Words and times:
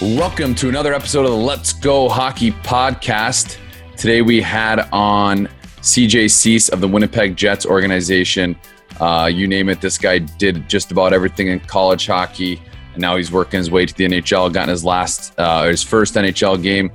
Welcome 0.00 0.54
to 0.54 0.70
another 0.70 0.94
episode 0.94 1.26
of 1.26 1.30
the 1.32 1.36
Let's 1.36 1.74
Go 1.74 2.08
Hockey 2.08 2.52
podcast. 2.52 3.58
Today 3.98 4.22
we 4.22 4.40
had 4.40 4.88
on 4.92 5.46
CJ 5.82 6.30
Suess 6.30 6.70
of 6.70 6.80
the 6.80 6.88
Winnipeg 6.88 7.36
Jets 7.36 7.66
organization. 7.66 8.56
Uh, 8.98 9.28
you 9.30 9.46
name 9.46 9.68
it, 9.68 9.82
this 9.82 9.98
guy 9.98 10.16
did 10.18 10.66
just 10.70 10.90
about 10.90 11.12
everything 11.12 11.48
in 11.48 11.60
college 11.60 12.06
hockey, 12.06 12.62
and 12.94 13.02
now 13.02 13.18
he's 13.18 13.30
working 13.30 13.58
his 13.58 13.70
way 13.70 13.84
to 13.84 13.94
the 13.94 14.06
NHL. 14.06 14.50
Gotten 14.50 14.70
his 14.70 14.86
last, 14.86 15.38
uh, 15.38 15.64
his 15.64 15.82
first 15.82 16.14
NHL 16.14 16.62
game 16.62 16.90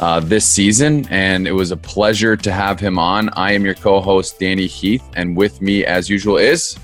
uh, 0.00 0.18
this 0.18 0.44
season, 0.44 1.06
and 1.10 1.46
it 1.46 1.52
was 1.52 1.70
a 1.70 1.76
pleasure 1.76 2.36
to 2.36 2.50
have 2.50 2.80
him 2.80 2.98
on. 2.98 3.28
I 3.34 3.52
am 3.52 3.64
your 3.64 3.74
co-host 3.74 4.40
Danny 4.40 4.66
Heath, 4.66 5.08
and 5.14 5.36
with 5.36 5.62
me, 5.62 5.84
as 5.84 6.10
usual, 6.10 6.38
is 6.38 6.76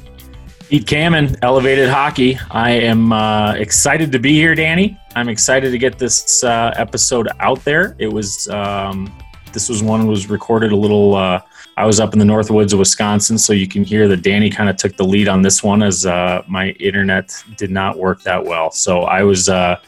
Pete 0.75 0.87
Kamen, 0.87 1.39
Elevated 1.41 1.89
Hockey. 1.89 2.37
I 2.51 2.73
am 2.73 3.13
uh, 3.13 3.53
excited 3.53 4.11
to 4.11 4.19
be 4.19 4.33
here, 4.33 4.57
Danny. 4.57 4.99
I'm 5.15 5.29
excited 5.29 5.71
to 5.71 5.79
get 5.79 6.01
this 6.01 6.43
uh, 6.43 6.75
episode 6.75 7.29
out 7.39 7.63
there. 7.65 7.95
It 8.01 8.13
was 8.13 8.49
um, 8.49 9.17
this 9.53 9.69
was 9.69 9.85
one 9.85 10.09
was 10.09 10.29
recorded 10.29 10.73
a 10.73 10.77
little. 10.77 11.15
Uh, 11.15 11.43
I 11.77 11.87
was 11.87 12.01
up 12.01 12.13
in 12.13 12.19
the 12.19 12.25
north 12.25 12.51
woods 12.51 12.73
of 12.73 12.81
Wisconsin, 12.81 13.39
so 13.39 13.53
you 13.53 13.69
can 13.69 13.85
hear 13.85 14.09
that 14.09 14.23
Danny 14.23 14.51
kind 14.51 14.69
of 14.69 14.77
took 14.77 14.97
the 14.97 15.05
lead 15.05 15.29
on 15.29 15.43
this 15.43 15.63
one 15.63 15.81
as 15.81 16.07
uh, 16.07 16.43
my 16.49 16.71
internet 16.71 17.33
did 17.57 17.71
not 17.71 17.97
work 17.97 18.23
that 18.23 18.45
well. 18.45 18.73
So 18.73 19.03
I 19.03 19.23
was 19.23 19.49
uh, 19.49 19.81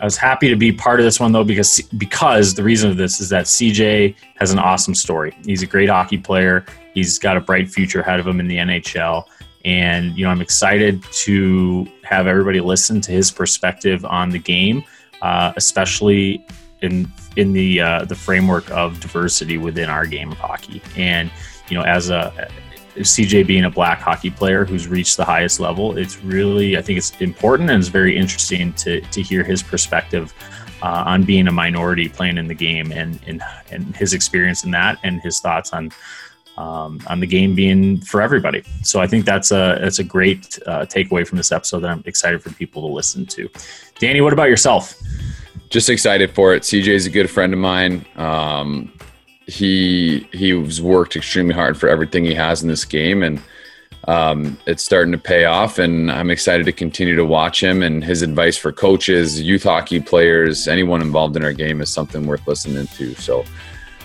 I 0.00 0.04
was 0.04 0.16
happy 0.16 0.48
to 0.48 0.56
be 0.56 0.70
part 0.70 1.00
of 1.00 1.04
this 1.04 1.18
one 1.18 1.32
though 1.32 1.42
because 1.42 1.80
because 1.98 2.54
the 2.54 2.62
reason 2.62 2.92
of 2.92 2.96
this 2.96 3.20
is 3.20 3.28
that 3.30 3.46
CJ 3.46 4.14
has 4.36 4.52
an 4.52 4.60
awesome 4.60 4.94
story. 4.94 5.36
He's 5.44 5.62
a 5.62 5.66
great 5.66 5.88
hockey 5.88 6.18
player. 6.18 6.64
He's 6.94 7.18
got 7.18 7.36
a 7.36 7.40
bright 7.40 7.68
future 7.68 8.02
ahead 8.02 8.20
of 8.20 8.26
him 8.28 8.38
in 8.38 8.46
the 8.46 8.58
NHL 8.58 9.26
and, 9.64 10.16
you 10.16 10.24
know, 10.24 10.30
I'm 10.30 10.40
excited 10.40 11.02
to 11.12 11.86
have 12.04 12.26
everybody 12.26 12.60
listen 12.60 13.00
to 13.02 13.12
his 13.12 13.30
perspective 13.30 14.04
on 14.04 14.30
the 14.30 14.38
game, 14.38 14.84
uh, 15.20 15.52
especially 15.56 16.44
in 16.80 17.10
in 17.36 17.52
the 17.52 17.80
uh, 17.80 18.04
the 18.04 18.14
framework 18.14 18.70
of 18.70 19.00
diversity 19.00 19.58
within 19.58 19.88
our 19.88 20.06
game 20.06 20.32
of 20.32 20.38
hockey. 20.38 20.82
And, 20.96 21.30
you 21.68 21.78
know, 21.78 21.84
as 21.84 22.10
a 22.10 22.48
CJ 22.96 23.46
being 23.46 23.64
a 23.64 23.70
black 23.70 24.00
hockey 24.00 24.30
player 24.30 24.64
who's 24.64 24.86
reached 24.86 25.16
the 25.16 25.24
highest 25.24 25.60
level, 25.60 25.96
it's 25.96 26.22
really, 26.22 26.76
I 26.76 26.82
think 26.82 26.98
it's 26.98 27.18
important 27.20 27.70
and 27.70 27.78
it's 27.78 27.88
very 27.88 28.16
interesting 28.16 28.72
to, 28.74 29.00
to 29.00 29.22
hear 29.22 29.42
his 29.42 29.62
perspective 29.62 30.34
uh, 30.82 31.04
on 31.06 31.22
being 31.22 31.48
a 31.48 31.52
minority 31.52 32.08
playing 32.08 32.36
in 32.36 32.48
the 32.48 32.54
game 32.54 32.92
and, 32.92 33.18
and, 33.26 33.42
and 33.70 33.96
his 33.96 34.12
experience 34.12 34.64
in 34.64 34.70
that 34.72 34.98
and 35.04 35.20
his 35.22 35.40
thoughts 35.40 35.72
on 35.72 35.90
um, 36.58 37.00
on 37.06 37.20
the 37.20 37.26
game 37.26 37.54
being 37.54 38.00
for 38.00 38.20
everybody. 38.20 38.62
So 38.82 39.00
I 39.00 39.06
think 39.06 39.24
that's 39.24 39.50
a 39.50 39.78
that's 39.80 39.98
a 39.98 40.04
great 40.04 40.58
uh, 40.66 40.86
takeaway 40.86 41.26
from 41.26 41.38
this 41.38 41.52
episode 41.52 41.80
that 41.80 41.90
I'm 41.90 42.02
excited 42.06 42.42
for 42.42 42.50
people 42.50 42.82
to 42.82 42.92
listen 42.92 43.26
to. 43.26 43.48
Danny, 43.98 44.20
what 44.20 44.32
about 44.32 44.48
yourself? 44.48 44.94
Just 45.70 45.88
excited 45.88 46.30
for 46.32 46.54
it. 46.54 46.62
CJ 46.62 46.88
is 46.88 47.06
a 47.06 47.10
good 47.10 47.30
friend 47.30 47.52
of 47.52 47.58
mine. 47.58 48.04
Um, 48.16 48.92
he 49.46 50.28
he's 50.32 50.80
worked 50.80 51.16
extremely 51.16 51.54
hard 51.54 51.78
for 51.78 51.88
everything 51.88 52.24
he 52.24 52.34
has 52.34 52.62
in 52.62 52.68
this 52.68 52.84
game, 52.84 53.22
and 53.22 53.42
um, 54.08 54.58
it's 54.66 54.84
starting 54.84 55.12
to 55.12 55.18
pay 55.18 55.44
off. 55.44 55.78
And 55.78 56.10
I'm 56.10 56.30
excited 56.30 56.66
to 56.66 56.72
continue 56.72 57.16
to 57.16 57.24
watch 57.24 57.62
him. 57.62 57.82
And 57.82 58.02
his 58.02 58.22
advice 58.22 58.56
for 58.56 58.72
coaches, 58.72 59.40
youth 59.40 59.62
hockey 59.62 60.00
players, 60.00 60.68
anyone 60.68 61.00
involved 61.00 61.36
in 61.36 61.44
our 61.44 61.52
game 61.52 61.80
is 61.80 61.90
something 61.90 62.26
worth 62.26 62.46
listening 62.46 62.86
to. 62.88 63.14
So 63.14 63.44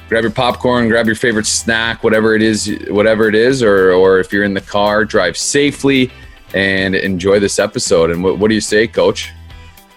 grab 0.10 0.24
your 0.24 0.32
popcorn, 0.32 0.88
grab 0.88 1.06
your 1.06 1.16
favorite 1.16 1.46
snack, 1.46 2.04
whatever 2.04 2.36
it 2.36 2.42
is, 2.42 2.78
whatever 2.90 3.28
it 3.28 3.36
is, 3.36 3.62
or 3.62 3.92
or 3.92 4.20
if 4.20 4.32
you're 4.32 4.44
in 4.44 4.54
the 4.54 4.62
car, 4.62 5.06
drive 5.06 5.38
safely 5.38 6.12
and 6.54 6.96
enjoy 6.96 7.40
this 7.40 7.60
episode. 7.60 8.12
And 8.12 8.24
what, 8.24 8.40
what 8.40 8.50
do 8.50 8.56
you 8.56 8.62
say, 8.62 8.88
Coach? 8.88 9.32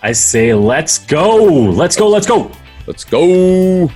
I 0.02 0.12
say, 0.12 0.54
let's 0.54 0.98
go, 0.98 1.36
let's 1.44 1.96
go, 1.96 2.08
let's 2.08 2.26
go, 2.26 2.50
let's 2.86 3.04
go. 3.04 3.90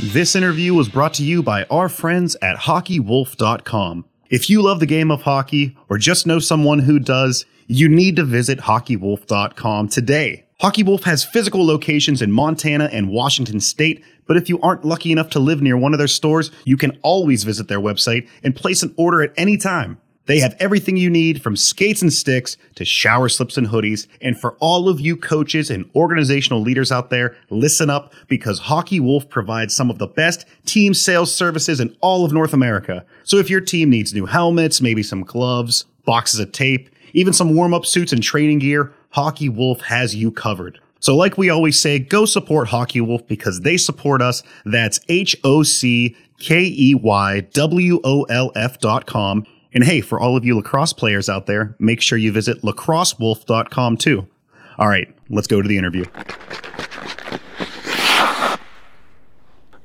This 0.00 0.34
interview 0.34 0.74
was 0.74 0.88
brought 0.88 1.14
to 1.14 1.22
you 1.22 1.44
by 1.44 1.62
our 1.64 1.88
friends 1.88 2.36
at 2.42 2.56
HockeyWolf.com. 2.56 4.04
If 4.30 4.50
you 4.50 4.60
love 4.60 4.80
the 4.80 4.86
game 4.86 5.12
of 5.12 5.22
hockey 5.22 5.76
or 5.88 5.96
just 5.96 6.26
know 6.26 6.40
someone 6.40 6.80
who 6.80 6.98
does, 6.98 7.46
you 7.68 7.88
need 7.88 8.16
to 8.16 8.24
visit 8.24 8.58
HockeyWolf.com 8.58 9.88
today. 9.88 10.46
Hockey 10.62 10.84
Wolf 10.84 11.02
has 11.02 11.24
physical 11.24 11.66
locations 11.66 12.22
in 12.22 12.30
Montana 12.30 12.88
and 12.92 13.08
Washington 13.08 13.58
State, 13.58 14.04
but 14.28 14.36
if 14.36 14.48
you 14.48 14.60
aren't 14.60 14.84
lucky 14.84 15.10
enough 15.10 15.28
to 15.30 15.40
live 15.40 15.60
near 15.60 15.76
one 15.76 15.92
of 15.92 15.98
their 15.98 16.06
stores, 16.06 16.52
you 16.64 16.76
can 16.76 16.96
always 17.02 17.42
visit 17.42 17.66
their 17.66 17.80
website 17.80 18.28
and 18.44 18.54
place 18.54 18.84
an 18.84 18.94
order 18.96 19.22
at 19.22 19.32
any 19.36 19.56
time. 19.56 19.98
They 20.26 20.38
have 20.38 20.54
everything 20.60 20.96
you 20.96 21.10
need 21.10 21.42
from 21.42 21.56
skates 21.56 22.00
and 22.00 22.12
sticks 22.12 22.56
to 22.76 22.84
shower 22.84 23.28
slips 23.28 23.56
and 23.56 23.66
hoodies. 23.66 24.06
And 24.20 24.38
for 24.38 24.52
all 24.60 24.88
of 24.88 25.00
you 25.00 25.16
coaches 25.16 25.68
and 25.68 25.90
organizational 25.96 26.62
leaders 26.62 26.92
out 26.92 27.10
there, 27.10 27.36
listen 27.50 27.90
up 27.90 28.14
because 28.28 28.60
Hockey 28.60 29.00
Wolf 29.00 29.28
provides 29.28 29.74
some 29.74 29.90
of 29.90 29.98
the 29.98 30.06
best 30.06 30.44
team 30.64 30.94
sales 30.94 31.34
services 31.34 31.80
in 31.80 31.96
all 32.00 32.24
of 32.24 32.32
North 32.32 32.52
America. 32.52 33.04
So 33.24 33.38
if 33.38 33.50
your 33.50 33.60
team 33.60 33.90
needs 33.90 34.14
new 34.14 34.26
helmets, 34.26 34.80
maybe 34.80 35.02
some 35.02 35.24
gloves, 35.24 35.86
boxes 36.04 36.38
of 36.38 36.52
tape, 36.52 36.88
even 37.14 37.32
some 37.32 37.56
warm 37.56 37.74
up 37.74 37.84
suits 37.84 38.12
and 38.12 38.22
training 38.22 38.60
gear, 38.60 38.92
Hockey 39.12 39.48
Wolf 39.48 39.82
has 39.82 40.14
you 40.14 40.30
covered. 40.30 40.80
So, 41.00 41.16
like 41.16 41.36
we 41.36 41.50
always 41.50 41.78
say, 41.78 41.98
go 41.98 42.24
support 42.24 42.68
Hockey 42.68 43.00
Wolf 43.00 43.26
because 43.26 43.60
they 43.60 43.76
support 43.76 44.22
us. 44.22 44.42
That's 44.64 45.00
H 45.08 45.36
O 45.44 45.62
C 45.62 46.16
K 46.38 46.62
E 46.62 46.94
Y 46.94 47.40
W 47.40 48.00
O 48.04 48.22
L 48.24 48.52
F 48.54 48.78
dot 48.78 49.06
com. 49.06 49.46
And 49.74 49.84
hey, 49.84 50.00
for 50.00 50.20
all 50.20 50.36
of 50.36 50.44
you 50.44 50.56
lacrosse 50.56 50.92
players 50.92 51.28
out 51.28 51.46
there, 51.46 51.74
make 51.78 52.00
sure 52.00 52.18
you 52.18 52.30
visit 52.30 52.62
lacrossewolf.com 52.62 53.96
too. 53.96 54.26
All 54.78 54.88
right, 54.88 55.14
let's 55.28 55.46
go 55.46 55.60
to 55.60 55.68
the 55.68 55.78
interview. 55.78 56.04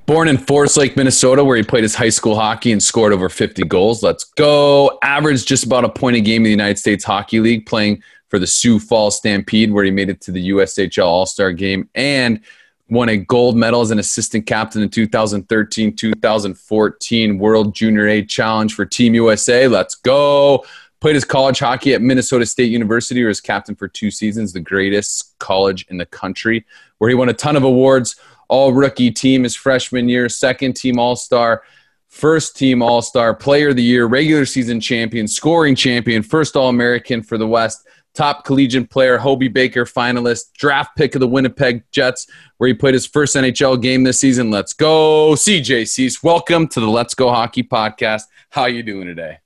Born 0.05 0.29
in 0.29 0.37
Forest 0.37 0.77
Lake, 0.77 0.95
Minnesota, 0.95 1.43
where 1.43 1.57
he 1.57 1.63
played 1.63 1.83
his 1.83 1.93
high 1.93 2.07
school 2.09 2.35
hockey 2.35 2.71
and 2.71 2.81
scored 2.81 3.11
over 3.11 3.27
50 3.27 3.63
goals. 3.63 4.01
Let's 4.01 4.23
go. 4.23 4.97
Averaged 5.03 5.45
just 5.45 5.65
about 5.65 5.83
a 5.83 5.89
point 5.89 6.15
a 6.15 6.21
game 6.21 6.41
in 6.41 6.43
the 6.45 6.49
United 6.49 6.77
States 6.77 7.03
Hockey 7.03 7.41
League, 7.41 7.65
playing 7.65 8.01
for 8.29 8.39
the 8.39 8.47
Sioux 8.47 8.79
Falls 8.79 9.17
Stampede, 9.17 9.71
where 9.71 9.83
he 9.83 9.91
made 9.91 10.09
it 10.09 10.21
to 10.21 10.31
the 10.31 10.49
USHL 10.49 11.05
All 11.05 11.25
Star 11.25 11.51
game 11.51 11.89
and 11.95 12.41
won 12.89 13.09
a 13.09 13.17
gold 13.17 13.57
medal 13.57 13.81
as 13.81 13.91
an 13.91 13.99
assistant 13.99 14.45
captain 14.45 14.81
in 14.81 14.89
2013 14.89 15.95
2014 15.95 17.37
World 17.37 17.75
Junior 17.75 18.07
A 18.07 18.23
Challenge 18.23 18.73
for 18.73 18.85
Team 18.85 19.13
USA. 19.13 19.67
Let's 19.67 19.95
go. 19.95 20.65
Played 20.99 21.15
his 21.15 21.25
college 21.25 21.59
hockey 21.59 21.93
at 21.93 22.01
Minnesota 22.01 22.45
State 22.45 22.71
University, 22.71 23.21
where 23.21 23.27
he 23.27 23.29
was 23.29 23.41
captain 23.41 23.75
for 23.75 23.87
two 23.87 24.09
seasons, 24.09 24.51
the 24.51 24.59
greatest 24.59 25.37
college 25.37 25.85
in 25.89 25.97
the 25.97 26.07
country, 26.07 26.65
where 26.97 27.09
he 27.09 27.15
won 27.15 27.29
a 27.29 27.33
ton 27.33 27.55
of 27.55 27.63
awards. 27.63 28.15
All 28.49 28.73
rookie 28.73 29.11
team 29.11 29.43
his 29.43 29.55
freshman 29.55 30.09
year, 30.09 30.27
second 30.29 30.73
team 30.73 30.97
All 30.97 31.15
Star, 31.15 31.61
first 32.07 32.57
team 32.57 32.81
All 32.81 33.01
Star, 33.01 33.35
player 33.35 33.69
of 33.69 33.75
the 33.75 33.83
year, 33.83 34.05
regular 34.05 34.45
season 34.45 34.79
champion, 34.79 35.27
scoring 35.27 35.75
champion, 35.75 36.23
first 36.23 36.55
All 36.55 36.69
American 36.69 37.21
for 37.21 37.37
the 37.37 37.47
West 37.47 37.85
top 38.17 38.43
collegiate 38.43 38.89
player, 38.89 39.19
Hobey 39.19 39.47
Baker 39.47 39.85
finalist, 39.85 40.51
draft 40.53 40.97
pick 40.97 41.13
of 41.13 41.21
the 41.21 41.27
Winnipeg 41.27 41.83
Jets, 41.91 42.25
where 42.57 42.67
he 42.67 42.73
played 42.73 42.95
his 42.95 43.05
first 43.05 43.35
NHL 43.35 43.79
game 43.79 44.03
this 44.03 44.19
season. 44.19 44.49
Let's 44.49 44.73
go, 44.73 45.33
CJ 45.33 45.87
Suess. 45.87 46.23
Welcome 46.23 46.67
to 46.69 46.79
the 46.79 46.89
Let's 46.89 47.13
Go 47.13 47.29
Hockey 47.29 47.61
podcast. 47.61 48.23
How 48.49 48.63
are 48.63 48.69
you 48.69 48.81
doing 48.81 49.05
today? 49.05 49.37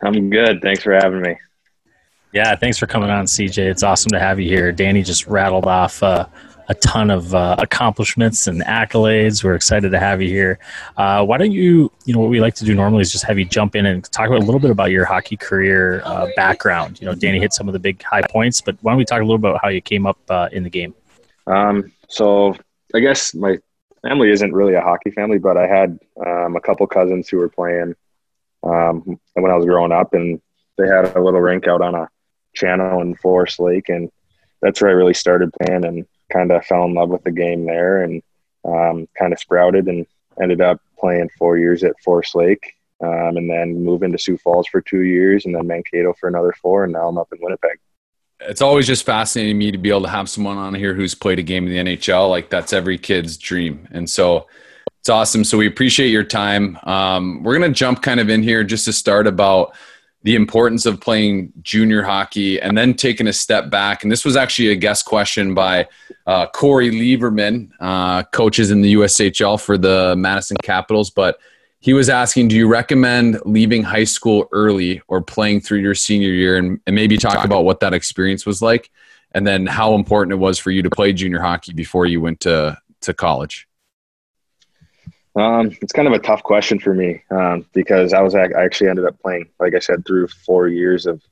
I'm 0.00 0.30
good. 0.30 0.62
Thanks 0.62 0.84
for 0.84 0.94
having 0.94 1.22
me. 1.22 1.36
Yeah, 2.32 2.54
thanks 2.54 2.78
for 2.78 2.86
coming 2.86 3.10
on, 3.10 3.24
CJ. 3.24 3.68
It's 3.68 3.82
awesome 3.82 4.10
to 4.10 4.20
have 4.20 4.38
you 4.38 4.48
here. 4.48 4.70
Danny 4.70 5.02
just 5.02 5.26
rattled 5.26 5.66
off 5.66 6.00
uh, 6.00 6.26
a 6.68 6.74
ton 6.74 7.10
of 7.10 7.34
uh, 7.34 7.56
accomplishments 7.58 8.46
and 8.46 8.60
accolades. 8.62 9.42
We're 9.42 9.54
excited 9.54 9.90
to 9.90 9.98
have 9.98 10.20
you 10.20 10.28
here. 10.28 10.58
Uh, 10.96 11.24
why 11.24 11.38
don't 11.38 11.52
you, 11.52 11.90
you 12.04 12.14
know, 12.14 12.20
what 12.20 12.28
we 12.28 12.40
like 12.40 12.54
to 12.56 12.64
do 12.64 12.74
normally 12.74 13.02
is 13.02 13.10
just 13.10 13.24
have 13.24 13.38
you 13.38 13.44
jump 13.44 13.74
in 13.74 13.86
and 13.86 14.04
talk 14.12 14.28
about 14.28 14.42
a 14.42 14.44
little 14.44 14.60
bit 14.60 14.70
about 14.70 14.90
your 14.90 15.06
hockey 15.06 15.36
career 15.36 16.02
uh, 16.04 16.28
background. 16.36 17.00
You 17.00 17.06
know, 17.06 17.14
Danny 17.14 17.38
hit 17.38 17.52
some 17.52 17.68
of 17.68 17.72
the 17.72 17.78
big 17.78 18.02
high 18.02 18.22
points, 18.22 18.60
but 18.60 18.76
why 18.82 18.92
don't 18.92 18.98
we 18.98 19.04
talk 19.04 19.20
a 19.20 19.24
little 19.24 19.36
about 19.36 19.60
how 19.62 19.68
you 19.68 19.80
came 19.80 20.06
up 20.06 20.18
uh, 20.28 20.48
in 20.52 20.62
the 20.62 20.70
game? 20.70 20.94
Um, 21.46 21.90
so 22.08 22.54
I 22.94 23.00
guess 23.00 23.34
my 23.34 23.58
family 24.02 24.30
isn't 24.30 24.52
really 24.52 24.74
a 24.74 24.82
hockey 24.82 25.10
family, 25.10 25.38
but 25.38 25.56
I 25.56 25.66
had 25.66 25.98
um, 26.24 26.56
a 26.56 26.60
couple 26.60 26.86
cousins 26.86 27.28
who 27.28 27.38
were 27.38 27.48
playing 27.48 27.94
um, 28.62 29.18
when 29.34 29.50
I 29.50 29.56
was 29.56 29.64
growing 29.64 29.92
up, 29.92 30.12
and 30.12 30.40
they 30.76 30.86
had 30.86 31.16
a 31.16 31.22
little 31.22 31.40
rink 31.40 31.66
out 31.66 31.80
on 31.80 31.94
a 31.94 32.08
channel 32.54 33.00
in 33.00 33.14
Forest 33.14 33.60
Lake, 33.60 33.88
and 33.88 34.10
that's 34.60 34.82
where 34.82 34.90
I 34.90 34.94
really 34.94 35.14
started 35.14 35.52
playing. 35.52 35.84
And 35.84 36.06
kind 36.30 36.52
of 36.52 36.64
fell 36.64 36.84
in 36.84 36.94
love 36.94 37.08
with 37.08 37.24
the 37.24 37.30
game 37.30 37.64
there 37.64 38.02
and 38.02 38.22
um, 38.64 39.08
kind 39.18 39.32
of 39.32 39.38
sprouted 39.38 39.86
and 39.86 40.06
ended 40.40 40.60
up 40.60 40.80
playing 40.98 41.30
four 41.38 41.58
years 41.58 41.84
at 41.84 41.98
Forest 42.00 42.34
Lake 42.34 42.74
um, 43.02 43.36
and 43.36 43.50
then 43.50 43.82
moved 43.84 44.02
into 44.02 44.18
Sioux 44.18 44.38
Falls 44.38 44.66
for 44.66 44.80
two 44.80 45.02
years 45.02 45.46
and 45.46 45.54
then 45.54 45.66
Mankato 45.66 46.12
for 46.14 46.28
another 46.28 46.52
four. 46.60 46.84
And 46.84 46.92
now 46.92 47.08
I'm 47.08 47.18
up 47.18 47.32
in 47.32 47.38
Winnipeg. 47.40 47.78
It's 48.40 48.62
always 48.62 48.86
just 48.86 49.04
fascinating 49.04 49.54
to 49.54 49.58
me 49.58 49.72
to 49.72 49.78
be 49.78 49.90
able 49.90 50.02
to 50.02 50.08
have 50.08 50.28
someone 50.28 50.58
on 50.58 50.74
here 50.74 50.94
who's 50.94 51.14
played 51.14 51.38
a 51.38 51.42
game 51.42 51.66
in 51.66 51.72
the 51.86 51.96
NHL. 51.96 52.30
Like 52.30 52.50
that's 52.50 52.72
every 52.72 52.98
kid's 52.98 53.36
dream. 53.36 53.88
And 53.90 54.08
so 54.08 54.46
it's 55.00 55.08
awesome. 55.08 55.44
So 55.44 55.58
we 55.58 55.66
appreciate 55.66 56.08
your 56.08 56.24
time. 56.24 56.78
Um, 56.84 57.42
we're 57.42 57.58
going 57.58 57.70
to 57.70 57.76
jump 57.76 58.02
kind 58.02 58.20
of 58.20 58.28
in 58.28 58.42
here 58.42 58.62
just 58.62 58.84
to 58.84 58.92
start 58.92 59.26
about 59.26 59.74
the 60.28 60.34
importance 60.34 60.84
of 60.84 61.00
playing 61.00 61.50
junior 61.62 62.02
hockey 62.02 62.60
and 62.60 62.76
then 62.76 62.92
taking 62.92 63.26
a 63.28 63.32
step 63.32 63.70
back. 63.70 64.02
And 64.02 64.12
this 64.12 64.26
was 64.26 64.36
actually 64.36 64.68
a 64.68 64.76
guest 64.76 65.06
question 65.06 65.54
by 65.54 65.88
uh, 66.26 66.46
Corey 66.48 66.90
Lieberman, 66.90 67.70
uh, 67.80 68.24
coaches 68.24 68.70
in 68.70 68.82
the 68.82 68.92
USHL 68.92 69.58
for 69.58 69.78
the 69.78 70.14
Madison 70.18 70.58
Capitols. 70.62 71.08
But 71.08 71.38
he 71.80 71.94
was 71.94 72.10
asking, 72.10 72.48
do 72.48 72.56
you 72.56 72.68
recommend 72.68 73.40
leaving 73.46 73.82
high 73.82 74.04
school 74.04 74.50
early 74.52 75.00
or 75.08 75.22
playing 75.22 75.62
through 75.62 75.78
your 75.78 75.94
senior 75.94 76.32
year? 76.32 76.58
And, 76.58 76.78
and 76.86 76.94
maybe 76.94 77.16
talk 77.16 77.42
about 77.42 77.64
what 77.64 77.80
that 77.80 77.94
experience 77.94 78.44
was 78.44 78.60
like 78.60 78.90
and 79.32 79.46
then 79.46 79.64
how 79.64 79.94
important 79.94 80.32
it 80.32 80.36
was 80.36 80.58
for 80.58 80.70
you 80.70 80.82
to 80.82 80.90
play 80.90 81.14
junior 81.14 81.40
hockey 81.40 81.72
before 81.72 82.04
you 82.04 82.20
went 82.20 82.40
to, 82.40 82.76
to 83.00 83.14
college. 83.14 83.67
Um, 85.38 85.70
it's 85.80 85.92
kind 85.92 86.08
of 86.08 86.14
a 86.14 86.18
tough 86.18 86.42
question 86.42 86.80
for 86.80 86.92
me 86.92 87.22
um, 87.30 87.64
because 87.72 88.12
I 88.12 88.22
was 88.22 88.34
I 88.34 88.46
actually 88.56 88.90
ended 88.90 89.04
up 89.04 89.20
playing, 89.20 89.48
like 89.60 89.74
I 89.74 89.78
said, 89.78 90.04
through 90.04 90.26
four 90.44 90.66
years 90.66 91.06
of 91.06 91.22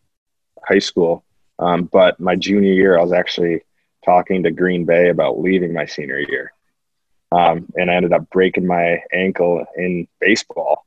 high 0.65 0.79
school. 0.79 1.25
Um, 1.59 1.85
but 1.85 2.21
my 2.21 2.37
junior 2.37 2.73
year, 2.73 2.97
I 2.97 3.03
was 3.03 3.13
actually 3.13 3.63
talking 4.05 4.45
to 4.45 4.53
Green 4.53 4.85
Bay 4.85 5.09
about 5.09 5.41
leaving 5.41 5.73
my 5.73 5.87
senior 5.87 6.21
year, 6.21 6.53
um, 7.33 7.67
and 7.75 7.91
I 7.91 7.95
ended 7.95 8.13
up 8.13 8.31
breaking 8.31 8.67
my 8.67 9.03
ankle 9.13 9.65
in 9.77 10.07
baseball. 10.21 10.87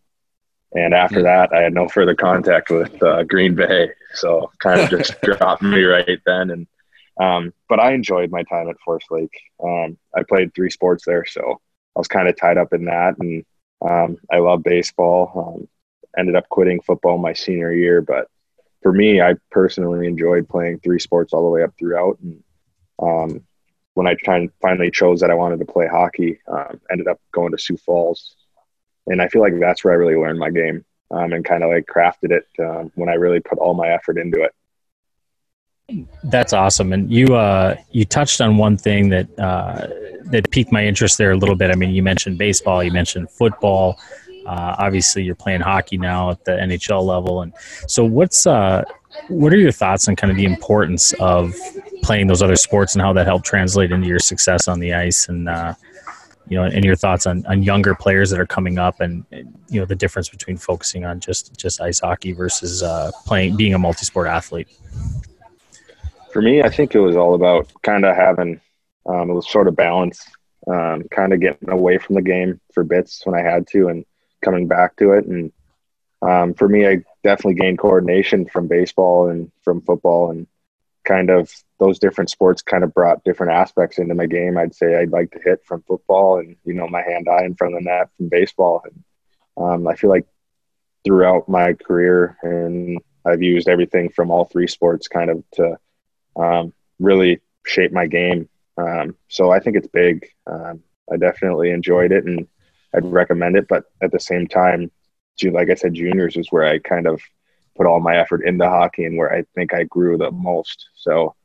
And 0.73 0.93
after 0.93 1.19
hmm. 1.19 1.25
that, 1.25 1.51
I 1.51 1.61
had 1.61 1.73
no 1.73 1.89
further 1.89 2.15
contact 2.15 2.69
with 2.69 3.03
uh, 3.03 3.23
Green 3.23 3.53
Bay, 3.53 3.89
so 4.13 4.49
kind 4.59 4.79
of 4.79 4.89
just 4.89 5.19
dropped 5.23 5.63
me 5.63 5.83
right 5.83 6.19
then. 6.25 6.51
And 6.51 6.67
um, 7.19 7.53
but 7.67 7.81
I 7.81 7.91
enjoyed 7.91 8.31
my 8.31 8.43
time 8.43 8.69
at 8.69 8.79
Forest 8.79 9.07
Lake. 9.11 9.37
Um, 9.61 9.97
I 10.15 10.23
played 10.23 10.55
three 10.55 10.69
sports 10.69 11.03
there, 11.05 11.25
so 11.25 11.59
I 11.95 11.99
was 11.99 12.07
kind 12.07 12.27
of 12.27 12.37
tied 12.37 12.57
up 12.57 12.73
in 12.73 12.85
that, 12.85 13.17
and 13.19 13.45
um, 13.81 14.17
I 14.31 14.39
love 14.39 14.63
baseball. 14.63 15.57
Um, 15.57 15.67
ended 16.17 16.35
up 16.35 16.49
quitting 16.49 16.81
football 16.81 17.17
my 17.17 17.33
senior 17.33 17.71
year, 17.71 18.01
but 18.01 18.27
for 18.81 18.91
me, 18.91 19.21
I 19.21 19.35
personally 19.51 20.07
enjoyed 20.07 20.49
playing 20.49 20.79
three 20.79 20.99
sports 20.99 21.33
all 21.33 21.43
the 21.43 21.49
way 21.49 21.63
up 21.63 21.73
throughout. 21.77 22.17
And 22.19 22.43
um, 23.01 23.43
when 23.93 24.07
I 24.07 24.15
finally 24.61 24.91
chose 24.91 25.19
that 25.19 25.31
I 25.31 25.35
wanted 25.35 25.59
to 25.59 25.65
play 25.65 25.87
hockey, 25.87 26.39
um, 26.47 26.79
ended 26.91 27.07
up 27.07 27.19
going 27.31 27.51
to 27.51 27.57
Sioux 27.57 27.77
Falls, 27.77 28.35
and 29.07 29.21
I 29.21 29.27
feel 29.27 29.41
like 29.41 29.59
that's 29.59 29.83
where 29.83 29.93
I 29.93 29.97
really 29.97 30.15
learned 30.15 30.39
my 30.39 30.49
game 30.49 30.85
um, 31.11 31.33
and 31.33 31.43
kind 31.43 31.63
of 31.63 31.69
like 31.69 31.85
crafted 31.87 32.31
it 32.31 32.47
um, 32.59 32.91
when 32.95 33.09
I 33.09 33.13
really 33.13 33.39
put 33.39 33.57
all 33.57 33.73
my 33.73 33.89
effort 33.89 34.17
into 34.17 34.41
it. 34.43 34.53
That's 36.23 36.53
awesome, 36.53 36.93
and 36.93 37.11
you 37.11 37.35
uh, 37.35 37.75
you 37.91 38.05
touched 38.05 38.41
on 38.41 38.57
one 38.57 38.77
thing 38.77 39.09
that 39.09 39.27
uh, 39.39 39.87
that 40.25 40.49
piqued 40.51 40.71
my 40.71 40.85
interest 40.85 41.17
there 41.17 41.31
a 41.31 41.37
little 41.37 41.55
bit. 41.55 41.71
I 41.71 41.75
mean, 41.75 41.91
you 41.91 42.03
mentioned 42.03 42.37
baseball, 42.37 42.83
you 42.83 42.91
mentioned 42.91 43.29
football. 43.31 43.99
Uh, 44.45 44.75
obviously, 44.77 45.23
you're 45.23 45.35
playing 45.35 45.61
hockey 45.61 45.97
now 45.97 46.31
at 46.31 46.43
the 46.45 46.51
NHL 46.51 47.03
level, 47.03 47.41
and 47.41 47.53
so 47.87 48.03
what's 48.03 48.45
uh, 48.45 48.83
what 49.29 49.53
are 49.53 49.57
your 49.57 49.71
thoughts 49.71 50.07
on 50.07 50.15
kind 50.15 50.31
of 50.31 50.37
the 50.37 50.45
importance 50.45 51.13
of 51.13 51.55
playing 52.03 52.27
those 52.27 52.41
other 52.41 52.55
sports 52.55 52.93
and 52.93 53.01
how 53.01 53.13
that 53.13 53.25
helped 53.25 53.45
translate 53.45 53.91
into 53.91 54.07
your 54.07 54.19
success 54.19 54.67
on 54.67 54.79
the 54.79 54.93
ice, 54.93 55.27
and 55.27 55.49
uh, 55.49 55.73
you 56.47 56.57
know, 56.57 56.63
and 56.63 56.83
your 56.83 56.95
thoughts 56.95 57.25
on, 57.25 57.45
on 57.45 57.63
younger 57.63 57.95
players 57.95 58.29
that 58.31 58.39
are 58.39 58.47
coming 58.47 58.77
up, 58.77 59.01
and, 59.01 59.23
you 59.31 59.79
know 59.79 59.85
the 59.85 59.95
difference 59.95 60.29
between 60.29 60.57
focusing 60.57 61.05
on 61.05 61.19
just 61.19 61.57
just 61.57 61.81
ice 61.81 61.99
hockey 61.99 62.31
versus 62.31 62.83
uh, 62.83 63.11
playing 63.25 63.55
being 63.55 63.73
a 63.73 63.79
multi-sport 63.79 64.27
athlete 64.27 64.67
for 66.31 66.41
me, 66.41 66.61
I 66.61 66.69
think 66.69 66.95
it 66.95 66.99
was 66.99 67.15
all 67.15 67.33
about 67.33 67.71
kind 67.81 68.05
of 68.05 68.15
having 68.15 68.61
um, 69.05 69.29
it 69.29 69.33
was 69.33 69.49
sort 69.49 69.67
of 69.67 69.75
balance, 69.75 70.25
um, 70.67 71.03
kind 71.09 71.33
of 71.33 71.39
getting 71.39 71.69
away 71.69 71.97
from 71.97 72.15
the 72.15 72.21
game 72.21 72.59
for 72.73 72.83
bits 72.83 73.25
when 73.25 73.35
I 73.35 73.41
had 73.41 73.67
to, 73.69 73.87
and 73.87 74.05
coming 74.41 74.67
back 74.67 74.95
to 74.97 75.13
it. 75.13 75.25
And 75.25 75.51
um, 76.21 76.53
for 76.53 76.67
me, 76.67 76.87
I 76.87 77.03
definitely 77.23 77.55
gained 77.55 77.79
coordination 77.79 78.45
from 78.45 78.67
baseball 78.67 79.29
and 79.29 79.51
from 79.63 79.81
football, 79.81 80.31
and 80.31 80.47
kind 81.05 81.29
of 81.29 81.51
those 81.79 81.97
different 81.97 82.29
sports 82.29 82.61
kind 82.61 82.83
of 82.83 82.93
brought 82.93 83.23
different 83.23 83.53
aspects 83.53 83.97
into 83.97 84.13
my 84.13 84.25
game. 84.25 84.57
I'd 84.57 84.75
say 84.75 84.95
I'd 84.95 85.11
like 85.11 85.31
to 85.31 85.39
hit 85.43 85.65
from 85.65 85.81
football, 85.83 86.39
and 86.39 86.55
you 86.65 86.73
know 86.73 86.87
my 86.87 87.01
hand 87.01 87.27
eye 87.29 87.45
in 87.45 87.55
front 87.55 87.75
of 87.75 87.83
the 87.83 87.89
net 87.89 88.09
from 88.17 88.29
baseball. 88.29 88.83
And 88.83 89.03
um, 89.57 89.87
I 89.87 89.95
feel 89.95 90.09
like 90.09 90.27
throughout 91.03 91.49
my 91.49 91.73
career, 91.73 92.37
and 92.43 92.99
I've 93.25 93.41
used 93.41 93.69
everything 93.69 94.09
from 94.09 94.29
all 94.29 94.45
three 94.45 94.67
sports 94.67 95.07
kind 95.07 95.29
of 95.29 95.43
to 95.53 95.77
um, 96.39 96.73
really 96.99 97.41
shaped 97.65 97.93
my 97.93 98.07
game. 98.07 98.49
Um, 98.77 99.15
so 99.27 99.51
I 99.51 99.59
think 99.59 99.75
it's 99.75 99.87
big. 99.87 100.27
Um, 100.47 100.81
I 101.11 101.17
definitely 101.17 101.71
enjoyed 101.71 102.11
it 102.11 102.25
and 102.25 102.47
I'd 102.95 103.05
recommend 103.05 103.55
it. 103.57 103.67
But 103.67 103.85
at 104.01 104.11
the 104.11 104.19
same 104.19 104.47
time, 104.47 104.91
like 105.43 105.69
I 105.69 105.75
said, 105.75 105.93
juniors 105.93 106.37
is 106.37 106.51
where 106.51 106.65
I 106.65 106.79
kind 106.79 107.07
of 107.07 107.21
put 107.75 107.87
all 107.87 107.99
my 107.99 108.17
effort 108.17 108.45
into 108.45 108.67
hockey 108.67 109.05
and 109.05 109.17
where 109.17 109.33
I 109.33 109.43
think 109.55 109.73
I 109.73 109.83
grew 109.83 110.17
the 110.17 110.31
most. 110.31 110.89
So 110.95 111.35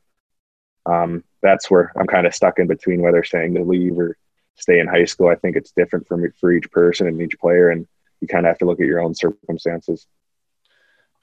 um, 0.85 1.23
that's 1.41 1.71
where 1.71 1.93
I'm 1.97 2.07
kind 2.07 2.27
of 2.27 2.35
stuck 2.35 2.59
in 2.59 2.67
between 2.67 3.01
whether 3.01 3.23
saying 3.23 3.53
to 3.55 3.63
leave 3.63 3.97
or 3.97 4.17
stay 4.55 4.79
in 4.79 4.87
high 4.87 5.05
school. 5.05 5.29
I 5.29 5.35
think 5.35 5.55
it's 5.55 5.71
different 5.71 6.07
for 6.07 6.17
me, 6.17 6.29
for 6.39 6.51
each 6.51 6.69
person 6.71 7.07
and 7.07 7.21
each 7.21 7.39
player, 7.39 7.69
and 7.69 7.87
you 8.21 8.27
kind 8.27 8.45
of 8.45 8.49
have 8.49 8.57
to 8.59 8.65
look 8.65 8.79
at 8.79 8.85
your 8.85 9.01
own 9.01 9.15
circumstances. 9.15 10.07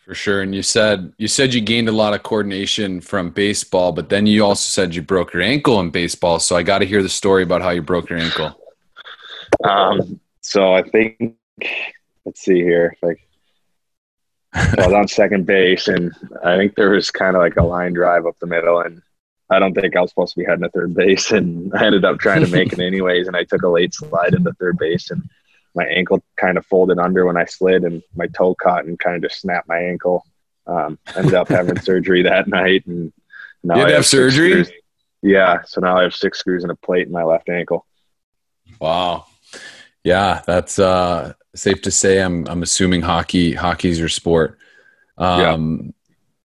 For 0.04 0.14
sure. 0.14 0.43
And 0.43 0.52
you 0.52 0.62
said 0.62 1.12
you 1.16 1.28
said 1.28 1.54
you 1.54 1.60
gained 1.60 1.88
a 1.88 1.93
lot 1.93 2.12
of 2.12 2.25
coordination 2.25 3.00
from 3.00 3.31
baseball, 3.31 3.93
but 3.93 4.08
then 4.08 4.26
you 4.26 4.44
also 4.44 4.69
said 4.69 4.94
you 4.94 5.02
broke 5.02 5.32
your 5.32 5.43
ankle 5.43 5.78
in 5.78 5.90
baseball. 5.90 6.40
So 6.40 6.56
I 6.56 6.64
got 6.64 6.78
to 6.78 6.87
hear 6.87 7.02
the 7.02 7.08
story 7.08 7.44
about 7.44 7.62
how 7.62 7.70
you 7.70 7.82
broke 7.82 8.10
your 8.10 8.19
ankle. 8.19 8.58
Um, 9.64 10.20
so 10.40 10.75
I 10.75 10.82
think 10.82 11.37
let's 12.25 12.40
see 12.40 12.62
here. 12.62 12.96
Like 13.00 13.20
I 14.54 14.87
was 14.87 14.93
on 14.93 15.08
second 15.08 15.46
base, 15.46 15.88
and 15.88 16.12
I 16.44 16.56
think 16.56 16.75
there 16.75 16.90
was 16.90 17.10
kind 17.10 17.37
of 17.37 17.40
like 17.40 17.56
a 17.56 17.62
line 17.62 17.93
drive 17.93 18.26
up 18.26 18.37
the 18.40 18.46
middle, 18.46 18.81
and 18.81 19.00
I 19.50 19.58
don't 19.58 19.72
think 19.72 19.96
I 19.96 20.00
was 20.00 20.10
supposed 20.10 20.34
to 20.34 20.40
be 20.40 20.44
heading 20.44 20.64
to 20.64 20.69
third 20.70 20.94
base, 20.94 21.31
and 21.31 21.72
I 21.75 21.87
ended 21.87 22.05
up 22.05 22.19
trying 22.19 22.44
to 22.44 22.50
make 22.50 22.72
it 22.72 22.81
anyways, 22.81 23.28
and 23.28 23.37
I 23.37 23.44
took 23.44 23.62
a 23.62 23.69
late 23.69 23.94
slide 23.94 24.34
into 24.34 24.52
third 24.55 24.78
base, 24.78 25.10
and 25.10 25.22
my 25.74 25.84
ankle 25.84 26.22
kind 26.36 26.58
of 26.58 26.66
folded 26.66 26.98
under 26.98 27.26
when 27.26 27.36
I 27.36 27.44
slid, 27.44 27.84
and 27.84 28.02
my 28.14 28.26
toe 28.28 28.54
caught 28.54 28.84
and 28.84 28.98
kind 28.98 29.16
of 29.16 29.22
just 29.22 29.40
snapped 29.40 29.69
my 29.69 29.78
ankle. 29.78 30.24
Um, 30.66 30.98
ended 31.16 31.34
up 31.34 31.48
having 31.48 31.78
surgery 31.80 32.22
that 32.22 32.48
night, 32.48 32.86
and 32.86 33.12
now 33.62 33.76
you 33.76 33.84
I 33.84 33.90
have 33.92 34.06
surgery. 34.06 34.64
Screws. 34.64 34.72
Yeah, 35.22 35.62
so 35.62 35.80
now 35.80 35.98
I 35.98 36.02
have 36.02 36.14
six 36.14 36.38
screws 36.38 36.64
and 36.64 36.72
a 36.72 36.76
plate 36.76 37.06
in 37.06 37.12
my 37.12 37.22
left 37.22 37.48
ankle. 37.48 37.86
Wow. 38.80 39.26
Yeah, 40.02 40.42
that's 40.46 40.78
uh, 40.80 41.34
safe 41.54 41.80
to 41.82 41.90
say. 41.90 42.19
I'm 42.19 42.46
I'm 42.48 42.62
assuming 42.62 43.02
hockey 43.02 43.54
hockey's 43.54 43.98
your 43.98 44.08
sport. 44.08 44.58
Um, 45.17 45.94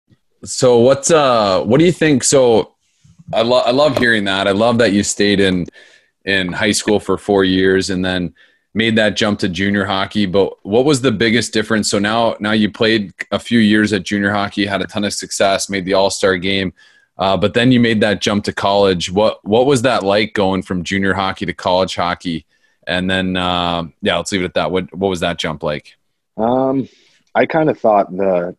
yeah. 0.08 0.16
So 0.46 0.80
what's 0.80 1.12
uh 1.12 1.64
what 1.64 1.80
do 1.80 1.86
you 1.86 1.92
think? 1.92 2.24
So 2.24 2.76
I 3.34 3.42
love 3.42 3.64
I 3.66 3.72
love 3.72 3.98
hearing 3.98 4.26
that. 4.26 4.48
I 4.48 4.52
love 4.52 4.78
that 4.78 4.94
you 4.94 5.04
stayed 5.04 5.40
in 5.40 5.66
in 6.26 6.52
high 6.52 6.72
school 6.72 7.00
for 7.00 7.18
four 7.18 7.44
years 7.44 7.90
and 7.90 8.06
then 8.06 8.36
made 8.74 8.96
that 8.96 9.16
jump 9.16 9.40
to 9.40 9.50
junior 9.50 9.86
hockey 9.86 10.26
but 10.26 10.54
what 10.66 10.86
was 10.86 11.02
the 11.02 11.12
biggest 11.12 11.54
difference? 11.54 11.90
So 11.90 12.00
now 12.00 12.36
now 12.40 12.52
you 12.52 12.72
played 12.72 13.14
a 13.32 13.40
few 13.40 13.60
years 13.60 13.94
at 13.94 14.04
junior 14.04 14.32
hockey 14.32 14.66
had 14.66 14.82
a 14.82 14.88
ton 14.88 15.04
of 15.04 15.14
success 15.14 15.70
made 15.70 15.86
the 15.86 15.94
all-star 15.94 16.38
game 16.38 16.74
uh, 17.18 17.36
but 17.36 17.54
then 17.54 17.72
you 17.72 17.82
made 17.82 18.00
that 18.00 18.22
jump 18.22 18.46
to 18.46 18.54
college. 18.54 19.12
What 19.12 19.44
what 19.46 19.66
was 19.66 19.82
that 19.82 20.04
like 20.04 20.34
going 20.34 20.62
from 20.62 20.84
junior 20.84 21.14
hockey 21.14 21.46
to 21.46 21.54
college 21.54 21.96
hockey? 21.96 22.46
And 22.88 23.10
then 23.10 23.36
uh, 23.36 23.88
yeah 24.02 24.18
let's 24.18 24.32
leave 24.32 24.42
it 24.42 24.46
at 24.46 24.54
that. 24.54 24.72
What 24.72 24.94
what 24.96 25.10
was 25.10 25.20
that 25.20 25.38
jump 25.38 25.64
like? 25.64 25.96
Um 26.38 26.88
i 27.36 27.46
kind 27.46 27.70
of 27.70 27.80
thought 27.80 28.12
the 28.16 28.56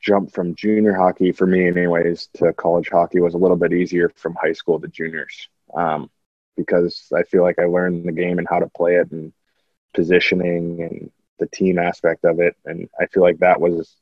jump 0.00 0.32
from 0.32 0.54
junior 0.54 0.94
hockey 0.94 1.32
for 1.32 1.46
me 1.46 1.66
anyways 1.66 2.28
to 2.34 2.52
college 2.52 2.88
hockey 2.88 3.20
was 3.20 3.34
a 3.34 3.38
little 3.38 3.56
bit 3.56 3.72
easier 3.72 4.08
from 4.14 4.36
high 4.40 4.52
school 4.52 4.80
to 4.80 4.86
juniors 4.86 5.48
um, 5.74 6.08
because 6.56 7.08
I 7.14 7.24
feel 7.24 7.42
like 7.42 7.58
I 7.58 7.64
learned 7.64 8.06
the 8.06 8.12
game 8.12 8.38
and 8.38 8.46
how 8.48 8.60
to 8.60 8.68
play 8.68 8.94
it 8.94 9.10
and 9.10 9.32
positioning 9.96 10.82
and 10.82 11.10
the 11.38 11.46
team 11.48 11.78
aspect 11.78 12.24
of 12.24 12.38
it. 12.38 12.56
And 12.64 12.88
I 13.00 13.06
feel 13.06 13.24
like 13.24 13.38
that 13.38 13.60
was 13.60 13.96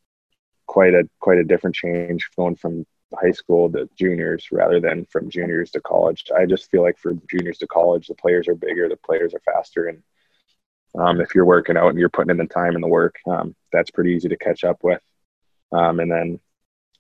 quite 0.67 0.95
a 0.95 1.09
quite 1.21 1.39
a 1.39 1.45
different 1.45 1.77
change 1.77 2.29
going 2.37 2.57
from 2.57 2.85
high 3.15 3.31
school 3.31 3.71
to 3.71 3.89
juniors 3.97 4.49
rather 4.51 4.81
than 4.81 5.07
from 5.07 5.31
juniors 5.31 5.71
to 5.71 5.81
college. 5.81 6.25
I 6.37 6.45
just 6.45 6.71
feel 6.71 6.83
like 6.83 6.99
for 6.99 7.15
juniors 7.31 7.59
to 7.59 7.67
college, 7.67 8.09
the 8.09 8.15
players 8.15 8.49
are 8.49 8.55
bigger, 8.55 8.89
the 8.89 8.97
players 8.97 9.33
are 9.35 9.53
faster, 9.53 9.87
and 9.87 10.03
um, 10.97 11.21
if 11.21 11.35
you're 11.35 11.45
working 11.45 11.77
out 11.77 11.89
and 11.89 11.99
you're 11.99 12.09
putting 12.09 12.31
in 12.31 12.37
the 12.37 12.47
time 12.47 12.75
and 12.75 12.83
the 12.83 12.89
work, 12.89 13.17
um, 13.27 13.55
that's 13.73 13.91
pretty 13.91 14.13
easy 14.13 14.29
to 14.29 14.37
catch 14.37 14.65
up 14.65 14.83
with. 14.83 15.03
Um, 15.73 15.99
and 16.01 16.11
then 16.11 16.41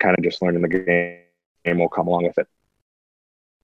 kind 0.00 0.16
of 0.18 0.24
just 0.24 0.42
learning 0.42 0.62
the 0.62 1.22
game 1.64 1.78
will 1.78 1.88
come 1.88 2.08
along 2.08 2.24
with 2.24 2.38
it 2.38 2.48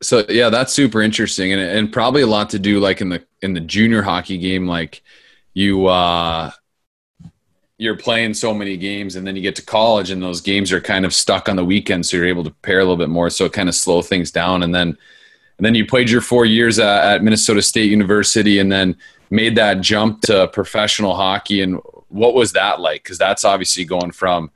so 0.02 0.24
yeah 0.28 0.48
that's 0.48 0.72
super 0.72 1.02
interesting 1.02 1.52
and, 1.52 1.60
and 1.60 1.92
probably 1.92 2.22
a 2.22 2.26
lot 2.26 2.50
to 2.50 2.58
do 2.58 2.80
like 2.80 3.00
in 3.00 3.08
the 3.08 3.24
in 3.42 3.52
the 3.52 3.60
junior 3.60 4.02
hockey 4.02 4.38
game 4.38 4.66
like 4.66 5.02
you 5.54 5.86
uh 5.86 6.50
you're 7.78 7.96
playing 7.96 8.34
so 8.34 8.52
many 8.52 8.76
games 8.76 9.16
and 9.16 9.26
then 9.26 9.34
you 9.34 9.42
get 9.42 9.56
to 9.56 9.62
college 9.64 10.10
and 10.10 10.22
those 10.22 10.40
games 10.40 10.70
are 10.70 10.80
kind 10.80 11.04
of 11.04 11.14
stuck 11.14 11.48
on 11.48 11.56
the 11.56 11.64
weekend 11.64 12.04
so 12.04 12.16
you're 12.16 12.26
able 12.26 12.44
to 12.44 12.50
prepare 12.50 12.78
a 12.78 12.82
little 12.82 12.96
bit 12.96 13.08
more 13.08 13.30
so 13.30 13.44
it 13.44 13.52
kind 13.52 13.68
of 13.68 13.74
slow 13.74 14.02
things 14.02 14.30
down 14.30 14.62
and 14.62 14.74
then 14.74 14.96
and 15.58 15.66
then 15.66 15.74
you 15.74 15.84
played 15.84 16.08
your 16.08 16.22
four 16.22 16.44
years 16.44 16.78
at, 16.78 17.04
at 17.04 17.22
minnesota 17.22 17.62
state 17.62 17.90
university 17.90 18.58
and 18.58 18.70
then 18.70 18.96
made 19.30 19.56
that 19.56 19.80
jump 19.80 20.20
to 20.22 20.48
professional 20.48 21.14
hockey 21.14 21.62
and 21.62 21.80
what 22.10 22.34
was 22.34 22.52
that 22.52 22.80
like? 22.80 23.02
Because 23.02 23.18
that's 23.18 23.44
obviously 23.44 23.84
going 23.84 24.10
from 24.10 24.50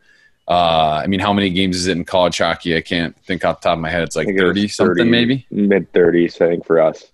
uh, 0.47 1.01
I 1.03 1.07
mean, 1.07 1.21
how 1.21 1.33
many 1.33 1.49
games 1.51 1.77
is 1.77 1.87
it 1.87 1.97
in 1.97 2.05
college 2.05 2.39
hockey? 2.39 2.77
I 2.77 2.83
can't 2.83 3.17
think 3.25 3.45
off 3.45 3.61
the 3.61 3.69
top 3.69 3.79
of 3.79 3.81
my 3.81 3.91
head. 3.91 4.03
It's 4.03 4.17
like 4.17 4.29
thirty 4.37 4.69
something, 4.69 5.11
maybe 5.11 5.47
mid 5.51 5.91
thirties, 5.93 6.41
I 6.41 6.49
think, 6.49 6.67
for 6.67 6.81
us. 6.81 7.11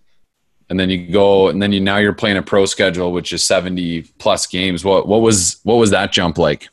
And 0.68 0.78
then 0.78 0.90
you 0.90 1.10
go, 1.10 1.48
and 1.48 1.62
then 1.62 1.72
you 1.72 1.80
now 1.80 1.98
you're 1.98 2.12
playing 2.12 2.38
a 2.38 2.42
pro 2.42 2.66
schedule, 2.66 3.12
which 3.12 3.32
is 3.32 3.44
seventy 3.44 4.02
plus 4.18 4.46
games. 4.46 4.84
What 4.84 5.06
what 5.06 5.20
was 5.20 5.60
what 5.62 5.76
was 5.76 5.90
that 5.90 6.10
jump 6.10 6.38
like? 6.38 6.68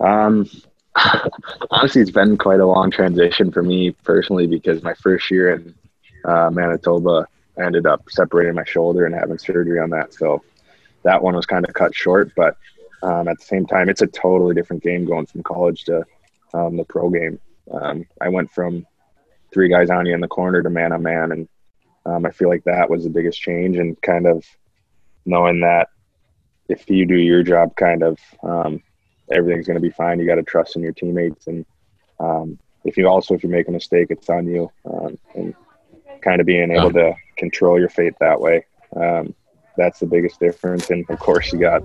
Um, 0.00 0.48
honestly, 1.70 2.02
it's 2.02 2.10
been 2.10 2.36
quite 2.36 2.60
a 2.60 2.66
long 2.66 2.90
transition 2.90 3.52
for 3.52 3.62
me 3.62 3.92
personally 3.92 4.48
because 4.48 4.82
my 4.82 4.94
first 4.94 5.30
year 5.30 5.54
in 5.54 5.74
uh, 6.24 6.50
Manitoba, 6.50 7.28
I 7.58 7.64
ended 7.64 7.86
up 7.86 8.02
separating 8.10 8.54
my 8.54 8.64
shoulder 8.64 9.06
and 9.06 9.14
having 9.14 9.38
surgery 9.38 9.78
on 9.78 9.90
that. 9.90 10.14
So 10.14 10.42
that 11.04 11.22
one 11.22 11.36
was 11.36 11.46
kind 11.46 11.66
of 11.66 11.74
cut 11.74 11.94
short, 11.94 12.32
but 12.34 12.56
um, 13.02 13.28
at 13.28 13.38
the 13.38 13.44
same 13.44 13.66
time, 13.66 13.88
it's 13.88 14.02
a 14.02 14.06
totally 14.06 14.54
different 14.54 14.82
game 14.82 15.04
going 15.04 15.26
from 15.26 15.42
college 15.42 15.84
to 15.84 16.04
um, 16.54 16.76
the 16.76 16.84
pro 16.84 17.08
game. 17.10 17.38
Um, 17.70 18.06
I 18.20 18.28
went 18.28 18.50
from 18.50 18.86
three 19.52 19.68
guys 19.68 19.90
on 19.90 20.06
you 20.06 20.14
in 20.14 20.20
the 20.20 20.28
corner 20.28 20.62
to 20.62 20.70
man 20.70 20.92
on 20.92 21.02
man, 21.02 21.32
and 21.32 21.48
um, 22.06 22.26
I 22.26 22.30
feel 22.30 22.48
like 22.48 22.64
that 22.64 22.90
was 22.90 23.04
the 23.04 23.10
biggest 23.10 23.40
change. 23.40 23.76
And 23.76 24.00
kind 24.02 24.26
of 24.26 24.44
knowing 25.24 25.60
that 25.60 25.88
if 26.68 26.88
you 26.88 27.06
do 27.06 27.16
your 27.16 27.42
job, 27.42 27.74
kind 27.76 28.02
of 28.02 28.18
um, 28.42 28.82
everything's 29.30 29.66
going 29.66 29.80
to 29.80 29.80
be 29.80 29.90
fine. 29.90 30.18
You 30.18 30.26
got 30.26 30.36
to 30.36 30.42
trust 30.42 30.76
in 30.76 30.82
your 30.82 30.92
teammates, 30.92 31.46
and 31.46 31.64
um, 32.18 32.58
if 32.84 32.96
you 32.96 33.08
also 33.08 33.34
if 33.34 33.42
you 33.42 33.48
make 33.48 33.68
a 33.68 33.72
mistake, 33.72 34.08
it's 34.10 34.30
on 34.30 34.46
you. 34.46 34.70
and 35.34 35.54
kind 36.20 36.40
of 36.40 36.46
being 36.46 36.70
able 36.70 36.92
to 36.92 37.14
control 37.36 37.78
your 37.78 37.88
fate 37.88 38.14
that 38.20 38.40
way. 38.40 38.64
Um, 38.94 39.34
that's 39.80 39.98
the 39.98 40.06
biggest 40.06 40.38
difference. 40.38 40.90
And 40.90 41.08
of 41.08 41.18
course, 41.18 41.52
you 41.52 41.58
got 41.58 41.82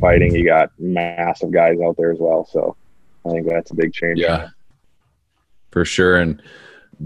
fighting, 0.00 0.34
you 0.34 0.44
got 0.44 0.72
massive 0.78 1.52
guys 1.52 1.78
out 1.80 1.96
there 1.96 2.10
as 2.10 2.18
well. 2.18 2.44
So 2.44 2.76
I 3.24 3.30
think 3.30 3.48
that's 3.48 3.70
a 3.70 3.74
big 3.74 3.92
change. 3.92 4.18
Yeah, 4.18 4.48
for 5.70 5.84
sure. 5.84 6.16
And 6.16 6.42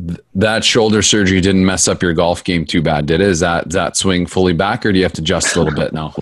th- 0.07 0.21
that 0.35 0.65
shoulder 0.65 1.03
surgery 1.03 1.41
didn't 1.43 1.67
mess 1.67 1.87
up 1.87 2.03
your 2.03 2.15
golf 2.15 2.43
game 2.45 2.65
too 2.65 2.81
bad, 2.81 3.07
did 3.07 3.21
it? 3.21 3.29
Is 3.29 3.41
that 3.41 3.67
is 3.67 3.75
that 3.75 3.97
swing 3.97 4.27
fully 4.27 4.55
back, 4.55 4.87
or 4.87 4.93
do 4.93 4.99
you 4.99 5.05
have 5.05 5.12
to 5.15 5.23
adjust 5.23 5.55
a 5.55 5.59
little 5.59 5.75
bit 5.75 5.93
now? 5.93 6.15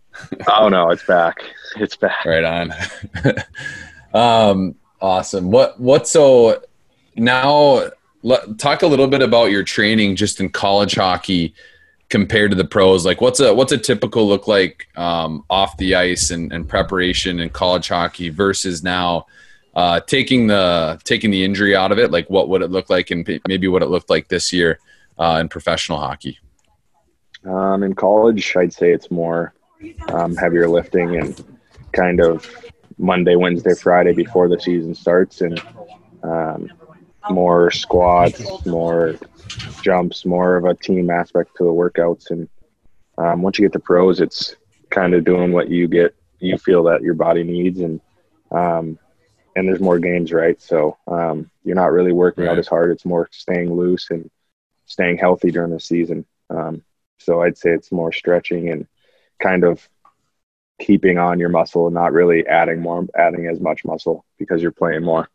oh 0.48 0.68
no, 0.68 0.90
it's 0.90 1.04
back. 1.04 1.38
It's 1.76 1.96
back. 1.96 2.24
Right 2.24 2.44
on. 2.44 2.72
um, 4.14 4.76
awesome. 5.00 5.50
What 5.50 5.80
what 5.80 6.06
so 6.06 6.62
now? 7.16 7.90
Let, 8.22 8.58
talk 8.58 8.82
a 8.82 8.88
little 8.88 9.06
bit 9.06 9.22
about 9.22 9.52
your 9.52 9.62
training 9.62 10.16
just 10.16 10.40
in 10.40 10.48
college 10.48 10.96
hockey 10.96 11.54
compared 12.08 12.50
to 12.50 12.56
the 12.56 12.64
pros? 12.64 13.04
Like 13.04 13.20
what's 13.20 13.40
a 13.40 13.54
what's 13.54 13.72
a 13.72 13.78
typical 13.78 14.26
look 14.26 14.46
like 14.48 14.88
um, 14.96 15.44
off 15.50 15.76
the 15.76 15.94
ice 15.94 16.30
and, 16.30 16.52
and, 16.52 16.68
preparation 16.68 17.40
in 17.40 17.50
college 17.50 17.88
hockey 17.88 18.28
versus 18.28 18.82
now 18.82 19.26
uh, 19.74 20.00
taking 20.00 20.46
the 20.46 21.00
taking 21.04 21.30
the 21.30 21.44
injury 21.44 21.74
out 21.76 21.92
of 21.92 21.98
it? 21.98 22.10
Like 22.10 22.28
what 22.30 22.48
would 22.48 22.62
it 22.62 22.70
look 22.70 22.90
like 22.90 23.10
and 23.10 23.28
maybe 23.48 23.68
what 23.68 23.82
it 23.82 23.86
looked 23.86 24.10
like 24.10 24.28
this 24.28 24.52
year 24.52 24.78
uh, 25.18 25.38
in 25.40 25.48
professional 25.48 25.98
hockey? 25.98 26.38
Um, 27.46 27.84
in 27.84 27.94
college 27.94 28.56
i'd 28.56 28.72
say 28.72 28.92
it's 28.92 29.08
more 29.08 29.54
um, 30.08 30.34
heavier 30.34 30.68
lifting 30.68 31.16
and 31.16 31.44
kind 31.92 32.20
of 32.20 32.44
monday 32.98 33.36
wednesday 33.36 33.74
friday 33.74 34.12
before 34.12 34.48
the 34.48 34.58
season 34.58 34.96
starts 34.96 35.42
and 35.42 35.62
um, 36.24 36.72
more 37.30 37.70
squats 37.70 38.66
more 38.66 39.14
jumps, 39.82 40.24
more 40.24 40.56
of 40.56 40.64
a 40.64 40.74
team 40.74 41.10
aspect 41.10 41.56
to 41.56 41.64
the 41.64 41.70
workouts. 41.70 42.30
And 42.30 42.48
um, 43.18 43.42
once 43.42 43.58
you 43.58 43.64
get 43.64 43.72
to 43.72 43.78
pros, 43.78 44.20
it's 44.20 44.56
kind 44.90 45.14
of 45.14 45.24
doing 45.24 45.52
what 45.52 45.68
you 45.68 45.88
get, 45.88 46.14
you 46.38 46.58
feel 46.58 46.84
that 46.84 47.02
your 47.02 47.14
body 47.14 47.42
needs, 47.42 47.80
and 47.80 48.00
um, 48.50 48.98
and 49.54 49.66
there's 49.66 49.80
more 49.80 49.98
games, 49.98 50.32
right? 50.32 50.60
So 50.60 50.98
um, 51.08 51.50
you're 51.64 51.74
not 51.74 51.92
really 51.92 52.12
working 52.12 52.44
right. 52.44 52.52
out 52.52 52.58
as 52.58 52.68
hard. 52.68 52.90
It's 52.90 53.06
more 53.06 53.28
staying 53.32 53.74
loose 53.74 54.10
and 54.10 54.30
staying 54.84 55.18
healthy 55.18 55.50
during 55.50 55.72
the 55.72 55.80
season. 55.80 56.26
Um, 56.50 56.82
so 57.18 57.42
I'd 57.42 57.56
say 57.56 57.70
it's 57.70 57.90
more 57.90 58.12
stretching 58.12 58.68
and 58.68 58.86
kind 59.40 59.64
of 59.64 59.88
keeping 60.78 61.16
on 61.16 61.40
your 61.40 61.48
muscle 61.48 61.86
and 61.86 61.94
not 61.94 62.12
really 62.12 62.46
adding 62.46 62.80
more, 62.80 63.06
adding 63.16 63.46
as 63.46 63.60
much 63.60 63.84
muscle 63.84 64.24
because 64.38 64.60
you're 64.60 64.72
playing 64.72 65.02
more. 65.02 65.28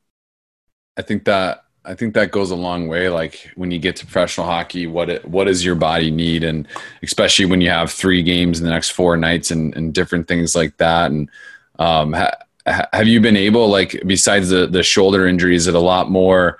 I 0.97 1.01
think 1.01 1.25
that 1.25 1.65
I 1.83 1.95
think 1.95 2.13
that 2.13 2.31
goes 2.31 2.51
a 2.51 2.55
long 2.55 2.87
way. 2.87 3.09
Like 3.09 3.49
when 3.55 3.71
you 3.71 3.79
get 3.79 3.95
to 3.97 4.05
professional 4.05 4.45
hockey, 4.45 4.85
what 4.85 5.09
it, 5.09 5.25
what 5.27 5.45
does 5.45 5.65
your 5.65 5.75
body 5.75 6.11
need, 6.11 6.43
and 6.43 6.67
especially 7.01 7.45
when 7.45 7.59
you 7.59 7.69
have 7.69 7.91
three 7.91 8.21
games 8.21 8.59
in 8.59 8.65
the 8.65 8.71
next 8.71 8.89
four 8.89 9.17
nights 9.17 9.49
and, 9.49 9.75
and 9.75 9.93
different 9.93 10.27
things 10.27 10.55
like 10.55 10.77
that. 10.77 11.09
And 11.09 11.29
um, 11.79 12.13
ha, 12.13 12.31
have 12.65 13.07
you 13.07 13.19
been 13.19 13.35
able, 13.37 13.67
like, 13.67 13.99
besides 14.05 14.49
the 14.49 14.67
the 14.67 14.83
shoulder 14.83 15.27
injury, 15.27 15.55
is 15.55 15.65
it 15.65 15.73
a 15.73 15.79
lot 15.79 16.11
more 16.11 16.59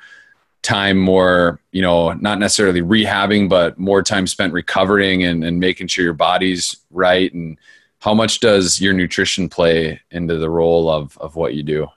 time, 0.64 0.98
more 0.98 1.60
you 1.72 1.84
know, 1.84 2.14
not 2.14 2.40
necessarily 2.40 2.82
rehabbing, 2.82 3.48
but 3.48 3.78
more 3.78 4.02
time 4.02 4.26
spent 4.26 4.54
recovering 4.54 5.24
and, 5.24 5.44
and 5.44 5.60
making 5.60 5.88
sure 5.88 6.04
your 6.04 6.14
body's 6.14 6.78
right? 6.90 7.32
And 7.32 7.60
how 8.00 8.16
much 8.16 8.40
does 8.40 8.82
your 8.82 8.94
nutrition 8.94 9.50
play 9.50 10.02
into 10.10 10.38
the 10.38 10.50
role 10.50 10.90
of 10.90 11.16
of 11.20 11.36
what 11.36 11.54
you 11.54 11.62
do? 11.62 11.88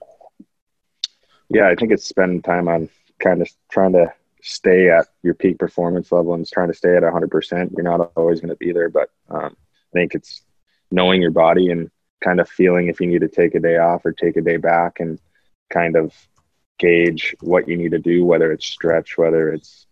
Yeah, 1.48 1.68
I 1.68 1.74
think 1.74 1.90
it's 1.90 2.06
spending 2.06 2.42
time 2.42 2.68
on 2.68 2.90
kind 3.20 3.42
of 3.42 3.48
trying 3.70 3.92
to 3.92 4.12
stay 4.42 4.90
at 4.90 5.06
your 5.22 5.34
peak 5.34 5.58
performance 5.58 6.12
level 6.12 6.34
and 6.34 6.46
trying 6.46 6.68
to 6.68 6.74
stay 6.74 6.96
at 6.96 7.02
100%. 7.02 7.70
You're 7.72 7.82
not 7.82 8.12
always 8.16 8.40
going 8.40 8.50
to 8.50 8.56
be 8.56 8.72
there, 8.72 8.90
but 8.90 9.10
um, 9.30 9.56
I 9.56 9.92
think 9.92 10.14
it's 10.14 10.42
knowing 10.90 11.22
your 11.22 11.30
body 11.30 11.70
and 11.70 11.90
kind 12.22 12.40
of 12.40 12.48
feeling 12.48 12.88
if 12.88 13.00
you 13.00 13.06
need 13.06 13.20
to 13.20 13.28
take 13.28 13.54
a 13.54 13.60
day 13.60 13.78
off 13.78 14.04
or 14.04 14.12
take 14.12 14.36
a 14.36 14.42
day 14.42 14.56
back 14.56 15.00
and 15.00 15.18
kind 15.70 15.96
of 15.96 16.12
gauge 16.78 17.34
what 17.40 17.68
you 17.68 17.76
need 17.76 17.92
to 17.92 17.98
do, 17.98 18.24
whether 18.24 18.52
it's 18.52 18.66
stretch, 18.66 19.16
whether 19.16 19.52
it's 19.52 19.86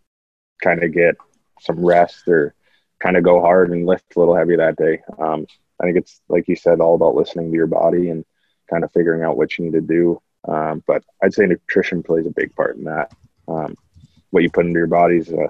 kind 0.62 0.83
of 0.83 0.93
get 0.93 1.17
some 1.61 1.85
rest 1.85 2.29
or 2.29 2.55
kind 3.00 3.17
of 3.17 3.25
go 3.25 3.41
hard 3.41 3.71
and 3.71 3.87
lift 3.87 4.17
a 4.17 4.19
little 4.19 4.37
heavy 4.37 4.57
that 4.57 4.76
day. 4.76 5.00
Um, 5.19 5.47
I 5.81 5.85
think 5.85 5.97
it's 5.97 6.21
like 6.29 6.49
you 6.49 6.57
said, 6.57 6.81
all 6.81 6.95
about 6.95 7.14
listening 7.14 7.50
to 7.50 7.57
your 7.57 7.67
body 7.67 8.11
and 8.11 8.25
kind 8.71 8.85
of 8.85 8.93
figuring 8.93 9.23
out 9.23 9.37
what 9.37 9.59
you 9.59 9.64
need 9.64 9.73
to 9.73 9.81
do. 9.81 10.21
Um, 10.46 10.82
but 10.87 11.04
I'd 11.22 11.34
say 11.34 11.46
nutrition 11.46 12.02
plays 12.02 12.26
a 12.26 12.30
big 12.30 12.54
part 12.54 12.76
in 12.76 12.84
that. 12.84 13.12
Um, 13.49 13.76
what 14.30 14.42
you 14.42 14.50
put 14.50 14.66
into 14.66 14.78
your 14.78 14.87
body 14.87 15.18
is 15.18 15.32
uh, 15.32 15.49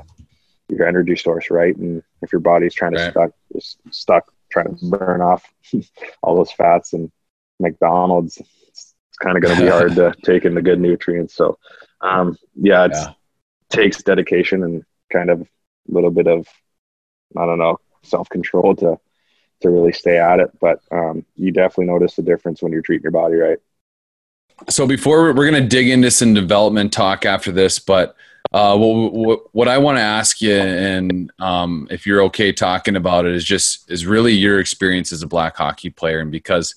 your 0.68 0.86
energy 0.86 1.16
source, 1.16 1.50
right? 1.50 1.74
And 1.76 2.02
if 2.20 2.32
your 2.32 2.40
body's 2.40 2.74
trying 2.74 2.92
to 2.92 3.02
right. 3.02 3.10
stuck, 3.10 3.30
is 3.54 3.76
stuck 3.90 4.32
trying 4.50 4.76
to 4.76 4.86
burn 4.86 5.20
off 5.20 5.44
all 6.22 6.36
those 6.36 6.52
fats 6.52 6.92
and 6.92 7.10
McDonald's, 7.58 8.36
it's, 8.38 8.94
it's 9.08 9.18
kind 9.18 9.36
of 9.36 9.42
going 9.42 9.56
to 9.56 9.62
be 9.62 9.70
hard 9.70 9.94
to 9.94 10.14
take 10.24 10.44
in 10.44 10.54
the 10.54 10.62
good 10.62 10.80
nutrients. 10.80 11.34
So, 11.34 11.58
um, 12.00 12.36
yeah, 12.54 12.86
it 12.86 12.92
yeah. 12.94 13.12
takes 13.70 14.02
dedication 14.02 14.62
and 14.62 14.84
kind 15.12 15.30
of 15.30 15.42
a 15.42 15.46
little 15.88 16.10
bit 16.10 16.26
of, 16.26 16.46
I 17.36 17.46
don't 17.46 17.58
know, 17.58 17.78
self 18.02 18.28
control 18.28 18.74
to 18.76 18.98
to 19.60 19.70
really 19.70 19.92
stay 19.92 20.18
at 20.18 20.40
it. 20.40 20.50
But 20.60 20.80
um, 20.90 21.24
you 21.36 21.52
definitely 21.52 21.86
notice 21.86 22.16
the 22.16 22.22
difference 22.22 22.60
when 22.60 22.72
you're 22.72 22.82
treating 22.82 23.04
your 23.04 23.12
body 23.12 23.36
right 23.36 23.58
so 24.68 24.86
before 24.86 25.32
we're 25.32 25.50
going 25.50 25.62
to 25.62 25.68
dig 25.68 25.88
into 25.88 26.10
some 26.10 26.34
development 26.34 26.92
talk 26.92 27.24
after 27.24 27.52
this, 27.52 27.78
but 27.78 28.16
uh, 28.52 28.76
what, 28.76 29.54
what, 29.54 29.68
I 29.68 29.78
want 29.78 29.96
to 29.96 30.02
ask 30.02 30.42
you, 30.42 30.54
and 30.54 31.32
um, 31.38 31.88
if 31.90 32.06
you're 32.06 32.22
okay 32.24 32.52
talking 32.52 32.96
about 32.96 33.24
it, 33.24 33.34
is 33.34 33.44
just 33.44 33.90
is 33.90 34.04
really 34.04 34.32
your 34.32 34.60
experience 34.60 35.10
as 35.10 35.22
a 35.22 35.26
black 35.26 35.56
hockey 35.56 35.88
player, 35.88 36.20
and 36.20 36.30
because 36.30 36.74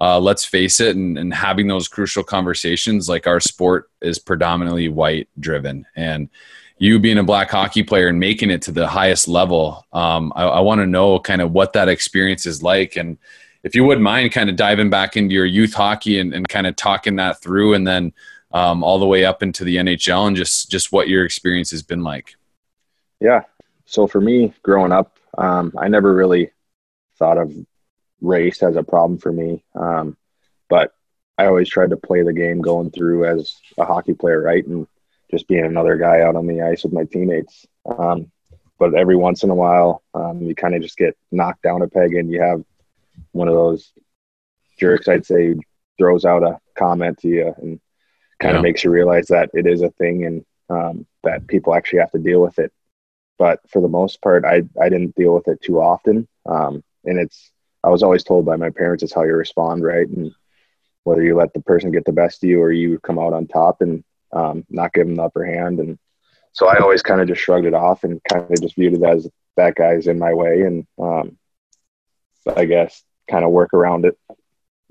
uh, 0.00 0.18
let's 0.18 0.44
face 0.44 0.80
it, 0.80 0.96
and, 0.96 1.18
and 1.18 1.34
having 1.34 1.66
those 1.66 1.86
crucial 1.86 2.22
conversations, 2.22 3.08
like 3.08 3.26
our 3.26 3.40
sport 3.40 3.90
is 4.00 4.18
predominantly 4.18 4.88
white 4.88 5.28
driven, 5.38 5.84
and 5.96 6.30
you 6.78 6.98
being 6.98 7.18
a 7.18 7.24
black 7.24 7.50
hockey 7.50 7.82
player 7.82 8.08
and 8.08 8.20
making 8.20 8.50
it 8.50 8.62
to 8.62 8.72
the 8.72 8.86
highest 8.86 9.28
level, 9.28 9.84
um, 9.92 10.32
I, 10.34 10.44
I 10.44 10.60
want 10.60 10.80
to 10.80 10.86
know 10.86 11.18
kind 11.18 11.42
of 11.42 11.52
what 11.52 11.74
that 11.74 11.88
experience 11.88 12.46
is 12.46 12.62
like, 12.62 12.96
and 12.96 13.18
if 13.62 13.74
you 13.74 13.84
wouldn't 13.84 14.04
mind 14.04 14.32
kind 14.32 14.48
of 14.48 14.56
diving 14.56 14.90
back 14.90 15.16
into 15.16 15.34
your 15.34 15.44
youth 15.44 15.74
hockey 15.74 16.18
and, 16.18 16.32
and 16.34 16.48
kind 16.48 16.66
of 16.66 16.76
talking 16.76 17.16
that 17.16 17.40
through 17.40 17.74
and 17.74 17.86
then 17.86 18.12
um, 18.52 18.82
all 18.82 18.98
the 18.98 19.06
way 19.06 19.24
up 19.24 19.42
into 19.42 19.64
the 19.64 19.76
NHL 19.76 20.26
and 20.26 20.36
just, 20.36 20.70
just 20.70 20.92
what 20.92 21.08
your 21.08 21.24
experience 21.24 21.70
has 21.70 21.82
been 21.82 22.02
like. 22.02 22.36
Yeah. 23.20 23.42
So 23.84 24.06
for 24.06 24.20
me 24.20 24.54
growing 24.62 24.92
up, 24.92 25.18
um, 25.36 25.72
I 25.76 25.88
never 25.88 26.14
really 26.14 26.50
thought 27.18 27.38
of 27.38 27.52
race 28.20 28.62
as 28.62 28.76
a 28.76 28.82
problem 28.82 29.18
for 29.18 29.32
me. 29.32 29.64
Um, 29.74 30.16
but 30.68 30.94
I 31.36 31.46
always 31.46 31.68
tried 31.68 31.90
to 31.90 31.96
play 31.96 32.22
the 32.22 32.32
game 32.32 32.60
going 32.60 32.90
through 32.90 33.26
as 33.26 33.54
a 33.78 33.84
hockey 33.84 34.14
player, 34.14 34.40
right? 34.40 34.66
And 34.66 34.86
just 35.30 35.48
being 35.48 35.64
another 35.64 35.96
guy 35.96 36.20
out 36.20 36.36
on 36.36 36.46
the 36.46 36.62
ice 36.62 36.84
with 36.84 36.92
my 36.92 37.04
teammates. 37.04 37.66
Um, 37.86 38.30
but 38.78 38.94
every 38.94 39.16
once 39.16 39.42
in 39.42 39.50
a 39.50 39.54
while, 39.54 40.02
um, 40.14 40.40
you 40.40 40.54
kind 40.54 40.74
of 40.74 40.82
just 40.82 40.96
get 40.96 41.16
knocked 41.30 41.62
down 41.62 41.82
a 41.82 41.88
peg 41.88 42.14
and 42.14 42.30
you 42.30 42.40
have 42.40 42.64
one 43.32 43.48
of 43.48 43.54
those 43.54 43.92
jerks, 44.78 45.08
I'd 45.08 45.26
say, 45.26 45.54
throws 45.98 46.24
out 46.24 46.42
a 46.42 46.58
comment 46.76 47.18
to 47.18 47.28
you 47.28 47.54
and 47.58 47.80
kind 48.38 48.54
yeah. 48.54 48.58
of 48.58 48.62
makes 48.62 48.84
you 48.84 48.90
realize 48.90 49.26
that 49.28 49.50
it 49.52 49.66
is 49.66 49.82
a 49.82 49.90
thing 49.90 50.24
and 50.24 50.44
um, 50.70 51.06
that 51.24 51.46
people 51.46 51.74
actually 51.74 52.00
have 52.00 52.12
to 52.12 52.18
deal 52.18 52.40
with 52.40 52.58
it. 52.58 52.72
But 53.38 53.60
for 53.68 53.80
the 53.80 53.88
most 53.88 54.20
part, 54.20 54.44
I 54.44 54.62
I 54.80 54.88
didn't 54.88 55.14
deal 55.14 55.34
with 55.34 55.48
it 55.48 55.62
too 55.62 55.80
often. 55.80 56.28
Um, 56.46 56.82
and 57.04 57.18
it's 57.18 57.50
I 57.84 57.90
was 57.90 58.02
always 58.02 58.24
told 58.24 58.44
by 58.44 58.56
my 58.56 58.70
parents 58.70 59.02
it's 59.02 59.14
how 59.14 59.22
you 59.22 59.34
respond, 59.34 59.84
right? 59.84 60.06
And 60.06 60.32
whether 61.04 61.22
you 61.22 61.36
let 61.36 61.52
the 61.54 61.60
person 61.60 61.90
get 61.90 62.04
the 62.04 62.12
best 62.12 62.42
of 62.42 62.50
you 62.50 62.60
or 62.60 62.72
you 62.72 62.98
come 63.00 63.18
out 63.18 63.32
on 63.32 63.46
top 63.46 63.80
and 63.80 64.04
um, 64.32 64.64
not 64.68 64.92
give 64.92 65.06
them 65.06 65.16
the 65.16 65.22
upper 65.22 65.44
hand. 65.44 65.78
And 65.80 65.98
so 66.52 66.66
I 66.66 66.78
always 66.78 67.02
kind 67.02 67.20
of 67.20 67.28
just 67.28 67.40
shrugged 67.40 67.66
it 67.66 67.74
off 67.74 68.04
and 68.04 68.20
kind 68.24 68.44
of 68.50 68.60
just 68.60 68.74
viewed 68.74 68.94
it 68.94 69.02
as 69.02 69.28
that 69.56 69.74
guy's 69.74 70.06
in 70.06 70.18
my 70.18 70.34
way. 70.34 70.62
And 70.62 70.86
um, 70.98 71.38
I 72.56 72.64
guess 72.64 73.02
kind 73.30 73.44
of 73.44 73.50
work 73.50 73.74
around 73.74 74.04
it 74.04 74.18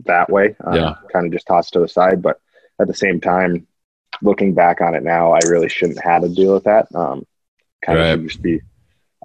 that 0.05 0.29
way. 0.29 0.55
Um, 0.63 0.75
yeah. 0.75 0.95
Kind 1.11 1.25
of 1.25 1.31
just 1.31 1.47
toss 1.47 1.71
to 1.71 1.79
the 1.79 1.87
side. 1.87 2.21
But 2.21 2.39
at 2.79 2.87
the 2.87 2.93
same 2.93 3.19
time, 3.19 3.67
looking 4.21 4.53
back 4.53 4.81
on 4.81 4.95
it 4.95 5.03
now, 5.03 5.33
I 5.33 5.39
really 5.47 5.69
shouldn't 5.69 6.03
have 6.03 6.21
to 6.21 6.29
deal 6.29 6.53
with 6.53 6.65
that. 6.65 6.87
Um, 6.93 7.25
kind 7.85 7.99
right. 7.99 8.07
of 8.09 8.19
should 8.19 8.29
just 8.29 8.41
be 8.41 8.61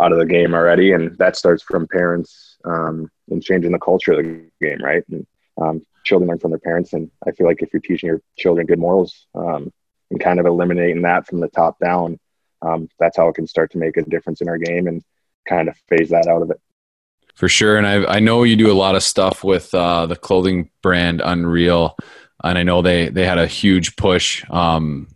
out 0.00 0.12
of 0.12 0.18
the 0.18 0.26
game 0.26 0.54
already. 0.54 0.92
And 0.92 1.16
that 1.18 1.36
starts 1.36 1.62
from 1.62 1.86
parents 1.86 2.56
um, 2.64 3.10
and 3.28 3.42
changing 3.42 3.72
the 3.72 3.78
culture 3.78 4.12
of 4.12 4.24
the 4.24 4.44
game, 4.60 4.82
right? 4.82 5.04
And 5.10 5.26
um, 5.60 5.86
children 6.04 6.28
learn 6.28 6.38
from 6.38 6.50
their 6.50 6.60
parents. 6.60 6.92
And 6.92 7.10
I 7.26 7.32
feel 7.32 7.46
like 7.46 7.62
if 7.62 7.72
you're 7.72 7.80
teaching 7.80 8.08
your 8.08 8.22
children 8.36 8.66
good 8.66 8.78
morals 8.78 9.26
um, 9.34 9.72
and 10.10 10.20
kind 10.20 10.40
of 10.40 10.46
eliminating 10.46 11.02
that 11.02 11.26
from 11.26 11.40
the 11.40 11.48
top 11.48 11.78
down, 11.78 12.18
um, 12.62 12.88
that's 12.98 13.16
how 13.16 13.28
it 13.28 13.34
can 13.34 13.46
start 13.46 13.72
to 13.72 13.78
make 13.78 13.96
a 13.96 14.02
difference 14.02 14.40
in 14.40 14.48
our 14.48 14.58
game 14.58 14.86
and 14.86 15.02
kind 15.48 15.68
of 15.68 15.76
phase 15.88 16.10
that 16.10 16.28
out 16.28 16.42
of 16.42 16.50
it. 16.50 16.60
For 17.34 17.48
sure. 17.48 17.76
And 17.76 17.86
I, 17.86 18.16
I 18.16 18.20
know 18.20 18.42
you 18.42 18.56
do 18.56 18.70
a 18.70 18.74
lot 18.74 18.94
of 18.94 19.02
stuff 19.02 19.42
with 19.42 19.74
uh, 19.74 20.06
the 20.06 20.16
clothing 20.16 20.70
brand 20.82 21.22
Unreal. 21.24 21.96
And 22.44 22.58
I 22.58 22.62
know 22.62 22.82
they, 22.82 23.08
they 23.08 23.24
had 23.24 23.38
a 23.38 23.46
huge 23.46 23.96
push 23.96 24.44
um, 24.50 25.08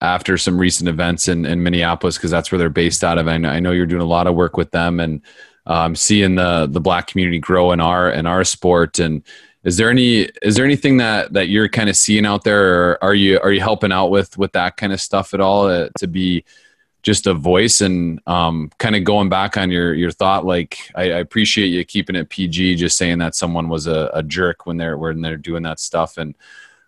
after 0.00 0.36
some 0.36 0.58
recent 0.58 0.88
events 0.88 1.28
in, 1.28 1.46
in 1.46 1.62
Minneapolis 1.62 2.16
because 2.16 2.30
that's 2.30 2.50
where 2.50 2.58
they're 2.58 2.68
based 2.68 3.04
out 3.04 3.18
of. 3.18 3.28
I 3.28 3.38
know, 3.38 3.48
I 3.48 3.60
know 3.60 3.70
you're 3.70 3.86
doing 3.86 4.02
a 4.02 4.06
lot 4.06 4.26
of 4.26 4.34
work 4.34 4.56
with 4.56 4.70
them 4.70 5.00
and 5.00 5.22
um, 5.66 5.96
seeing 5.96 6.34
the 6.34 6.66
the 6.70 6.80
black 6.80 7.06
community 7.06 7.38
grow 7.38 7.72
in 7.72 7.80
our 7.80 8.10
in 8.10 8.26
our 8.26 8.44
sport. 8.44 8.98
And 8.98 9.22
is 9.64 9.76
there 9.76 9.90
any 9.90 10.28
is 10.42 10.56
there 10.56 10.64
anything 10.64 10.98
that 10.98 11.32
that 11.32 11.48
you're 11.48 11.68
kind 11.68 11.88
of 11.88 11.96
seeing 11.96 12.26
out 12.26 12.44
there, 12.44 12.90
or 12.90 13.04
are 13.04 13.14
you 13.14 13.40
are 13.40 13.52
you 13.52 13.60
helping 13.60 13.92
out 13.92 14.08
with 14.08 14.36
with 14.36 14.52
that 14.52 14.76
kind 14.76 14.92
of 14.92 15.00
stuff 15.00 15.32
at 15.32 15.40
all 15.40 15.66
uh, 15.66 15.88
to 15.98 16.06
be 16.06 16.44
just 17.04 17.26
a 17.26 17.34
voice 17.34 17.82
and 17.82 18.18
um, 18.26 18.70
kind 18.78 18.96
of 18.96 19.04
going 19.04 19.28
back 19.28 19.56
on 19.56 19.70
your 19.70 19.94
your 19.94 20.10
thought 20.10 20.44
like 20.44 20.78
I, 20.94 21.02
I, 21.02 21.18
appreciate 21.18 21.66
you 21.66 21.84
keeping 21.84 22.16
it 22.16 22.30
pg 22.30 22.76
just 22.76 22.96
saying 22.96 23.18
that 23.18 23.34
someone 23.34 23.68
was 23.68 23.86
a, 23.86 24.10
a 24.14 24.22
jerk 24.22 24.64
when 24.64 24.78
they're 24.78 24.96
when 24.96 25.20
they're 25.20 25.36
doing 25.36 25.62
that 25.64 25.78
stuff. 25.78 26.16
And 26.16 26.34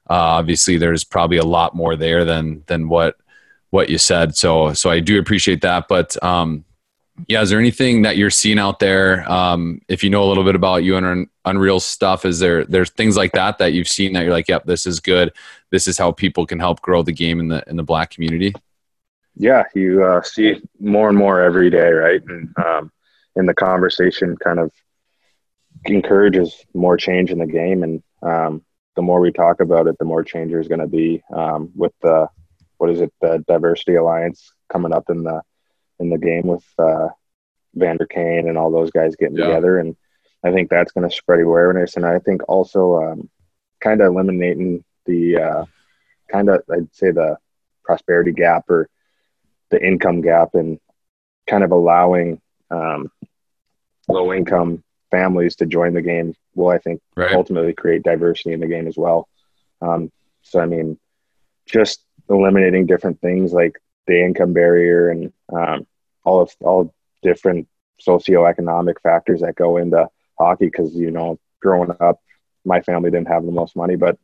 uh, 0.09 0.15
obviously 0.15 0.79
there's 0.79 1.05
probably 1.05 1.37
a 1.37 1.45
lot 1.45 1.77
more 1.77 1.97
there 1.97 2.25
than 2.25 2.65
than 2.67 2.89
what 2.89 3.19
what 3.71 3.91
you 3.91 3.99
said. 3.99 4.35
So 4.35 4.73
so 4.73 4.91
i 4.91 5.01
do 5.01 5.19
appreciate 5.19 5.61
that. 5.61 5.87
But 5.87 6.21
um, 6.25 6.65
yeah 7.29 7.43
is 7.43 7.51
there 7.51 7.61
anything 7.61 8.03
that 8.03 8.17
you're 8.17 8.31
seeing 8.31 8.59
out 8.59 8.79
there? 8.79 9.31
Um, 9.31 9.83
if 9.87 10.03
you 10.03 10.09
know 10.09 10.25
a 10.25 10.29
little 10.29 10.45
bit 10.45 10.55
about 10.55 10.83
you 10.83 10.97
and 10.97 11.29
unreal 11.45 11.79
stuff 11.79 12.25
is 12.25 12.39
there 12.39 12.65
there's 12.65 12.91
things 12.91 13.19
like 13.19 13.33
that 13.33 13.59
that 13.59 13.75
you've 13.75 13.87
seen 13.87 14.15
that 14.15 14.23
you're 14.23 14.33
like 14.33 14.49
yep 14.49 14.65
this 14.65 14.87
is 14.87 14.99
good. 14.99 15.31
This 15.71 15.87
is 15.87 15.99
how 15.99 16.13
people 16.13 16.47
can 16.47 16.59
help 16.59 16.81
grow 16.81 17.03
the 17.03 17.13
game 17.13 17.39
in 17.39 17.49
the 17.49 17.63
in 17.67 17.77
the 17.77 17.85
black 17.85 18.11
community 18.13 18.55
yeah, 19.37 19.65
you 19.75 20.03
uh, 20.03 20.23
see 20.23 20.63
more 20.81 21.09
and 21.09 21.19
more 21.19 21.41
every 21.41 21.71
day, 21.71 21.91
right? 21.91 22.23
And 22.27 22.55
um, 22.65 22.93
in 23.37 23.47
the 23.47 23.55
conversation, 23.55 24.37
kind 24.37 24.59
of 24.59 24.73
encourages 25.85 26.65
more 26.75 26.97
change 26.97 27.31
in 27.31 27.39
the 27.39 27.47
game, 27.47 27.83
and 27.83 28.03
um, 28.23 28.65
the 28.97 29.03
more 29.03 29.21
we 29.21 29.31
talk 29.31 29.61
about 29.61 29.87
it, 29.87 29.99
the 29.99 30.07
more 30.07 30.25
change 30.25 30.51
there's 30.51 30.69
going 30.69 30.81
to 30.81 30.87
be. 30.87 31.23
Um, 31.35 31.71
with 31.75 31.93
the 32.03 32.29
what 32.79 32.91
is 32.91 33.01
it, 33.01 33.13
the 33.21 33.45
Diversity 33.47 33.97
Alliance 33.97 34.53
coming 34.71 34.93
up 34.93 35.05
in 35.11 35.23
the 35.23 35.43
in 35.99 36.09
the 36.09 36.19
game 36.19 36.47
with 36.47 36.65
uh, 36.79 37.09
Vander 37.75 38.07
Kane 38.07 38.49
and 38.49 38.57
all 38.57 38.71
those 38.71 38.91
guys 38.91 39.17
getting 39.17 39.37
yeah. 39.37 39.47
together, 39.47 39.79
and 39.79 39.97
I 40.43 40.53
think 40.53 40.71
that's 40.71 40.93
going 40.93 41.09
to 41.09 41.15
spread 41.15 41.41
awareness, 41.41 41.97
and 41.97 42.07
I 42.07 42.21
think 42.21 42.43
also 42.49 43.03
um, 43.03 43.31
kind 43.83 44.01
of 44.01 44.07
eliminating 44.07 44.83
the 45.05 45.37
uh, 45.37 45.65
kind 46.33 46.49
of 46.49 46.63
I'd 46.73 46.95
say 46.95 47.11
the 47.11 47.37
prosperity 47.85 48.33
gap 48.33 48.69
or 48.71 48.89
the 49.71 49.85
income 49.85 50.21
gap 50.21 50.55
and 50.55 50.79
kind 51.47 51.65
of 51.65 51.73
allowing 51.73 52.41
um, 52.71 53.11
low 54.09 54.33
income 54.33 54.83
families 55.11 55.57
to 55.57 55.67
join 55.67 55.95
the 55.95 56.03
game 56.03 56.35
will 56.55 56.69
I 56.69 56.79
think 56.79 57.01
right. 57.17 57.35
ultimately 57.35 57.73
create 57.73 58.03
diversity 58.03 58.53
in 58.53 58.61
the 58.61 58.67
game 58.67 58.87
as 58.87 58.97
well. 58.97 59.29
Um, 59.81 60.11
so 60.43 60.61
I 60.61 60.67
mean, 60.67 60.99
just 61.67 62.03
eliminating 62.29 62.87
different 62.87 63.21
things 63.21 63.53
like 63.53 63.81
the 64.07 64.25
income 64.25 64.53
barrier 64.53 65.11
and 65.11 65.33
um, 65.53 65.87
all 66.25 66.41
of 66.41 66.55
all 66.61 66.95
different 67.23 67.69
socioeconomic 68.01 69.01
factors 69.03 69.41
that 69.41 69.57
go 69.57 69.77
into 69.77 70.09
hockey. 70.39 70.67
Because 70.67 70.95
you 70.95 71.11
know, 71.11 71.39
growing 71.61 71.91
up, 72.01 72.21
my 72.65 72.81
family 72.81 73.11
didn't 73.11 73.29
have 73.29 73.45
the 73.45 73.53
most 73.53 73.77
money, 73.77 73.97
but 73.97 74.19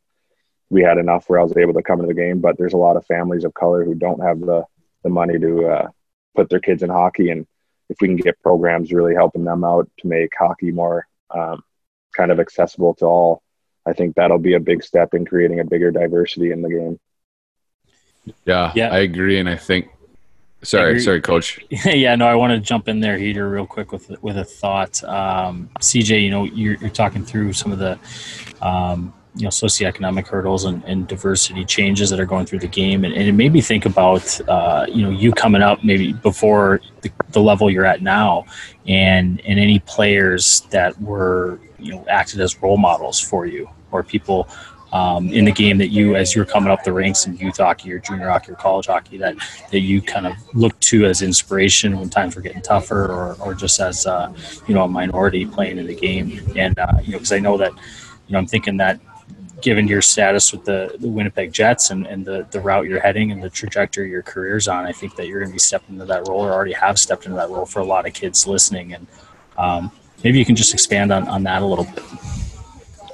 we 0.69 0.81
had 0.81 0.97
enough 0.97 1.29
where 1.29 1.39
I 1.39 1.43
was 1.43 1.55
able 1.57 1.73
to 1.73 1.83
come 1.83 2.01
to 2.01 2.07
the 2.07 2.13
game. 2.13 2.39
But 2.39 2.57
there's 2.57 2.73
a 2.73 2.77
lot 2.77 2.97
of 2.97 3.05
families 3.05 3.43
of 3.43 3.53
color 3.53 3.83
who 3.83 3.95
don't 3.95 4.23
have 4.23 4.39
the 4.39 4.65
the 5.03 5.09
money 5.09 5.37
to 5.39 5.67
uh, 5.67 5.87
put 6.35 6.49
their 6.49 6.59
kids 6.59 6.83
in 6.83 6.89
hockey. 6.89 7.29
And 7.29 7.45
if 7.89 7.97
we 8.01 8.07
can 8.07 8.17
get 8.17 8.41
programs 8.41 8.91
really 8.91 9.13
helping 9.13 9.43
them 9.43 9.63
out 9.63 9.89
to 9.99 10.07
make 10.07 10.31
hockey 10.37 10.71
more 10.71 11.07
um, 11.29 11.63
kind 12.15 12.31
of 12.31 12.39
accessible 12.39 12.93
to 12.95 13.05
all, 13.05 13.43
I 13.85 13.93
think 13.93 14.15
that'll 14.15 14.39
be 14.39 14.53
a 14.53 14.59
big 14.59 14.83
step 14.83 15.13
in 15.13 15.25
creating 15.25 15.59
a 15.59 15.65
bigger 15.65 15.91
diversity 15.91 16.51
in 16.51 16.61
the 16.61 16.69
game. 16.69 16.99
Yeah, 18.45 18.71
yeah. 18.75 18.89
I 18.89 18.99
agree. 18.99 19.39
And 19.39 19.49
I 19.49 19.57
think, 19.57 19.89
sorry, 20.63 21.01
sorry, 21.01 21.21
coach. 21.21 21.59
yeah, 21.69 22.15
no, 22.15 22.25
I 22.25 22.35
want 22.35 22.51
to 22.51 22.59
jump 22.59 22.87
in 22.87 23.01
there, 23.01 23.17
Heater, 23.17 23.49
real 23.49 23.65
quick 23.65 23.91
with, 23.91 24.09
with 24.23 24.37
a 24.37 24.45
thought. 24.45 25.03
Um, 25.03 25.69
CJ, 25.79 26.23
you 26.23 26.29
know, 26.29 26.45
you're, 26.45 26.75
you're 26.75 26.89
talking 26.89 27.25
through 27.25 27.53
some 27.53 27.73
of 27.73 27.79
the, 27.79 27.99
um, 28.61 29.13
you 29.35 29.43
know 29.43 29.49
socioeconomic 29.49 30.27
hurdles 30.27 30.65
and, 30.65 30.83
and, 30.83 31.07
diversity 31.07 31.65
changes 31.65 32.09
that 32.11 32.19
are 32.19 32.25
going 32.25 32.45
through 32.45 32.59
the 32.59 32.67
game. 32.67 33.03
And, 33.03 33.13
and 33.13 33.23
it 33.23 33.31
made 33.31 33.51
me 33.51 33.61
think 33.61 33.85
about 33.85 34.39
uh, 34.47 34.85
you 34.89 35.01
know 35.03 35.09
you 35.09 35.31
coming 35.31 35.61
up 35.61 35.83
maybe 35.83 36.13
before 36.13 36.81
the, 37.01 37.11
the, 37.29 37.41
level 37.41 37.69
you're 37.69 37.85
at 37.85 38.01
now 38.01 38.45
and 38.87 39.41
and 39.41 39.59
any 39.59 39.79
players 39.79 40.61
that 40.69 40.99
were 41.01 41.59
you 41.79 41.93
know 41.93 42.05
acted 42.07 42.41
as 42.41 42.61
role 42.61 42.77
models 42.77 43.19
for 43.19 43.45
you 43.45 43.67
or 43.91 44.03
people 44.03 44.47
um, 44.91 45.29
in 45.29 45.45
the 45.45 45.51
game 45.51 45.79
that 45.79 45.87
you 45.87 46.15
as 46.15 46.35
you're 46.35 46.45
coming 46.45 46.71
up 46.71 46.83
the 46.83 46.93
ranks 46.93 47.25
in 47.25 47.35
youth 47.37 47.57
hockey 47.57 47.91
or 47.91 47.97
junior 47.97 48.29
hockey 48.29 48.51
or 48.51 48.55
college 48.55 48.85
hockey 48.85 49.17
that 49.17 49.35
that 49.71 49.79
you 49.79 49.99
kind 49.99 50.27
of 50.27 50.33
look 50.53 50.79
to 50.81 51.05
as 51.05 51.23
inspiration 51.23 51.97
when 51.97 52.09
times 52.11 52.35
were 52.35 52.43
getting 52.43 52.61
tougher 52.61 53.11
or, 53.11 53.35
or 53.41 53.55
just 53.55 53.79
as 53.79 54.05
uh, 54.05 54.31
you 54.67 54.75
know 54.75 54.83
a 54.83 54.87
minority 54.87 55.45
playing 55.47 55.79
in 55.79 55.87
the 55.87 55.95
game. 55.95 56.39
And 56.55 56.77
uh, 56.77 56.99
you 57.01 57.13
know 57.13 57.17
because 57.17 57.31
I 57.31 57.39
know 57.39 57.57
that 57.57 57.71
you 57.71 58.33
know 58.33 58.37
I'm 58.37 58.45
thinking 58.45 58.77
that 58.77 58.99
given 59.63 59.87
your 59.87 60.01
status 60.01 60.51
with 60.51 60.65
the, 60.65 60.95
the 60.99 61.07
Winnipeg 61.07 61.53
Jets 61.53 61.89
and, 61.89 62.05
and 62.05 62.25
the, 62.25 62.45
the 62.51 62.59
route 62.59 62.85
you're 62.85 62.99
heading 62.99 63.31
and 63.31 63.41
the 63.41 63.49
trajectory 63.49 64.09
your 64.09 64.21
career's 64.21 64.67
on, 64.67 64.85
I 64.85 64.91
think 64.91 65.15
that 65.15 65.27
you're 65.27 65.39
going 65.39 65.49
to 65.49 65.53
be 65.53 65.59
stepping 65.59 65.95
into 65.95 66.05
that 66.05 66.27
role 66.27 66.41
or 66.41 66.51
already 66.51 66.73
have 66.73 66.99
stepped 66.99 67.25
into 67.25 67.37
that 67.37 67.49
role 67.49 67.65
for 67.65 67.79
a 67.79 67.85
lot 67.85 68.05
of 68.05 68.13
kids 68.13 68.45
listening. 68.45 68.93
And 68.93 69.07
um, 69.57 69.91
maybe 70.23 70.37
you 70.37 70.45
can 70.45 70.57
just 70.57 70.73
expand 70.73 71.13
on, 71.13 71.27
on 71.29 71.43
that 71.43 71.61
a 71.61 71.65
little 71.65 71.85
bit. 71.85 72.03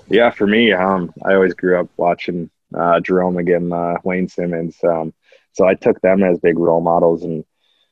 Yeah, 0.10 0.32
for 0.32 0.48
me, 0.48 0.74
um, 0.74 1.14
I 1.24 1.36
always 1.36 1.54
grew 1.54 1.80
up 1.80 1.88
watching 1.98 2.50
uh, 2.74 3.00
Jarome 3.00 3.44
Iginla, 3.44 3.98
uh, 3.98 4.00
Wayne 4.04 4.28
Simmonds. 4.28 4.76
Um, 4.84 5.14
so 5.52 5.68
I 5.68 5.76
took 5.76 6.02
them 6.02 6.24
as 6.24 6.40
big 6.40 6.58
role 6.58 6.82
models 6.82 7.24
and 7.24 7.46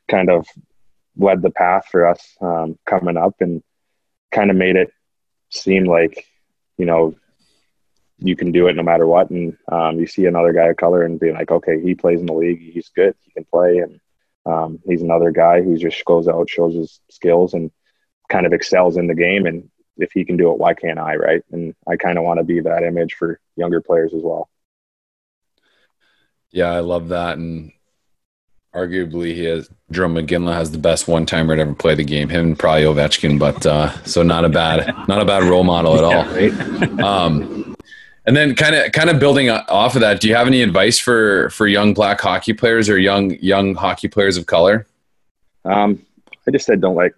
kind 0.10 0.32
of 0.32 0.48
led 1.16 1.44
the 1.44 1.52
path 1.52 1.86
for 1.92 2.08
us 2.08 2.36
um, 2.42 2.78
coming 2.88 3.18
up 3.18 3.36
and 3.40 3.62
kind 4.32 4.50
of 4.50 4.58
made 4.58 4.76
it 4.76 4.92
seem 5.50 5.86
like, 5.86 6.26
you 6.78 6.86
know, 6.86 7.14
you 8.20 8.36
can 8.36 8.52
do 8.52 8.68
it 8.68 8.76
no 8.76 8.84
matter 8.84 9.06
what. 9.06 9.30
And 9.30 9.58
um, 9.72 10.00
you 10.00 10.08
see 10.08 10.26
another 10.26 10.54
guy 10.54 10.68
of 10.68 10.78
color 10.78 11.04
and 11.04 11.20
being 11.20 11.36
like, 11.36 11.52
okay, 11.52 11.82
he 11.82 11.96
plays 11.96 12.20
in 12.20 12.26
the 12.26 12.34
league, 12.34 12.60
he's 12.60 12.90
good, 12.90 13.16
he 13.22 13.32
can 13.32 13.46
play, 13.46 13.78
and 13.78 14.00
um, 14.46 14.80
he's 14.86 15.02
another 15.02 15.32
guy 15.32 15.62
who 15.62 15.78
just 15.78 16.04
goes 16.06 16.28
out, 16.28 16.50
shows 16.50 16.74
his 16.76 17.00
skills, 17.10 17.54
and 17.54 17.72
kind 18.30 18.46
of 18.46 18.54
excels 18.54 18.98
in 18.98 19.08
the 19.08 19.16
game. 19.16 19.46
And 19.46 19.70
if 19.98 20.12
he 20.12 20.26
can 20.26 20.38
do 20.38 20.52
it, 20.52 20.58
why 20.58 20.74
can't 20.74 21.00
I? 21.00 21.16
Right? 21.16 21.44
And 21.52 21.76
I 21.88 21.96
kind 21.98 22.18
of 22.18 22.24
want 22.24 22.40
to 22.40 22.44
be 22.44 22.60
that 22.62 22.84
image 22.84 23.14
for 23.14 23.40
younger 23.56 23.82
players 23.82 24.14
as 24.14 24.22
well. 24.24 24.50
Yeah, 26.50 26.72
I 26.72 26.80
love 26.80 27.10
that, 27.10 27.38
and 27.38 27.74
arguably 28.74 29.34
he 29.34 29.44
has 29.46 29.70
Jarome 29.92 30.26
Iginla 30.26 30.54
has 30.54 30.72
the 30.72 30.78
best 30.78 31.08
one 31.08 31.26
timer 31.26 31.56
to 31.56 31.62
ever 31.62 31.74
play 31.74 31.96
the 31.96 32.06
game. 32.06 32.30
Him 32.30 32.46
and 32.46 32.60
probably 32.60 32.84
Ovechkin, 32.84 33.38
but 33.38 33.66
uh, 33.66 33.92
so 34.04 34.24
not 34.24 34.46
a 34.46 34.50
bad 34.50 34.88
not 35.08 35.22
a 35.22 35.26
bad 35.26 35.44
role 35.44 35.64
model 35.66 35.98
at 35.98 36.04
all. 36.06 36.12
Yeah, 36.12 36.34
right? 36.34 37.00
um, 37.02 37.67
and 38.28 38.36
then 38.36 38.56
kind 38.56 38.76
of 38.76 38.92
kind 38.92 39.10
of 39.10 39.20
building 39.20 39.50
off 39.50 39.96
of 39.96 40.02
that, 40.02 40.20
do 40.20 40.28
you 40.28 40.36
have 40.36 40.48
any 40.48 40.62
advice 40.62 41.00
for 41.00 41.50
for 41.50 41.66
young 41.66 41.94
black 41.94 42.20
hockey 42.20 42.54
players 42.54 42.90
or 42.90 43.00
young 43.00 43.32
young 43.40 43.74
hockey 43.74 44.10
players 44.10 44.36
of 44.38 44.46
color? 44.46 44.86
Um, 45.64 46.06
I 46.48 46.52
just 46.52 46.66
said 46.66 46.82
don't 46.82 46.96
let 46.96 47.14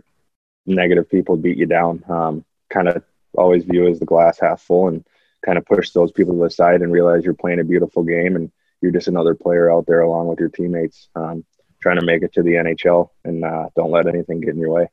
negative 0.67 1.09
people 1.09 1.35
beat 1.35 1.57
you 1.57 1.65
down. 1.65 2.03
Um, 2.07 2.45
kind 2.69 2.87
of 2.87 3.03
always 3.35 3.65
view 3.65 3.87
as 3.87 3.99
the 3.99 4.05
glass 4.05 4.39
half 4.39 4.61
full 4.61 4.87
and 4.87 5.03
kind 5.43 5.57
of 5.57 5.65
push 5.65 5.89
those 5.91 6.11
people 6.11 6.35
to 6.35 6.43
the 6.43 6.49
side 6.49 6.81
and 6.81 6.91
realize 6.91 7.25
you're 7.25 7.33
playing 7.33 7.59
a 7.59 7.63
beautiful 7.63 8.03
game 8.03 8.35
and 8.35 8.51
you're 8.81 8.91
just 8.91 9.07
another 9.07 9.33
player 9.33 9.71
out 9.71 9.85
there 9.87 10.01
along 10.01 10.27
with 10.27 10.39
your 10.39 10.49
teammates 10.49 11.09
um, 11.15 11.43
trying 11.81 11.99
to 11.99 12.05
make 12.05 12.21
it 12.21 12.33
to 12.33 12.43
the 12.43 12.51
NHL 12.51 13.09
and 13.23 13.43
uh, 13.43 13.67
don't 13.75 13.91
let 13.91 14.07
anything 14.07 14.41
get 14.41 14.49
in 14.49 14.59
your 14.59 14.71
way. 14.71 14.87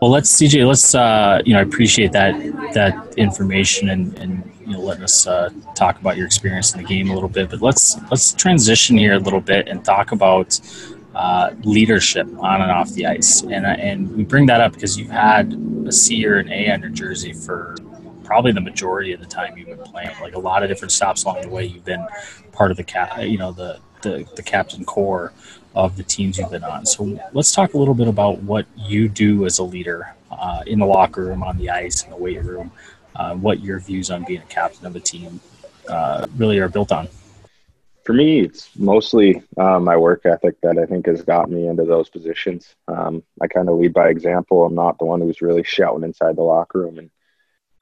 Well, 0.00 0.12
let's 0.12 0.32
CJ. 0.32 0.64
Let's 0.64 0.94
uh, 0.94 1.42
you 1.44 1.54
know 1.54 1.58
I 1.58 1.62
appreciate 1.62 2.12
that 2.12 2.32
that 2.72 3.18
information 3.18 3.88
and 3.88 4.16
and 4.18 4.52
you 4.60 4.74
know 4.74 4.80
letting 4.80 5.02
us 5.02 5.26
uh, 5.26 5.50
talk 5.74 5.98
about 6.00 6.16
your 6.16 6.24
experience 6.24 6.72
in 6.72 6.80
the 6.80 6.86
game 6.86 7.10
a 7.10 7.14
little 7.14 7.28
bit. 7.28 7.50
But 7.50 7.62
let's 7.62 7.96
let's 8.08 8.32
transition 8.32 8.96
here 8.96 9.14
a 9.14 9.18
little 9.18 9.40
bit 9.40 9.66
and 9.66 9.84
talk 9.84 10.12
about 10.12 10.60
uh, 11.16 11.50
leadership 11.64 12.28
on 12.38 12.62
and 12.62 12.70
off 12.70 12.92
the 12.92 13.06
ice. 13.06 13.42
And 13.42 13.66
uh, 13.66 13.70
and 13.70 14.14
we 14.16 14.22
bring 14.22 14.46
that 14.46 14.60
up 14.60 14.72
because 14.72 14.96
you've 14.96 15.10
had 15.10 15.52
a 15.86 15.90
C 15.90 16.24
or 16.24 16.36
an 16.36 16.48
A 16.52 16.70
on 16.70 16.80
your 16.80 16.90
jersey 16.90 17.32
for 17.32 17.74
probably 18.22 18.52
the 18.52 18.60
majority 18.60 19.12
of 19.12 19.18
the 19.18 19.26
time 19.26 19.58
you've 19.58 19.66
been 19.66 19.78
playing. 19.78 20.10
Like 20.20 20.36
a 20.36 20.38
lot 20.38 20.62
of 20.62 20.68
different 20.68 20.92
stops 20.92 21.24
along 21.24 21.42
the 21.42 21.48
way, 21.48 21.64
you've 21.64 21.84
been 21.84 22.06
part 22.52 22.70
of 22.70 22.76
the 22.76 22.84
cap, 22.84 23.20
you 23.22 23.38
know, 23.38 23.50
the 23.50 23.80
the, 24.02 24.28
the 24.36 24.44
captain 24.44 24.84
core 24.84 25.32
of 25.74 25.96
the 25.96 26.02
teams 26.02 26.38
you've 26.38 26.50
been 26.50 26.64
on. 26.64 26.86
So 26.86 27.18
let's 27.32 27.52
talk 27.52 27.74
a 27.74 27.78
little 27.78 27.94
bit 27.94 28.08
about 28.08 28.38
what 28.42 28.66
you 28.76 29.08
do 29.08 29.46
as 29.46 29.58
a 29.58 29.64
leader 29.64 30.14
uh, 30.30 30.62
in 30.66 30.78
the 30.78 30.86
locker 30.86 31.24
room, 31.24 31.42
on 31.42 31.56
the 31.58 31.70
ice, 31.70 32.04
in 32.04 32.10
the 32.10 32.16
weight 32.16 32.42
room. 32.42 32.70
Uh, 33.14 33.34
what 33.34 33.60
your 33.60 33.80
views 33.80 34.10
on 34.10 34.24
being 34.24 34.40
a 34.40 34.46
captain 34.46 34.86
of 34.86 34.94
a 34.94 35.00
team 35.00 35.40
uh, 35.88 36.26
really 36.36 36.58
are 36.58 36.68
built 36.68 36.92
on. 36.92 37.08
For 38.04 38.12
me, 38.12 38.40
it's 38.40 38.70
mostly 38.76 39.42
uh, 39.58 39.78
my 39.80 39.96
work 39.96 40.24
ethic 40.24 40.60
that 40.62 40.78
I 40.78 40.86
think 40.86 41.06
has 41.06 41.22
got 41.22 41.50
me 41.50 41.66
into 41.66 41.84
those 41.84 42.08
positions. 42.08 42.74
Um, 42.86 43.22
I 43.40 43.48
kind 43.48 43.68
of 43.68 43.78
lead 43.78 43.92
by 43.92 44.08
example. 44.08 44.64
I'm 44.64 44.74
not 44.74 44.98
the 44.98 45.04
one 45.04 45.20
who's 45.20 45.42
really 45.42 45.62
shouting 45.64 46.04
inside 46.04 46.36
the 46.36 46.42
locker 46.42 46.80
room 46.80 46.98
and 46.98 47.10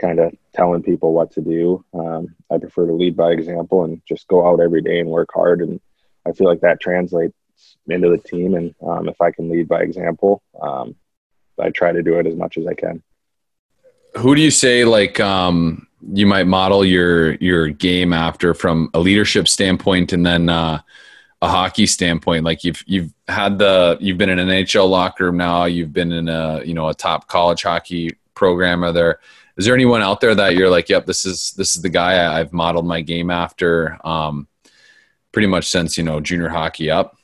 kind 0.01 0.19
of 0.19 0.35
telling 0.53 0.83
people 0.83 1.13
what 1.13 1.31
to 1.33 1.41
do. 1.41 1.85
Um, 1.95 2.35
I 2.51 2.59
prefer 2.59 2.87
to 2.87 2.93
lead 2.93 3.17
by 3.17 3.31
example 3.31 3.85
and 3.85 4.03
just 4.05 4.27
go 4.27 4.49
out 4.49 4.61
every 4.61 4.83
day 4.83 4.99
and 4.99 5.11
work 5.11 5.31
hard. 5.33 5.61
And 5.61 5.81
I 6.27 6.33
feel 6.33 6.49
like 6.49 6.61
that 6.63 6.81
translates 6.81 7.36
into 7.89 8.09
the 8.09 8.19
team. 8.19 8.55
And 8.55 8.75
um, 8.87 9.09
if 9.09 9.21
I 9.21 9.31
can 9.31 9.51
lead 9.51 9.69
by 9.69 9.83
example, 9.83 10.43
um, 10.61 10.97
I 11.59 11.71
try 11.71 11.93
to 11.93 12.03
do 12.03 12.19
it 12.19 12.27
as 12.27 12.37
much 12.37 12.59
as 12.59 12.67
I 12.67 12.75
can. 12.75 13.03
Who 14.17 14.35
do 14.35 14.41
you 14.41 14.51
say 14.51 14.85
like 14.85 15.21
um, 15.21 15.87
you 16.13 16.27
might 16.27 16.47
model 16.47 16.85
your 16.85 17.35
your 17.35 17.69
game 17.69 18.13
after 18.13 18.55
from 18.55 18.91
a 18.95 19.01
leadership 19.01 19.49
standpoint, 19.49 20.13
and 20.13 20.25
then 20.25 20.49
uh, 20.49 20.81
a 21.43 21.49
hockey 21.49 21.87
standpoint? 21.87 22.45
Like 22.45 22.65
you've 22.65 22.83
you've 22.87 23.13
had 23.29 23.59
the 23.59 23.99
you've 24.01 24.19
been 24.19 24.31
in 24.31 24.39
an 24.39 24.49
NHL 24.49 24.89
locker 24.89 25.25
room 25.25 25.37
now. 25.37 25.65
You've 25.65 25.93
been 25.93 26.13
in 26.13 26.29
a 26.29 26.63
you 26.65 26.75
know 26.75 26.89
a 26.89 26.95
top 26.95 27.29
college 27.29 27.63
hockey 27.63 28.17
program. 28.35 28.85
Are 28.85 28.93
there 28.93 29.19
is 29.57 29.65
there 29.65 29.75
anyone 29.75 30.03
out 30.03 30.21
there 30.21 30.35
that 30.35 30.55
you're 30.55 30.71
like, 30.71 30.89
yep, 30.89 31.07
this 31.07 31.25
is 31.25 31.53
this 31.53 31.77
is 31.77 31.83
the 31.83 31.89
guy 31.89 32.39
I've 32.39 32.53
modeled 32.53 32.87
my 32.87 33.01
game 33.01 33.31
after, 33.31 33.99
um, 34.05 34.49
pretty 35.33 35.49
much 35.49 35.67
since 35.67 35.97
you 35.97 36.05
know 36.05 36.21
junior 36.21 36.49
hockey 36.49 36.91
up? 36.91 37.16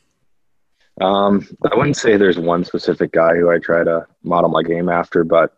Um, 1.01 1.47
I 1.71 1.75
wouldn't 1.75 1.97
say 1.97 2.17
there's 2.17 2.39
one 2.39 2.65
specific 2.65 3.13
guy 3.13 3.35
who 3.35 3.51
I 3.51 3.59
try 3.59 3.83
to 3.83 4.07
model 4.23 4.51
my 4.51 4.63
game 4.63 4.89
after, 4.89 5.25
but 5.25 5.53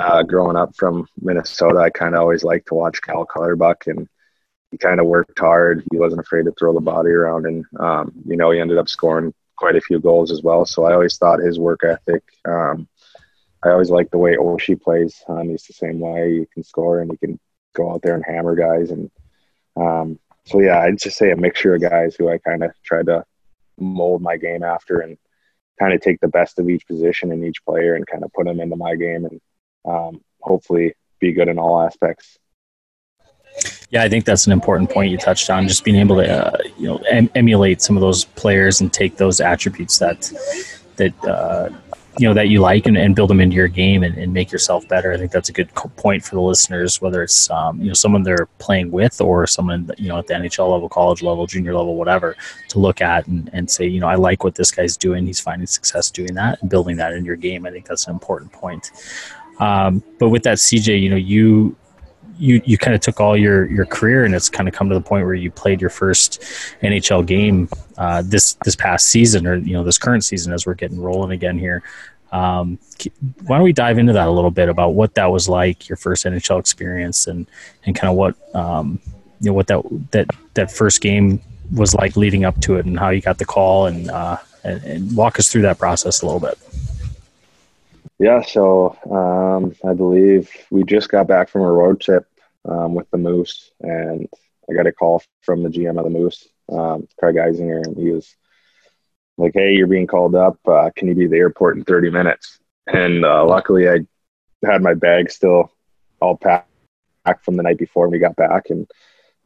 uh, 0.00 0.22
growing 0.22 0.56
up 0.56 0.74
from 0.76 1.06
Minnesota, 1.20 1.78
I 1.78 1.90
kind 1.90 2.14
of 2.14 2.20
always 2.20 2.44
liked 2.44 2.68
to 2.68 2.74
watch 2.74 3.02
Cal 3.02 3.26
Clutterbuck, 3.26 3.86
and 3.86 4.08
he 4.70 4.78
kind 4.78 5.00
of 5.00 5.06
worked 5.06 5.38
hard. 5.38 5.84
He 5.90 5.98
wasn't 5.98 6.22
afraid 6.22 6.46
to 6.46 6.52
throw 6.52 6.72
the 6.72 6.80
body 6.80 7.10
around, 7.10 7.46
and 7.46 7.64
um, 7.78 8.12
you 8.26 8.36
know 8.36 8.50
he 8.50 8.60
ended 8.60 8.78
up 8.78 8.88
scoring 8.88 9.34
quite 9.56 9.76
a 9.76 9.80
few 9.80 10.00
goals 10.00 10.30
as 10.30 10.42
well. 10.42 10.64
So 10.64 10.84
I 10.84 10.94
always 10.94 11.18
thought 11.18 11.40
his 11.40 11.58
work 11.58 11.84
ethic. 11.84 12.22
Um, 12.46 12.88
I 13.64 13.70
always 13.70 13.90
liked 13.90 14.10
the 14.10 14.18
way 14.18 14.36
Oshie 14.36 14.80
plays. 14.80 15.22
Um, 15.28 15.50
he's 15.50 15.64
the 15.64 15.72
same 15.74 16.00
way. 16.00 16.40
He 16.40 16.46
can 16.52 16.64
score 16.64 17.00
and 17.00 17.10
he 17.10 17.16
can 17.16 17.38
go 17.74 17.92
out 17.92 18.02
there 18.02 18.14
and 18.14 18.24
hammer 18.26 18.56
guys. 18.56 18.90
And 18.90 19.10
um, 19.76 20.18
so 20.44 20.60
yeah, 20.60 20.80
I'd 20.80 20.98
just 20.98 21.16
say 21.16 21.30
a 21.30 21.36
mixture 21.36 21.74
of 21.74 21.82
guys 21.82 22.16
who 22.16 22.28
I 22.28 22.38
kind 22.38 22.64
of 22.64 22.72
tried 22.82 23.06
to 23.06 23.24
mold 23.82 24.22
my 24.22 24.36
game 24.36 24.62
after 24.62 25.00
and 25.00 25.18
kind 25.78 25.92
of 25.92 26.00
take 26.00 26.20
the 26.20 26.28
best 26.28 26.58
of 26.58 26.68
each 26.68 26.86
position 26.86 27.32
and 27.32 27.44
each 27.44 27.64
player 27.64 27.94
and 27.94 28.06
kind 28.06 28.24
of 28.24 28.32
put 28.32 28.46
them 28.46 28.60
into 28.60 28.76
my 28.76 28.94
game 28.94 29.24
and 29.24 29.40
um, 29.84 30.20
hopefully 30.40 30.94
be 31.20 31.32
good 31.32 31.48
in 31.48 31.58
all 31.58 31.80
aspects. 31.80 32.38
Yeah, 33.90 34.02
I 34.02 34.08
think 34.08 34.24
that's 34.24 34.46
an 34.46 34.52
important 34.52 34.90
point 34.90 35.10
you 35.10 35.18
touched 35.18 35.50
on. 35.50 35.68
Just 35.68 35.84
being 35.84 35.98
able 35.98 36.16
to, 36.16 36.46
uh, 36.46 36.58
you 36.78 36.86
know, 36.88 36.96
em- 37.10 37.30
emulate 37.34 37.82
some 37.82 37.96
of 37.96 38.00
those 38.00 38.24
players 38.24 38.80
and 38.80 38.90
take 38.92 39.16
those 39.16 39.40
attributes 39.40 39.98
that 39.98 40.32
that 40.96 41.24
uh, 41.24 41.68
you 42.18 42.28
know 42.28 42.34
that 42.34 42.48
you 42.48 42.60
like 42.60 42.86
and, 42.86 42.96
and 42.96 43.16
build 43.16 43.30
them 43.30 43.40
into 43.40 43.56
your 43.56 43.68
game 43.68 44.02
and, 44.02 44.16
and, 44.18 44.32
make 44.32 44.52
yourself 44.52 44.86
better. 44.88 45.12
I 45.12 45.16
think 45.16 45.32
that's 45.32 45.48
a 45.48 45.52
good 45.52 45.72
point 45.74 46.22
for 46.22 46.34
the 46.34 46.40
listeners, 46.40 47.00
whether 47.00 47.22
it's 47.22 47.50
um, 47.50 47.80
you 47.80 47.88
know 47.88 47.94
someone 47.94 48.22
they're 48.22 48.48
playing 48.58 48.90
with 48.90 49.20
or 49.20 49.46
someone 49.46 49.90
you 49.96 50.08
know 50.08 50.18
at 50.18 50.26
the 50.26 50.34
NHL 50.34 50.70
level, 50.70 50.88
college 50.88 51.22
level, 51.22 51.46
junior 51.46 51.74
level, 51.74 51.96
whatever, 51.96 52.36
to 52.68 52.78
look 52.78 53.00
at 53.00 53.26
and, 53.26 53.48
and 53.52 53.70
say, 53.70 53.86
you 53.86 54.00
know, 54.00 54.08
I 54.08 54.16
like 54.16 54.44
what 54.44 54.54
this 54.54 54.70
guy's 54.70 54.96
doing. 54.96 55.26
He's 55.26 55.40
finding 55.40 55.66
success 55.66 56.10
doing 56.10 56.34
that 56.34 56.60
and 56.60 56.70
building 56.70 56.96
that 56.98 57.14
in 57.14 57.24
your 57.24 57.36
game. 57.36 57.66
I 57.66 57.70
think 57.70 57.86
that's 57.86 58.06
an 58.06 58.12
important 58.12 58.52
point. 58.52 58.90
Um, 59.58 60.02
but 60.18 60.30
with 60.30 60.42
that, 60.42 60.58
CJ, 60.58 61.00
you 61.00 61.08
know, 61.08 61.16
you 61.16 61.76
you 62.42 62.60
you 62.64 62.76
kind 62.76 62.94
of 62.94 63.00
took 63.00 63.20
all 63.20 63.36
your 63.36 63.70
your 63.70 63.86
career 63.86 64.24
and 64.24 64.34
it's 64.34 64.48
kind 64.48 64.68
of 64.68 64.74
come 64.74 64.88
to 64.88 64.94
the 64.94 65.00
point 65.00 65.24
where 65.24 65.34
you 65.34 65.50
played 65.50 65.80
your 65.80 65.90
first 65.90 66.42
NHL 66.82 67.24
game 67.24 67.68
uh, 67.96 68.22
this 68.24 68.54
this 68.64 68.74
past 68.74 69.06
season 69.06 69.46
or 69.46 69.54
you 69.54 69.72
know 69.72 69.84
this 69.84 69.96
current 69.96 70.24
season 70.24 70.52
as 70.52 70.66
we're 70.66 70.74
getting 70.74 71.00
rolling 71.00 71.30
again 71.30 71.56
here. 71.56 71.82
Um, 72.32 72.78
why 73.46 73.58
don't 73.58 73.64
we 73.64 73.72
dive 73.72 73.98
into 73.98 74.14
that 74.14 74.26
a 74.26 74.30
little 74.30 74.50
bit 74.50 74.68
about 74.68 74.90
what 74.90 75.14
that 75.14 75.26
was 75.26 75.48
like, 75.48 75.88
your 75.88 75.96
first 75.96 76.24
NHL 76.24 76.58
experience, 76.58 77.28
and 77.28 77.46
and 77.86 77.94
kind 77.94 78.10
of 78.10 78.16
what 78.16 78.34
um, 78.56 78.98
you 79.40 79.50
know 79.50 79.54
what 79.54 79.68
that 79.68 79.82
that 80.10 80.26
that 80.54 80.72
first 80.72 81.00
game 81.00 81.40
was 81.72 81.94
like 81.94 82.16
leading 82.16 82.44
up 82.44 82.60
to 82.62 82.76
it, 82.76 82.86
and 82.86 82.98
how 82.98 83.10
you 83.10 83.20
got 83.20 83.38
the 83.38 83.44
call, 83.44 83.86
and 83.86 84.10
uh, 84.10 84.36
and, 84.64 84.82
and 84.82 85.16
walk 85.16 85.38
us 85.38 85.48
through 85.48 85.62
that 85.62 85.78
process 85.78 86.22
a 86.22 86.26
little 86.26 86.40
bit. 86.40 86.58
Yeah, 88.18 88.42
so 88.42 88.96
um, 89.10 89.74
I 89.88 89.94
believe 89.94 90.50
we 90.70 90.84
just 90.84 91.08
got 91.08 91.28
back 91.28 91.48
from 91.48 91.62
a 91.62 91.70
road 91.70 92.00
trip 92.00 92.26
um, 92.68 92.94
with 92.94 93.10
the 93.10 93.18
Moose, 93.18 93.70
and 93.80 94.28
I 94.70 94.74
got 94.74 94.86
a 94.86 94.92
call 94.92 95.22
from 95.42 95.62
the 95.62 95.68
GM 95.68 95.98
of 95.98 96.04
the 96.04 96.10
Moose, 96.10 96.48
um, 96.70 97.06
Craig 97.18 97.36
Heisinger, 97.36 97.84
and 97.84 97.96
he 97.96 98.10
was 98.10 98.34
like, 99.36 99.52
"Hey, 99.54 99.72
you're 99.72 99.86
being 99.86 100.06
called 100.06 100.34
up. 100.34 100.58
Uh, 100.66 100.90
can 100.94 101.08
you 101.08 101.14
be 101.14 101.24
at 101.24 101.30
the 101.30 101.38
airport 101.38 101.76
in 101.76 101.84
30 101.84 102.10
minutes?" 102.10 102.58
And 102.86 103.24
uh, 103.24 103.44
luckily, 103.44 103.88
I 103.88 104.00
had 104.64 104.82
my 104.82 104.94
bag 104.94 105.30
still 105.30 105.72
all 106.20 106.36
packed 106.36 106.66
from 107.44 107.56
the 107.56 107.62
night 107.62 107.78
before 107.78 108.08
we 108.08 108.18
got 108.18 108.36
back, 108.36 108.70
and 108.70 108.88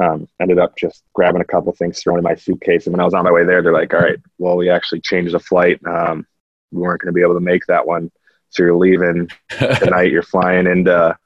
um, 0.01 0.29
ended 0.41 0.59
up 0.59 0.77
just 0.77 1.03
grabbing 1.15 1.41
a 1.41 1.47
couple 1.47 1.73
things, 1.73 2.01
throwing 2.01 2.19
in 2.19 2.25
my 2.25 2.35
suitcase. 2.35 2.87
And 2.87 2.93
when 2.93 3.01
I 3.01 3.05
was 3.05 3.15
on 3.15 3.25
my 3.25 3.33
way 3.33 3.45
there, 3.45 3.63
they're 3.63 3.73
like, 3.73 3.95
"All 3.95 4.01
right, 4.01 4.19
well, 4.39 4.57
we 4.57 4.69
actually 4.69 5.01
changed 5.01 5.33
the 5.33 5.41
flight. 5.41 5.81
Um, 5.87 6.27
we 6.71 6.83
weren't 6.83 7.01
going 7.01 7.13
to 7.13 7.17
be 7.17 7.23
able 7.23 7.35
to 7.35 7.41
make 7.41 7.67
that 7.67 7.87
one." 7.87 8.11
So 8.51 8.63
you're 8.63 8.77
leaving 8.77 9.29
tonight. 9.51 10.13
You're 10.13 10.23
flying 10.23 10.67
into 10.67 11.17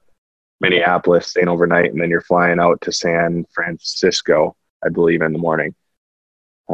Minneapolis, 0.61 1.29
staying 1.29 1.49
overnight, 1.49 1.90
and 1.90 2.01
then 2.01 2.11
you're 2.11 2.20
flying 2.20 2.61
out 2.61 2.81
to 2.83 2.92
San 2.92 3.46
Francisco, 3.55 4.57
I 4.85 4.90
believe, 4.90 5.23
in 5.23 5.33
the 5.33 5.38
morning. 5.38 5.75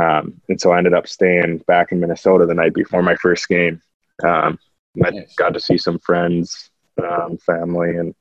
Um, 0.01 0.40
and 0.49 0.61
so 0.61 0.72
I 0.72 0.79
ended 0.79 0.94
up 0.94 1.09
staying 1.09 1.59
back 1.66 1.92
in 1.92 2.01
Minnesota 2.01 2.46
the 2.46 2.55
night 2.55 2.75
before 2.75 3.03
my 3.03 3.16
first 3.16 3.49
game. 3.49 3.81
Um, 4.22 4.59
I 5.03 5.27
got 5.37 5.55
to 5.55 5.61
see 5.61 5.79
some 5.79 5.99
friends, 6.01 6.70
um, 7.03 7.38
family, 7.38 7.96
and 7.96 8.14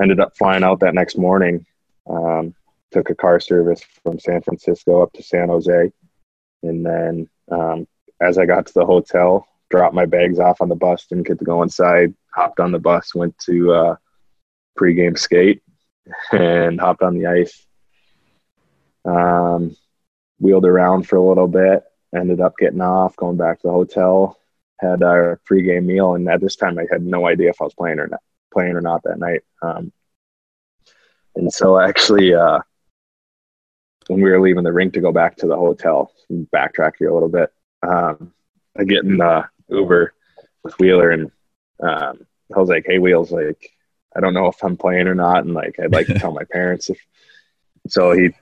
ended 0.00 0.20
up 0.20 0.36
flying 0.36 0.62
out 0.62 0.80
that 0.80 0.94
next 0.94 1.18
morning. 1.18 1.66
Um, 2.08 2.54
took 2.90 3.10
a 3.10 3.14
car 3.14 3.40
service 3.40 3.82
from 4.02 4.18
San 4.18 4.40
Francisco 4.42 5.02
up 5.02 5.12
to 5.12 5.22
San 5.22 5.48
Jose. 5.48 5.92
And 6.62 6.84
then 6.84 7.28
um, 7.50 7.86
as 8.20 8.38
I 8.38 8.46
got 8.46 8.66
to 8.66 8.74
the 8.74 8.86
hotel, 8.86 9.46
dropped 9.70 9.94
my 9.94 10.06
bags 10.06 10.38
off 10.38 10.60
on 10.60 10.68
the 10.68 10.74
bus, 10.74 11.06
didn't 11.06 11.26
get 11.26 11.38
to 11.38 11.44
go 11.44 11.62
inside, 11.62 12.14
hopped 12.34 12.60
on 12.60 12.72
the 12.72 12.78
bus, 12.78 13.14
went 13.14 13.36
to 13.40 13.72
uh, 13.72 13.96
pregame 14.78 15.18
skate, 15.18 15.62
and 16.32 16.80
hopped 16.80 17.02
on 17.02 17.18
the 17.18 17.26
ice. 17.26 17.66
Um, 19.04 19.76
wheeled 20.38 20.66
around 20.66 21.08
for 21.08 21.16
a 21.16 21.26
little 21.26 21.48
bit, 21.48 21.82
ended 22.14 22.40
up 22.40 22.56
getting 22.58 22.80
off, 22.80 23.16
going 23.16 23.36
back 23.36 23.60
to 23.60 23.68
the 23.68 23.72
hotel, 23.72 24.38
had 24.78 25.02
our 25.02 25.40
pregame 25.48 25.84
meal, 25.84 26.14
and 26.14 26.28
at 26.28 26.40
this 26.40 26.56
time 26.56 26.78
I 26.78 26.86
had 26.90 27.02
no 27.02 27.26
idea 27.26 27.50
if 27.50 27.60
I 27.60 27.64
was 27.64 27.74
playing 27.74 27.98
or 27.98 28.06
not, 28.06 28.20
playing 28.52 28.76
or 28.76 28.80
not 28.80 29.02
that 29.04 29.18
night. 29.18 29.40
Um, 29.62 29.92
and 31.36 31.52
so 31.52 31.78
actually, 31.78 32.34
uh, 32.34 32.60
when 34.08 34.20
we 34.20 34.30
were 34.30 34.40
leaving 34.40 34.64
the 34.64 34.72
rink 34.72 34.94
to 34.94 35.00
go 35.00 35.12
back 35.12 35.36
to 35.36 35.46
the 35.46 35.56
hotel, 35.56 36.12
backtrack 36.30 36.92
here 36.98 37.10
a 37.10 37.14
little 37.14 37.28
bit, 37.28 37.52
um, 37.82 38.32
I 38.78 38.84
get 38.84 39.04
in 39.04 39.18
the 39.18 39.44
Uber 39.68 40.14
with 40.62 40.78
Wheeler, 40.78 41.10
and 41.10 41.30
um, 41.80 42.26
I 42.54 42.58
was 42.58 42.68
like, 42.68 42.84
"Hey, 42.86 42.98
Wheels, 42.98 43.30
like, 43.30 43.70
I 44.18 44.20
don't 44.20 44.34
know 44.34 44.48
if 44.48 44.62
I'm 44.64 44.76
playing 44.76 45.06
or 45.06 45.14
not, 45.14 45.44
and 45.44 45.54
like, 45.54 45.78
I'd 45.78 45.92
like 45.92 46.08
to 46.08 46.14
tell 46.18 46.32
my 46.32 46.44
parents 46.44 46.90
if." 46.90 46.98
So 47.86 48.12
he 48.12 48.34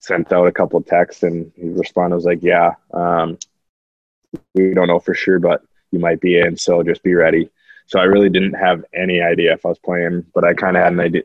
sent 0.00 0.32
out 0.32 0.48
a 0.48 0.52
couple 0.52 0.78
of 0.78 0.86
texts, 0.86 1.22
and 1.22 1.52
he 1.54 1.68
responded, 1.68 2.16
"Was 2.16 2.24
like, 2.24 2.42
yeah, 2.42 2.72
um, 2.94 3.38
we 4.54 4.72
don't 4.72 4.88
know 4.88 4.98
for 4.98 5.14
sure, 5.14 5.38
but 5.38 5.62
you 5.90 5.98
might 5.98 6.20
be 6.20 6.38
in, 6.38 6.56
so 6.56 6.82
just 6.82 7.02
be 7.02 7.14
ready." 7.14 7.50
So 7.86 8.00
I 8.00 8.04
really 8.04 8.30
didn't 8.30 8.54
have 8.54 8.84
any 8.94 9.20
idea 9.20 9.52
if 9.52 9.66
I 9.66 9.68
was 9.68 9.78
playing, 9.78 10.24
but 10.34 10.44
I 10.44 10.54
kind 10.54 10.76
of 10.76 10.82
had 10.82 10.94
an 10.94 11.00
idea, 11.00 11.22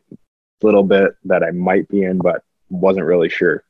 little 0.61 0.83
bit 0.83 1.11
that 1.25 1.43
I 1.43 1.51
might 1.51 1.87
be 1.87 2.03
in, 2.03 2.17
but 2.17 2.43
wasn't 2.69 3.05
really 3.05 3.29
sure. 3.29 3.63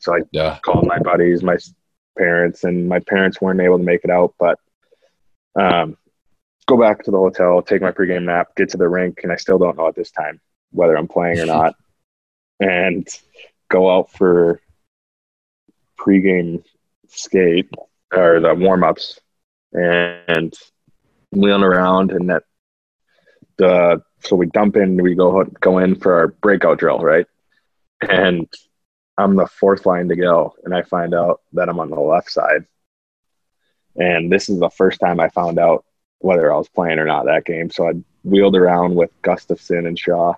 So 0.00 0.16
I 0.16 0.20
yeah. 0.32 0.58
called 0.62 0.86
my 0.86 0.98
buddies, 0.98 1.42
my 1.42 1.58
parents, 2.18 2.64
and 2.64 2.88
my 2.88 2.98
parents 2.98 3.40
weren't 3.40 3.60
able 3.60 3.78
to 3.78 3.84
make 3.84 4.02
it 4.02 4.10
out, 4.10 4.34
but 4.38 4.58
um, 5.54 5.96
go 6.70 6.76
back 6.76 7.02
to 7.02 7.10
the 7.10 7.18
hotel, 7.18 7.60
take 7.62 7.82
my 7.82 7.90
pregame 7.90 8.24
nap, 8.24 8.54
get 8.56 8.70
to 8.70 8.76
the 8.76 8.88
rink, 8.88 9.20
and 9.24 9.32
I 9.32 9.36
still 9.36 9.58
don't 9.58 9.76
know 9.76 9.88
at 9.88 9.96
this 9.96 10.12
time 10.12 10.40
whether 10.70 10.96
I'm 10.96 11.08
playing 11.08 11.40
or 11.40 11.46
not. 11.56 11.74
and 12.60 13.06
go 13.68 13.90
out 13.90 14.10
for 14.12 14.60
pregame 15.98 16.64
skate 17.08 17.68
or 18.14 18.40
the 18.40 18.54
warm 18.54 18.84
ups 18.84 19.20
and 19.72 20.54
wheeling 21.32 21.62
around 21.62 22.12
and 22.12 22.30
that 22.30 22.44
the 23.56 24.02
so 24.20 24.36
we 24.36 24.46
dump 24.46 24.76
in 24.76 24.96
we 25.02 25.14
go 25.14 25.44
go 25.60 25.78
in 25.78 25.94
for 25.94 26.14
our 26.14 26.28
breakout 26.28 26.78
drill 26.78 26.98
right 26.98 27.26
and 28.00 28.48
i'm 29.18 29.36
the 29.36 29.46
fourth 29.46 29.86
line 29.86 30.08
to 30.08 30.16
go 30.16 30.54
and 30.64 30.74
i 30.74 30.82
find 30.82 31.14
out 31.14 31.40
that 31.52 31.68
i'm 31.68 31.78
on 31.78 31.90
the 31.90 32.00
left 32.00 32.30
side 32.30 32.64
and 33.96 34.32
this 34.32 34.48
is 34.48 34.58
the 34.58 34.70
first 34.70 34.98
time 34.98 35.20
i 35.20 35.28
found 35.28 35.58
out 35.58 35.84
whether 36.20 36.52
i 36.52 36.56
was 36.56 36.68
playing 36.68 36.98
or 36.98 37.06
not 37.06 37.26
that 37.26 37.44
game 37.44 37.70
so 37.70 37.88
i 37.88 37.92
wheeled 38.24 38.56
around 38.56 38.94
with 38.94 39.10
gustafsson 39.22 39.86
and 39.86 39.98
shaw 39.98 40.34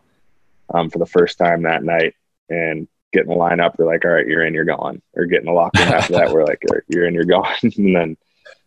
um, 0.75 0.89
for 0.89 0.99
the 0.99 1.07
first 1.07 1.39
time 1.39 1.63
that 1.63 1.85
night 1.85 2.15
and 2.49 2.89
getting 3.13 3.31
the 3.31 3.37
lineup 3.37 3.77
they're 3.77 3.87
like 3.87 4.05
all 4.05 4.13
right 4.13 4.27
you're 4.27 4.45
in 4.45 4.55
you're 4.55 4.65
gone 4.65 5.03
or 5.15 5.27
getting 5.27 5.47
the 5.47 5.53
locker 5.53 5.83
room 5.83 5.93
after 5.93 6.15
that 6.15 6.33
we're 6.33 6.45
like 6.45 6.63
you're 6.89 7.07
in 7.07 7.15
you're 7.15 7.25
gone 7.25 7.55
and 7.63 7.95
then 7.95 8.17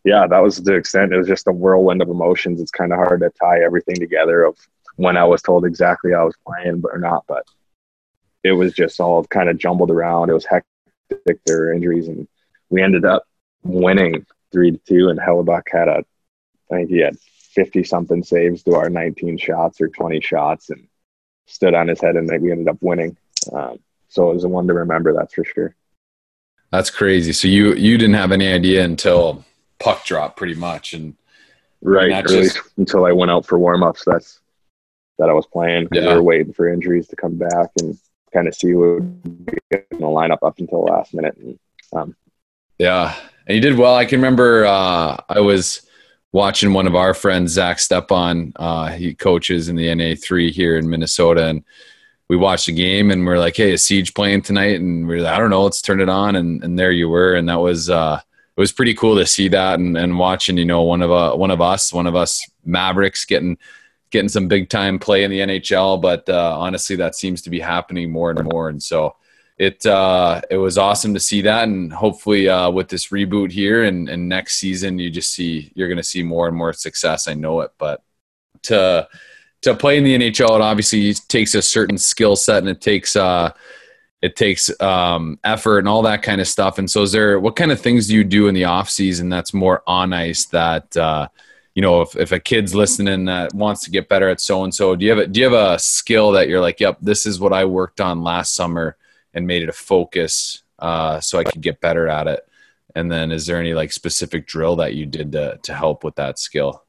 yeah, 0.06 0.28
that 0.28 0.44
was 0.44 0.58
the 0.58 0.76
extent. 0.76 1.12
It 1.12 1.18
was 1.18 1.28
just 1.28 1.48
a 1.48 1.52
whirlwind 1.52 2.02
of 2.02 2.10
emotions. 2.10 2.62
It's 2.62 2.72
kind 2.72 2.94
of 2.94 2.98
hard 2.98 3.22
to 3.22 3.32
tie 3.32 3.64
everything 3.64 3.96
together 3.96 4.44
of 4.44 4.56
when 4.98 5.18
I 5.18 5.26
was 5.26 5.42
told 5.42 5.66
exactly 5.66 6.14
I 6.14 6.24
was 6.24 6.36
playing 6.48 6.84
or 6.86 7.00
not, 7.00 7.26
but 7.28 7.44
it 8.44 8.52
was 8.52 8.74
just 8.74 9.00
all 9.00 9.24
kind 9.26 9.50
of 9.50 9.58
jumbled 9.58 9.90
around. 9.90 10.30
It 10.30 10.34
was 10.34 10.46
hectic. 10.46 11.42
There 11.46 11.58
were 11.58 11.74
injuries, 11.74 12.08
and 12.08 12.28
we 12.70 12.84
ended 12.84 13.04
up 13.04 13.24
winning 13.64 14.28
three 14.52 14.72
to 14.72 14.78
two. 14.78 15.10
And 15.10 15.20
Hellebuyck 15.20 15.64
had 15.72 15.88
a, 15.88 16.06
I 16.72 16.76
think 16.76 16.90
he 16.90 17.00
had 17.00 17.18
fifty 17.20 17.84
something 17.84 18.24
saves 18.24 18.64
to 18.64 18.76
our 18.76 18.90
nineteen 18.90 19.38
shots 19.38 19.80
or 19.82 19.88
twenty 19.88 20.22
shots, 20.22 20.70
and 20.70 20.88
stood 21.48 21.74
on 21.74 21.88
his 21.88 22.02
head, 22.02 22.16
and 22.16 22.28
we 22.42 22.52
ended 22.52 22.68
up 22.68 22.78
winning. 22.82 23.16
Um, 23.54 23.80
so 24.10 24.32
it 24.32 24.34
was 24.34 24.44
a 24.44 24.50
one 24.50 24.68
to 24.68 24.74
remember. 24.74 25.14
That's 25.14 25.34
for 25.34 25.44
sure. 25.44 25.76
That's 26.72 26.90
crazy. 26.90 27.32
So 27.34 27.48
you 27.48 27.74
you 27.76 27.98
didn't 27.98 28.16
have 28.16 28.32
any 28.32 28.48
idea 28.48 28.84
until 28.84 29.46
puck 29.80 30.04
drop 30.06 30.36
pretty 30.36 30.56
much. 30.56 30.94
And 30.94 31.16
right, 31.82 32.12
at 32.12 32.30
least 32.30 32.60
until 32.78 33.06
I 33.06 33.12
went 33.12 33.32
out 33.32 33.46
for 33.46 33.60
warm 33.60 33.84
ups, 33.84 34.04
that's 34.06 34.40
that 35.20 35.30
I 35.30 35.34
was 35.34 35.46
playing. 35.46 35.88
Yeah. 35.92 36.10
We 36.10 36.16
were 36.16 36.24
waiting 36.24 36.54
for 36.54 36.68
injuries 36.68 37.08
to 37.10 37.16
come 37.16 37.36
back 37.38 37.70
and 37.80 37.98
kind 38.34 38.48
of 38.48 38.56
see 38.56 38.72
who 38.72 38.96
would 38.96 39.46
be 39.46 39.58
in 39.72 39.86
the 39.92 40.06
lineup 40.06 40.40
up 40.42 40.60
until 40.60 40.86
the 40.86 40.92
last 40.92 41.14
minute. 41.14 41.38
And, 41.38 41.60
um, 41.94 42.16
yeah, 42.78 43.16
and 43.48 43.56
you 43.56 43.62
did 43.62 43.78
well. 43.78 43.96
I 43.96 44.04
can 44.04 44.20
remember 44.20 44.66
uh, 44.66 45.18
I 45.30 45.40
was 45.40 45.85
watching 46.36 46.74
one 46.74 46.86
of 46.86 46.96
our 46.96 47.14
friends, 47.14 47.54
Zach 47.54 47.80
Stepan. 47.80 48.52
Uh, 48.58 48.90
he 48.90 49.16
coaches 49.16 49.70
in 49.70 49.78
the 49.78 49.96
NA 49.96 50.16
three 50.22 50.52
here 50.52 50.78
in 50.78 50.90
Minnesota, 50.90 51.46
and 51.48 51.64
we 52.28 52.36
watched 52.36 52.66
the 52.66 52.74
game 52.74 53.10
and 53.10 53.26
we 53.26 53.32
are 53.32 53.40
like, 53.40 53.56
"Hey, 53.56 53.72
is 53.72 53.84
CJ 53.84 54.14
playing 54.14 54.42
tonight?" 54.42 54.82
And 54.82 55.08
we 55.08 55.16
are 55.16 55.22
like, 55.22 55.34
"I 55.34 55.40
don't 55.40 55.50
know, 55.50 55.64
let's 55.64 55.82
turn 55.82 56.02
it 56.02 56.10
on." 56.10 56.36
And 56.36 56.62
and 56.62 56.78
there 56.78 56.92
you 56.92 57.08
were, 57.08 57.36
and 57.36 57.48
that 57.48 57.62
was 57.62 57.90
uh, 57.90 58.20
it 58.58 58.60
was 58.60 58.74
pretty 58.74 58.94
cool 58.94 59.16
to 59.16 59.26
see 59.26 59.48
that 59.48 59.80
and, 59.80 59.98
and 59.98 60.20
watching, 60.20 60.58
you 60.58 60.66
know, 60.66 60.84
one 60.84 61.02
of 61.02 61.10
uh, 61.10 61.36
one 61.36 61.52
of 61.52 61.62
us, 61.62 61.94
one 61.94 62.06
of 62.06 62.18
us 62.18 62.46
Mavericks 62.66 63.24
getting 63.24 63.58
getting 64.12 64.30
some 64.30 64.50
big 64.50 64.70
time 64.70 65.00
play 65.00 65.24
in 65.24 65.32
the 65.32 65.40
NHL. 65.40 66.02
But 66.02 66.28
uh, 66.28 66.58
honestly, 66.60 66.98
that 66.98 67.16
seems 67.16 67.42
to 67.44 67.50
be 67.50 67.62
happening 67.62 68.12
more 68.12 68.32
and 68.32 68.44
more. 68.44 68.68
And 68.68 68.84
so 68.84 69.16
it 69.58 69.86
uh, 69.86 70.42
it 70.50 70.58
was 70.58 70.78
awesome 70.78 71.14
to 71.14 71.20
see 71.20 71.42
that. 71.42 71.64
And 71.64 71.92
hopefully, 71.92 72.50
uh, 72.50 72.70
with 72.70 72.90
this 72.90 73.08
reboot 73.08 73.52
here 73.52 73.84
and, 73.84 74.10
and 74.10 74.28
next 74.28 74.58
season, 74.58 75.00
you 75.00 75.10
just 75.10 75.32
see 75.32 75.72
you're 75.76 75.88
going 75.88 75.98
to 75.98 76.04
see 76.04 76.24
more 76.24 76.48
and 76.48 76.58
more 76.58 76.74
success. 76.74 77.28
I 77.28 77.36
know 77.36 77.62
it, 77.62 77.72
but 77.78 78.04
to 78.64 79.08
to 79.62 79.74
play 79.76 79.98
in 79.98 80.04
the 80.04 80.18
NHL, 80.18 80.56
it 80.56 80.62
obviously 80.62 81.14
takes 81.14 81.56
a 81.56 81.62
certain 81.62 81.98
skill 81.98 82.36
set 82.36 82.60
and 82.60 82.70
it 82.70 82.82
takes 82.82 83.16
uh, 83.16 83.52
it 84.22 84.36
takes 84.36 84.70
um, 84.82 85.40
effort 85.44 85.80
and 85.80 85.88
all 85.88 86.02
that 86.02 86.22
kind 86.22 86.42
of 86.42 86.48
stuff. 86.48 86.78
And 86.78 86.92
so, 86.92 87.04
is 87.04 87.14
there 87.14 87.40
what 87.40 87.56
kind 87.56 87.72
of 87.72 87.80
things 87.80 88.08
do 88.08 88.16
you 88.16 88.26
do 88.26 88.48
in 88.48 88.56
the 88.56 88.66
off 88.66 88.90
season 88.90 89.30
that's 89.30 89.54
more 89.54 89.84
on 89.88 90.12
ice 90.12 90.46
that 90.48 90.98
uh, 90.98 91.30
you 91.76 91.82
know 91.82 92.02
if, 92.02 92.18
if 92.18 92.34
a 92.34 92.40
kid's 92.42 92.76
listening 92.76 93.26
that 93.26 93.54
wants 93.54 93.86
to 93.86 93.92
get 93.92 94.10
better 94.10 94.28
at 94.28 94.42
so 94.42 94.66
and 94.66 94.76
so, 94.76 94.98
do 94.98 95.06
you 95.06 95.12
have 95.12 95.20
a, 95.20 95.28
do 95.28 95.40
you 95.40 95.50
have 95.50 95.76
a 95.76 95.80
skill 95.80 96.32
that 96.34 96.50
you're 96.50 96.60
like, 96.60 96.82
yep, 96.82 96.98
this 97.02 97.26
is 97.26 97.40
what 97.40 97.54
I 97.54 97.64
worked 97.64 98.02
on 98.02 98.22
last 98.22 98.54
summer 98.54 98.98
and 99.36 99.46
made 99.46 99.62
it 99.62 99.70
a 99.70 99.74
focus 99.74 100.64
uh, 100.80 101.20
so 101.20 101.38
I 101.38 101.44
could 101.44 101.62
get 101.62 101.82
better 101.82 102.08
at 102.08 102.28
it. 102.28 102.48
And 102.96 103.12
then, 103.12 103.32
is 103.32 103.46
there 103.46 103.60
any 103.60 103.74
like 103.74 103.92
specific 103.92 104.48
drill 104.48 104.78
that 104.78 104.96
you 104.96 105.06
did 105.06 105.34
to 105.34 105.60
to 105.64 105.74
help 105.74 106.04
with 106.04 106.16
that 106.16 106.40
skill? 106.40 106.84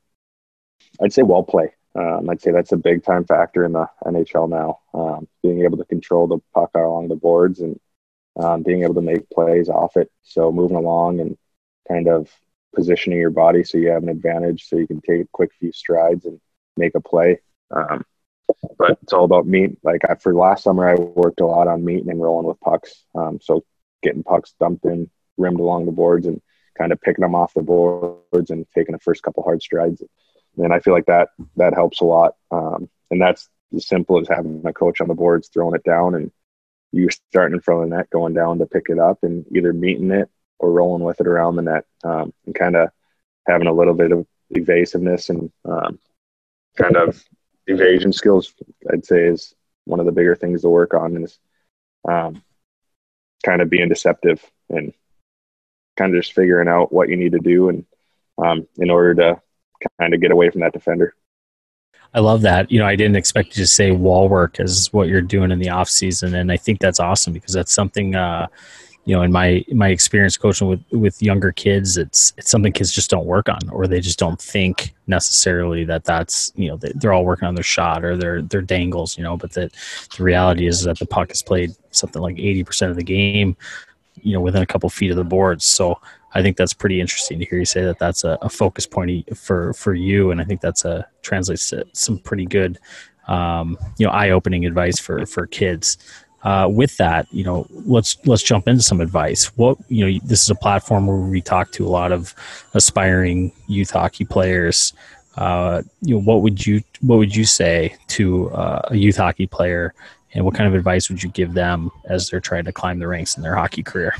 I'd 1.03 1.13
say 1.13 1.23
wall 1.23 1.43
play. 1.43 1.75
Um, 1.97 2.29
I'd 2.31 2.41
say 2.41 2.53
that's 2.53 2.73
a 2.73 2.77
big 2.77 3.05
time 3.05 3.25
factor 3.25 3.65
in 3.65 3.73
the 3.73 3.89
NHL 4.05 4.49
now. 4.49 4.81
Um, 4.95 5.27
being 5.43 5.63
able 5.63 5.79
to 5.79 5.85
control 5.85 6.27
the 6.27 6.39
puck 6.55 6.71
along 6.75 7.09
the 7.09 7.17
boards 7.17 7.61
and 7.61 7.79
um, 8.39 8.63
being 8.63 8.83
able 8.83 8.95
to 8.95 9.01
make 9.01 9.29
plays 9.31 9.69
off 9.69 9.97
it. 9.97 10.11
So 10.23 10.53
moving 10.53 10.77
along 10.77 11.21
and 11.21 11.37
kind 11.89 12.07
of 12.07 12.31
positioning 12.75 13.19
your 13.19 13.31
body 13.31 13.65
so 13.65 13.79
you 13.79 13.89
have 13.89 14.03
an 14.03 14.11
advantage, 14.11 14.69
so 14.69 14.77
you 14.77 14.87
can 14.87 15.01
take 15.01 15.23
a 15.23 15.29
quick 15.33 15.51
few 15.59 15.73
strides 15.73 16.27
and 16.27 16.39
make 16.77 16.95
a 16.95 17.01
play. 17.01 17.41
Um, 17.71 18.05
but 18.79 18.99
it's 19.03 19.13
all 19.13 19.25
about 19.25 19.47
meat. 19.47 19.79
Like 19.83 20.03
I, 20.09 20.15
for 20.15 20.35
last 20.35 20.65
summer, 20.65 20.89
I 20.89 20.95
worked 20.95 21.41
a 21.41 21.47
lot 21.47 21.69
on 21.69 21.85
meat 21.85 22.05
and 22.05 22.21
rolling 22.21 22.47
with 22.47 22.61
pucks. 22.61 23.05
Um, 23.15 23.39
so 23.41 23.65
getting 24.03 24.23
pucks 24.23 24.55
dumped 24.61 24.85
in, 24.85 25.11
rimmed 25.37 25.61
along 25.61 25.87
the 25.87 25.93
boards, 25.93 26.27
and 26.27 26.41
kind 26.77 26.93
of 26.93 27.01
picking 27.01 27.23
them 27.23 27.35
off 27.35 27.55
the 27.55 27.63
boards 27.63 28.51
and 28.51 28.67
taking 28.75 28.93
the 28.93 28.99
first 28.99 29.23
couple 29.23 29.43
hard 29.43 29.63
strides 29.63 30.03
and 30.59 30.73
I 30.73 30.81
feel 30.81 30.95
like 30.95 31.07
that 31.07 31.29
that 31.57 31.75
helps 31.75 32.01
a 32.01 32.05
lot. 32.05 32.35
Um, 32.51 32.89
and 33.11 33.21
that's 33.21 33.49
as 33.75 33.87
simple 33.87 34.21
as 34.21 34.29
having 34.29 34.63
a 34.65 34.73
coach 34.73 35.01
on 35.01 35.09
the 35.09 35.15
boards 35.15 35.49
throwing 35.49 35.75
it 35.75 35.85
down, 35.85 36.15
and 36.15 36.31
you 36.93 37.09
starting 37.11 37.59
of 37.59 37.65
the 37.65 37.87
net, 37.87 38.11
going 38.11 38.35
down 38.35 38.59
to 38.59 38.67
pick 38.67 38.87
it 38.89 38.99
up, 38.99 39.19
and 39.23 39.45
either 39.55 39.73
meeting 39.73 40.11
it 40.11 40.29
or 40.59 40.73
rolling 40.73 41.05
with 41.05 41.21
it 41.21 41.27
around 41.27 41.57
the 41.57 41.63
net, 41.63 41.85
um, 42.05 42.33
and 42.47 42.55
kind 42.55 42.77
of 42.77 42.91
having 43.47 43.67
a 43.67 43.73
little 43.73 43.95
bit 43.95 44.13
of 44.13 44.27
evasiveness 44.51 45.29
and 45.29 45.53
um, 45.65 45.99
kind 46.77 46.97
of 46.97 47.23
evasion 47.67 48.13
skills. 48.13 48.53
I'd 48.93 49.05
say 49.05 49.25
is 49.25 49.55
one 49.85 50.01
of 50.01 50.07
the 50.07 50.13
bigger 50.13 50.35
things 50.35 50.63
to 50.63 50.69
work 50.69 50.95
on, 50.95 51.23
is 51.23 51.39
um, 52.09 52.43
kind 53.45 53.63
of 53.63 53.71
being 53.71 53.89
deceptive 53.89 54.45
and 54.69 54.93
kind 55.97 56.15
of 56.15 56.23
just 56.23 56.35
figuring 56.35 56.69
out 56.69 56.93
what 56.93 57.09
you 57.09 57.17
need 57.17 57.33
to 57.33 57.39
do 57.39 57.69
and 57.69 57.85
um, 58.39 58.67
in 58.77 58.91
order 58.91 59.15
to 59.15 59.41
kind 60.01 60.15
of 60.15 60.21
get 60.21 60.31
away 60.31 60.51
from 60.51 60.61
that 60.61 60.73
defender. 60.73 61.15
I 62.15 62.21
love 62.21 62.43
that. 62.43 62.71
You 62.71 62.79
know, 62.79 62.87
I 62.87 62.97
didn't 62.97 63.17
expect 63.17 63.57
you 63.57 63.65
to 63.65 63.67
say 63.67 63.91
wall 63.91 64.29
work 64.29 64.61
as 64.61 64.93
what 64.93 65.09
you're 65.09 65.21
doing 65.21 65.51
in 65.51 65.59
the 65.59 65.71
off 65.71 65.89
season, 65.89 66.35
and 66.35 66.51
I 66.51 66.57
think 66.57 66.81
that's 66.81 67.01
awesome 67.01 67.33
because 67.33 67.53
that's 67.53 67.73
something. 67.73 68.15
Uh, 68.15 68.47
you 69.07 69.15
know, 69.15 69.23
in 69.23 69.31
my 69.31 69.65
my 69.73 69.89
experience 69.89 70.37
coaching 70.37 70.67
with 70.67 70.85
with 70.91 71.23
younger 71.23 71.53
kids, 71.53 71.97
it's 71.97 72.33
it's 72.37 72.51
something 72.51 72.73
kids 72.73 72.93
just 72.93 73.09
don't 73.09 73.25
work 73.25 73.49
on, 73.49 73.61
or 73.71 73.87
they 73.87 74.01
just 74.01 74.19
don't 74.19 74.41
think 74.41 74.93
necessarily 75.07 75.85
that 75.85 76.03
that's 76.03 76.53
you 76.57 76.69
know 76.69 76.77
they're 76.77 77.13
all 77.13 77.25
working 77.25 77.47
on 77.47 77.55
their 77.55 77.63
shot 77.65 78.05
or 78.05 78.17
their 78.17 78.43
their 78.43 78.61
dangles, 78.61 79.17
you 79.17 79.23
know. 79.23 79.37
But 79.37 79.53
that 79.53 79.73
the 80.17 80.25
reality 80.25 80.67
is 80.67 80.83
that 80.83 80.99
the 80.99 81.07
puck 81.07 81.31
is 81.31 81.41
played 81.41 81.71
something 81.93 82.21
like 82.21 82.37
eighty 82.41 82.65
percent 82.65 82.91
of 82.91 82.97
the 82.97 83.05
game, 83.05 83.57
you 84.23 84.33
know, 84.33 84.41
within 84.41 84.63
a 84.63 84.67
couple 84.67 84.91
feet 84.91 85.13
of 85.13 85.17
the 85.17 85.25
boards. 85.25 85.65
So 85.65 86.01
I 86.35 86.43
think 86.43 86.57
that's 86.57 86.75
pretty 86.75 87.01
interesting 87.01 87.39
to 87.39 87.45
hear 87.45 87.61
you 87.61 87.65
say 87.65 87.85
that 87.85 88.01
that's 88.01 88.25
a, 88.25 88.37
a 88.43 88.49
focus 88.49 88.89
point 88.89 89.39
for 89.39 89.73
for 89.75 89.95
you, 89.95 90.33
and 90.33 90.41
I 90.41 90.45
think 90.45 90.61
that's 90.61 90.85
a 90.85 91.07
translates 91.23 91.71
to 91.71 91.87
some 91.93 92.19
pretty 92.19 92.47
good, 92.47 92.81
um, 93.29 93.79
you 93.99 94.07
know, 94.07 94.13
eye 94.13 94.31
opening 94.31 94.67
advice 94.67 94.99
for 94.99 95.25
for 95.27 95.47
kids. 95.47 95.97
Uh, 96.43 96.69
with 96.69 96.97
that, 96.99 97.27
you 97.33 97.43
know, 97.43 97.67
let's 97.71 98.17
let's 98.25 98.43
jump 98.43 98.69
into 98.69 98.83
some 98.83 99.01
advice. 99.01 99.47
What 99.57 99.79
you 99.89 100.07
know, 100.07 100.21
this 100.25 100.43
is 100.43 100.51
a 100.51 100.55
platform 100.55 101.07
where 101.07 101.17
we 101.17 101.41
talk 101.41 101.73
to 101.73 101.87
a 101.87 101.89
lot 101.89 102.13
of 102.13 102.35
aspiring 102.75 103.53
youth 103.67 103.91
hockey 103.91 104.25
players. 104.25 104.93
Uh, 105.37 105.83
you 106.03 106.15
know, 106.15 106.21
what 106.21 106.43
would 106.43 106.65
you 106.65 106.83
what 107.01 107.17
would 107.17 107.35
you 107.35 107.45
say 107.45 107.97
to 108.09 108.51
uh, 108.51 108.83
a 108.85 108.97
youth 108.97 109.17
hockey 109.17 109.47
player, 109.47 109.93
and 110.35 110.45
what 110.45 110.55
kind 110.55 110.69
of 110.69 110.75
advice 110.75 111.09
would 111.09 111.23
you 111.23 111.31
give 111.31 111.55
them 111.55 111.91
as 112.05 112.31
they're 112.31 112.39
trying 112.39 112.65
to 112.65 112.73
climb 112.73 113.01
the 113.01 113.09
ranks 113.09 113.37
in 113.37 113.43
their 113.43 113.57
hockey 113.57 113.83
career? 113.83 114.15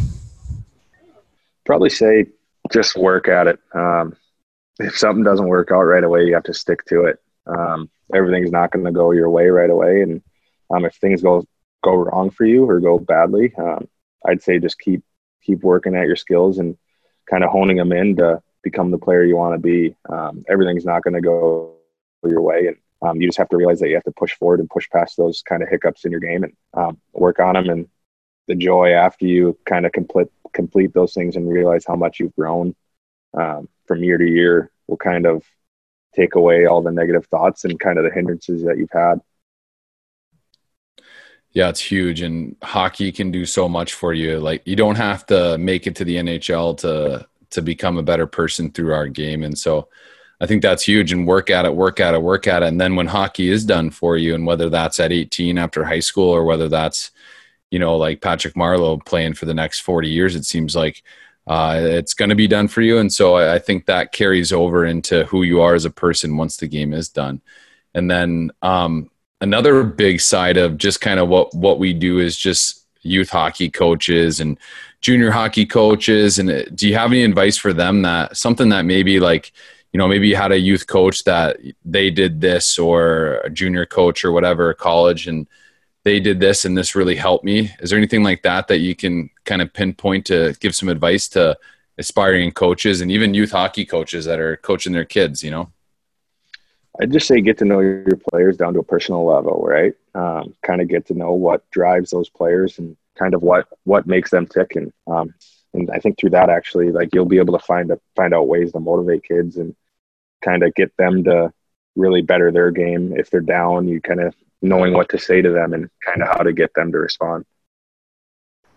probably 1.67 1.91
say 1.91 2.27
just 2.73 2.97
work 2.97 3.29
at 3.29 3.49
it. 3.49 3.59
Um, 3.75 4.17
if 4.79 4.97
something 4.97 5.25
doesn't 5.25 5.49
work 5.49 5.71
out 5.73 5.83
right 5.83 6.05
away, 6.05 6.25
you 6.25 6.35
have 6.35 6.45
to 6.45 6.55
stick 6.55 6.85
to 6.87 7.05
it. 7.05 7.19
Um, 7.47 7.91
everything's 8.15 8.51
not 8.51 8.71
going 8.71 8.85
to 8.85 8.93
go 8.93 9.11
your 9.11 9.29
way 9.29 9.49
right 9.49 9.71
away, 9.71 10.03
and 10.03 10.23
um, 10.71 10.85
if 10.85 10.95
things 10.95 11.23
go 11.23 11.45
go 11.87 11.95
wrong 11.95 12.31
for 12.31 12.45
you 12.45 12.69
or 12.69 12.81
go 12.81 12.99
badly, 12.99 13.55
um, 13.57 13.89
I'd 14.27 14.43
say 14.43 14.59
just 14.59 14.79
keep 14.79 15.03
keep 15.43 15.63
working 15.63 15.95
at 15.95 16.07
your 16.07 16.17
skills 16.17 16.59
and 16.59 16.77
kind 17.31 17.45
of 17.45 17.51
honing 17.51 17.77
them 17.77 17.93
in 17.93 18.17
to 18.17 18.43
become 18.63 18.91
the 18.91 18.99
player 18.99 19.25
you 19.25 19.37
want 19.37 19.55
to 19.55 19.59
be. 19.59 19.97
Um, 20.09 20.45
everything's 20.49 20.85
not 20.85 21.03
going 21.03 21.15
to 21.15 21.21
go 21.21 21.77
your 22.25 22.43
way, 22.43 22.67
and 22.67 22.77
um, 23.03 23.21
you 23.21 23.29
just 23.29 23.39
have 23.39 23.49
to 23.51 23.57
realize 23.57 23.79
that 23.81 23.89
you 23.89 23.95
have 23.95 24.11
to 24.11 24.21
push 24.23 24.33
forward 24.33 24.61
and 24.61 24.69
push 24.69 24.89
past 24.91 25.17
those 25.17 25.43
kind 25.43 25.63
of 25.63 25.69
hiccups 25.69 26.05
in 26.05 26.11
your 26.11 26.21
game 26.21 26.45
and 26.45 26.97
work 27.13 27.39
on 27.39 27.55
them. 27.55 27.69
And 27.69 27.89
the 28.49 28.55
joy 28.55 28.93
after 28.93 29.27
you 29.27 29.57
kind 29.65 29.87
of 29.87 29.93
complete 29.93 30.29
complete 30.53 30.93
those 30.95 31.15
things 31.15 31.37
and 31.37 31.49
realize 31.49 31.85
how 31.87 31.97
much 31.97 32.19
you've 32.19 32.35
grown 32.35 32.75
um, 33.35 33.69
from 33.87 34.03
year 34.03 34.19
to 34.19 34.27
year 34.27 34.71
will 34.87 34.97
kind 34.97 35.27
of 35.27 35.45
take 36.15 36.35
away 36.35 36.67
all 36.67 36.83
the 36.83 36.91
negative 36.91 37.27
thoughts 37.27 37.65
and 37.65 37.79
kind 37.79 37.99
of 37.99 38.05
the 38.05 38.11
hindrances 38.11 38.63
that 38.65 38.79
you've 38.79 38.91
had. 38.91 39.21
Yeah, 41.57 41.71
it's 41.71 41.81
huge, 41.81 42.21
and 42.21 42.55
hockey 42.63 43.11
can 43.11 43.31
do 43.31 43.47
so 43.47 43.67
much 43.67 43.95
for 43.95 44.13
you. 44.13 44.39
Like 44.39 44.61
you 44.67 44.77
don't 44.77 44.97
have 44.97 45.25
to 45.29 45.57
make 45.57 45.87
it 45.87 45.97
to 45.97 46.05
the 46.05 46.17
NHL 46.17 46.77
to 46.81 47.27
to 47.49 47.63
become 47.63 47.97
a 47.97 48.03
better 48.03 48.27
person 48.27 48.71
through 48.71 48.93
our 48.93 49.09
game, 49.09 49.43
and 49.43 49.57
so 49.59 49.89
I 50.39 50.45
think 50.45 50.61
that's 50.61 50.83
huge. 50.83 51.13
And 51.13 51.27
work 51.27 51.49
at 51.49 51.65
it, 51.65 51.75
work 51.75 51.99
at 51.99 52.13
it, 52.13 52.21
work 52.21 52.47
at 52.47 52.63
it, 52.63 52.67
and 52.67 52.79
then 52.79 52.95
when 52.95 53.07
hockey 53.07 53.49
is 53.49 53.65
done 53.65 53.89
for 53.89 54.19
you, 54.19 54.35
and 54.35 54.45
whether 54.45 54.69
that's 54.69 55.01
at 55.01 55.13
18 55.13 55.57
after 55.57 55.83
high 55.83 56.01
school 56.01 56.29
or 56.29 56.45
whether 56.45 56.69
that's 56.69 57.11
you 57.71 57.79
know 57.79 57.97
like 57.97 58.21
Patrick 58.21 58.53
Marleau 58.53 59.03
playing 59.07 59.33
for 59.33 59.47
the 59.47 59.55
next 59.55 59.81
40 59.81 60.11
years, 60.11 60.37
it 60.37 60.45
seems 60.45 60.77
like 60.77 61.03
uh, 61.47 61.81
it's 61.83 62.13
going 62.13 62.29
to 62.29 62.35
be 62.35 62.49
done 62.49 62.69
for 62.69 62.83
you. 62.83 62.99
And 62.99 63.11
so 63.11 63.37
I, 63.37 63.55
I, 63.55 63.59
think 63.61 63.87
that 63.87 64.13
carries 64.13 64.53
over 64.53 64.85
into 64.85 65.25
who 65.27 65.43
you 65.43 65.63
are 65.63 65.75
as 65.75 65.87
a 65.87 65.91
person 65.91 66.37
once 66.37 66.57
the 66.59 66.67
game 66.67 66.93
is 66.93 67.09
done. 67.09 67.41
And 67.95 68.11
then 68.11 68.51
um, 68.63 69.11
another 69.41 69.83
big 69.85 70.21
side 70.21 70.57
of 70.57 70.79
just 70.79 71.01
kind 71.01 71.21
of 71.21 71.29
what 71.29 71.55
what 71.55 71.79
we 71.79 71.93
do 71.93 72.19
is 72.19 72.37
just 72.37 72.87
youth 73.03 73.31
hockey 73.31 73.71
coaches 73.71 74.41
and 74.41 74.59
junior 75.01 75.31
hockey 75.31 75.67
coaches 75.67 76.39
and 76.39 76.51
uh, 76.51 76.65
do 76.75 76.89
you 76.89 76.95
have 76.95 77.13
any 77.13 77.23
advice 77.23 77.57
for 77.57 77.73
them 77.73 78.03
that 78.03 78.37
something 78.37 78.71
that 78.71 78.85
maybe 78.85 79.21
like 79.21 79.53
you 79.93 79.99
know 79.99 80.09
maybe 80.09 80.27
you 80.27 80.37
had 80.37 80.53
a 80.53 80.59
youth 80.59 80.87
coach 80.87 81.23
that 81.25 81.57
they 81.85 82.11
did 82.11 82.41
this 82.41 82.79
or 82.79 83.41
a 83.45 83.51
junior 83.51 83.87
coach 83.87 84.25
or 84.25 84.33
whatever 84.33 84.75
college 84.75 85.29
and 85.29 85.47
they 86.07 86.21
did 86.21 86.39
this 86.39 86.65
and 86.65 86.79
this 86.79 86.95
really 86.95 87.17
helped 87.17 87.45
me? 87.45 87.75
Is 87.81 87.91
there 87.91 87.99
anything 87.99 88.23
like 88.23 88.43
that 88.43 88.69
that 88.69 88.79
you 88.79 88.95
can 88.95 89.29
kind 89.45 89.61
of 89.61 89.73
pinpoint 89.73 90.25
to 90.27 90.55
give 90.61 90.73
some 90.73 90.89
advice 90.89 91.27
to 91.31 91.59
aspiring 91.99 92.53
coaches 92.53 93.01
and 93.01 93.11
even 93.11 93.35
youth 93.35 93.51
hockey 93.51 93.85
coaches 93.85 94.25
that 94.25 94.39
are 94.39 94.57
coaching 94.59 94.93
their 94.93 95.05
kids 95.05 95.43
you 95.43 95.51
know 95.51 95.73
I'd 97.01 97.13
just 97.13 97.27
say 97.27 97.41
get 97.41 97.59
to 97.59 97.65
know 97.65 97.81
your 97.81 98.19
players 98.31 98.57
down 98.57 98.75
to 98.75 98.81
a 98.81 98.85
personal 98.85 99.25
level, 99.25 99.63
right? 99.67 99.95
Um, 100.15 100.55
kind 100.63 100.81
of 100.81 100.89
get 100.89 101.07
to 101.07 101.15
know 101.15 101.33
what 101.33 101.69
drives 101.71 102.11
those 102.11 102.29
players 102.29 102.79
and 102.79 102.97
kind 103.19 103.35
of 103.35 103.43
what 103.43 103.67
what 103.85 104.07
makes 104.07 104.31
them 104.31 104.47
tick, 104.47 104.77
and 104.77 104.93
um, 105.07 105.35
and 105.75 105.91
I 105.91 105.99
think 105.99 106.19
through 106.19 106.31
that 106.31 106.49
actually, 106.49 106.93
like 106.93 107.15
you'll 107.15 107.27
be 107.27 107.39
able 107.39 107.59
to 107.59 107.65
find 107.65 107.91
a, 107.91 108.01
find 108.15 108.33
out 108.35 108.49
ways 108.49 108.73
to 108.73 108.81
motivate 108.81 109.25
kids 109.25 109.57
and 109.57 109.75
kind 110.43 110.63
of 110.63 110.75
get 110.75 110.97
them 110.97 111.25
to 111.25 111.53
really 111.97 112.23
better 112.23 112.51
their 112.51 112.71
game. 112.71 113.15
If 113.17 113.31
they're 113.31 113.41
down, 113.41 113.89
you 113.89 114.01
kind 114.01 114.21
of 114.21 114.35
knowing 114.63 114.93
what 114.93 115.09
to 115.11 115.19
say 115.19 115.43
to 115.43 115.51
them 115.51 115.73
and 115.73 115.91
kind 116.05 116.23
of 116.23 116.29
how 116.29 116.43
to 116.43 116.53
get 116.53 116.73
them 116.75 116.93
to 116.93 116.99
respond. 116.99 117.45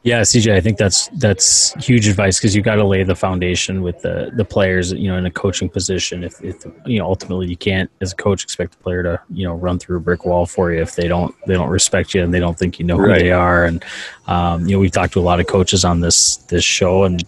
Yeah, 0.04 0.22
CJ, 0.22 0.54
I 0.54 0.62
think 0.62 0.78
that's 0.78 1.10
that's 1.10 1.74
huge 1.86 2.08
advice 2.08 2.40
because 2.40 2.56
you 2.56 2.62
got 2.62 2.76
to 2.76 2.86
lay 2.86 3.04
the 3.04 3.16
foundation 3.16 3.82
with 3.82 4.02
the 4.02 4.32
the 4.34 4.46
players, 4.46 4.94
you 4.94 5.10
know, 5.10 5.18
in 5.18 5.26
a 5.26 5.32
coaching 5.32 5.68
position. 5.68 6.24
If, 6.24 6.42
if 6.42 6.66
you 6.86 7.00
know, 7.00 7.06
ultimately, 7.06 7.48
you 7.48 7.58
can't 7.58 7.92
as 8.00 8.14
a 8.14 8.16
coach 8.16 8.42
expect 8.42 8.76
a 8.76 8.78
player 8.78 9.04
to 9.04 9.22
you 9.30 9.44
know 9.44 9.56
run 9.56 9.78
through 9.78 9.98
a 9.98 10.00
brick 10.00 10.24
wall 10.24 10.46
for 10.46 10.72
you 10.72 10.82
if 10.82 10.96
they 10.96 11.10
don't 11.10 11.36
they 11.48 11.54
don't 11.54 11.68
respect 11.68 12.14
you 12.14 12.24
and 12.24 12.34
they 12.34 12.40
don't 12.40 12.58
think 12.58 12.80
you 12.80 12.86
know 12.86 12.96
who 12.96 13.08
right. 13.08 13.20
they 13.20 13.32
are. 13.32 13.66
And 13.66 13.84
um, 14.28 14.66
you 14.66 14.74
know, 14.74 14.80
we've 14.80 14.92
talked 14.92 15.12
to 15.14 15.20
a 15.20 15.22
lot 15.22 15.42
of 15.42 15.48
coaches 15.48 15.84
on 15.84 16.00
this 16.00 16.38
this 16.48 16.64
show, 16.64 17.04
and 17.04 17.22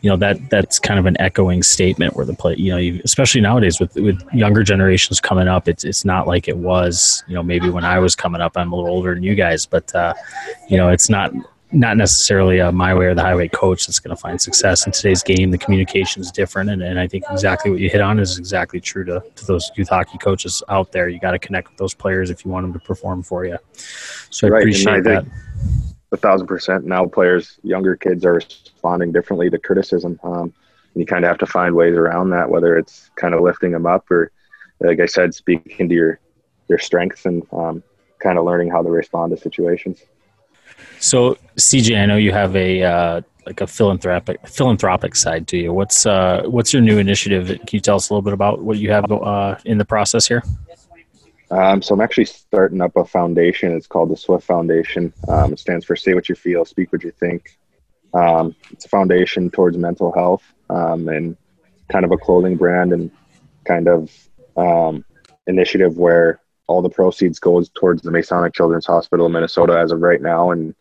you 0.00 0.10
know 0.10 0.16
that 0.16 0.50
that's 0.50 0.80
kind 0.80 0.98
of 0.98 1.06
an 1.06 1.16
echoing 1.20 1.62
statement 1.62 2.16
where 2.16 2.26
the 2.26 2.34
play, 2.34 2.56
you 2.56 2.72
know, 2.72 2.78
you, 2.78 3.00
especially 3.04 3.40
nowadays 3.40 3.78
with 3.78 3.94
with 3.94 4.20
younger 4.32 4.64
generations 4.64 5.20
coming 5.20 5.46
up, 5.46 5.68
it's 5.68 5.84
it's 5.84 6.04
not 6.04 6.26
like 6.26 6.48
it 6.48 6.56
was, 6.56 7.22
you 7.28 7.34
know, 7.34 7.42
maybe 7.44 7.70
when 7.70 7.84
I 7.84 8.00
was 8.00 8.16
coming 8.16 8.40
up. 8.40 8.56
I'm 8.56 8.72
a 8.72 8.74
little 8.74 8.90
older 8.90 9.14
than 9.14 9.22
you 9.22 9.36
guys, 9.36 9.64
but 9.64 9.94
uh, 9.94 10.12
you 10.68 10.76
know, 10.76 10.88
it's 10.88 11.08
not 11.08 11.32
not 11.72 11.96
necessarily 11.96 12.58
a 12.58 12.70
my 12.70 12.94
way 12.94 13.06
or 13.06 13.14
the 13.14 13.22
highway 13.22 13.48
coach 13.48 13.86
that's 13.86 13.98
going 13.98 14.14
to 14.14 14.20
find 14.20 14.40
success 14.40 14.86
in 14.86 14.92
today's 14.92 15.22
game. 15.22 15.50
The 15.50 15.58
communication 15.58 16.22
is 16.22 16.30
different, 16.30 16.70
and, 16.70 16.82
and 16.82 16.98
I 16.98 17.08
think 17.08 17.24
exactly 17.30 17.70
what 17.70 17.80
you 17.80 17.90
hit 17.90 18.00
on 18.00 18.18
is 18.18 18.38
exactly 18.38 18.80
true 18.80 19.04
to, 19.04 19.22
to 19.34 19.46
those 19.46 19.70
youth 19.76 19.88
hockey 19.88 20.18
coaches 20.18 20.62
out 20.68 20.92
there. 20.92 21.08
You 21.08 21.18
got 21.18 21.32
to 21.32 21.38
connect 21.38 21.68
with 21.68 21.78
those 21.78 21.94
players 21.94 22.30
if 22.30 22.44
you 22.44 22.50
want 22.50 22.64
them 22.64 22.72
to 22.72 22.78
perform 22.78 23.22
for 23.22 23.44
you. 23.44 23.58
So 24.30 24.46
I 24.46 24.50
right. 24.50 24.62
appreciate 24.62 24.98
I 24.98 25.00
that. 25.00 25.26
A 26.12 26.16
thousand 26.16 26.46
percent. 26.46 26.84
Now 26.84 27.04
players, 27.06 27.58
younger 27.62 27.96
kids 27.96 28.24
are 28.24 28.34
responding 28.34 29.10
differently 29.10 29.50
to 29.50 29.58
criticism. 29.58 30.20
Um, 30.22 30.54
and 30.94 31.00
you 31.00 31.04
kind 31.04 31.24
of 31.24 31.28
have 31.28 31.38
to 31.38 31.46
find 31.46 31.74
ways 31.74 31.96
around 31.96 32.30
that, 32.30 32.48
whether 32.48 32.78
it's 32.78 33.10
kind 33.16 33.34
of 33.34 33.40
lifting 33.40 33.72
them 33.72 33.86
up 33.86 34.08
or, 34.10 34.30
like 34.80 35.00
I 35.00 35.06
said, 35.06 35.34
speaking 35.34 35.88
to 35.88 35.94
your 35.94 36.20
your 36.68 36.78
strengths 36.78 37.26
and 37.26 37.42
um, 37.52 37.82
kind 38.20 38.38
of 38.38 38.44
learning 38.44 38.70
how 38.70 38.82
to 38.82 38.88
respond 38.88 39.30
to 39.34 39.36
situations. 39.36 40.02
So, 41.00 41.36
CJ, 41.56 42.00
I 42.00 42.06
know 42.06 42.16
you 42.16 42.32
have 42.32 42.56
a 42.56 42.82
uh, 42.82 43.20
like 43.46 43.60
a 43.60 43.66
philanthropic 43.66 44.46
philanthropic 44.46 45.14
side 45.14 45.46
to 45.48 45.56
you. 45.56 45.72
What's 45.72 46.04
uh, 46.04 46.42
what's 46.46 46.72
your 46.72 46.82
new 46.82 46.98
initiative? 46.98 47.48
Can 47.48 47.68
you 47.70 47.80
tell 47.80 47.96
us 47.96 48.10
a 48.10 48.12
little 48.12 48.22
bit 48.22 48.32
about 48.32 48.62
what 48.62 48.78
you 48.78 48.90
have 48.90 49.10
uh, 49.10 49.56
in 49.64 49.78
the 49.78 49.84
process 49.84 50.26
here? 50.26 50.42
Um, 51.50 51.80
so 51.80 51.94
I'm 51.94 52.00
actually 52.00 52.24
starting 52.24 52.80
up 52.80 52.96
a 52.96 53.04
foundation. 53.04 53.72
It's 53.72 53.86
called 53.86 54.10
the 54.10 54.16
Swyft 54.16 54.42
Foundation. 54.42 55.12
Um, 55.28 55.52
it 55.52 55.60
stands 55.60 55.84
for 55.84 55.94
Say 55.94 56.14
What 56.14 56.28
You 56.28 56.34
Feel, 56.34 56.64
Speak 56.64 56.92
What 56.92 57.04
You 57.04 57.12
Think. 57.12 57.56
Um, 58.14 58.56
it's 58.70 58.84
a 58.84 58.88
foundation 58.88 59.50
towards 59.50 59.76
mental 59.76 60.12
health 60.12 60.42
um, 60.70 61.08
and 61.08 61.36
kind 61.88 62.04
of 62.04 62.10
a 62.10 62.16
clothing 62.16 62.56
brand 62.56 62.92
and 62.92 63.12
kind 63.64 63.88
of 63.88 64.10
um, 64.56 65.04
initiative 65.46 65.96
where 65.96 66.40
all 66.66 66.82
the 66.82 66.90
proceeds 66.90 67.38
goes 67.38 67.68
towards 67.68 68.02
the 68.02 68.10
Masonic 68.10 68.52
Children's 68.52 68.86
Hospital 68.86 69.26
in 69.26 69.32
Minnesota 69.32 69.78
as 69.78 69.92
of 69.92 70.00
right 70.00 70.20
now, 70.20 70.50
and 70.50 70.74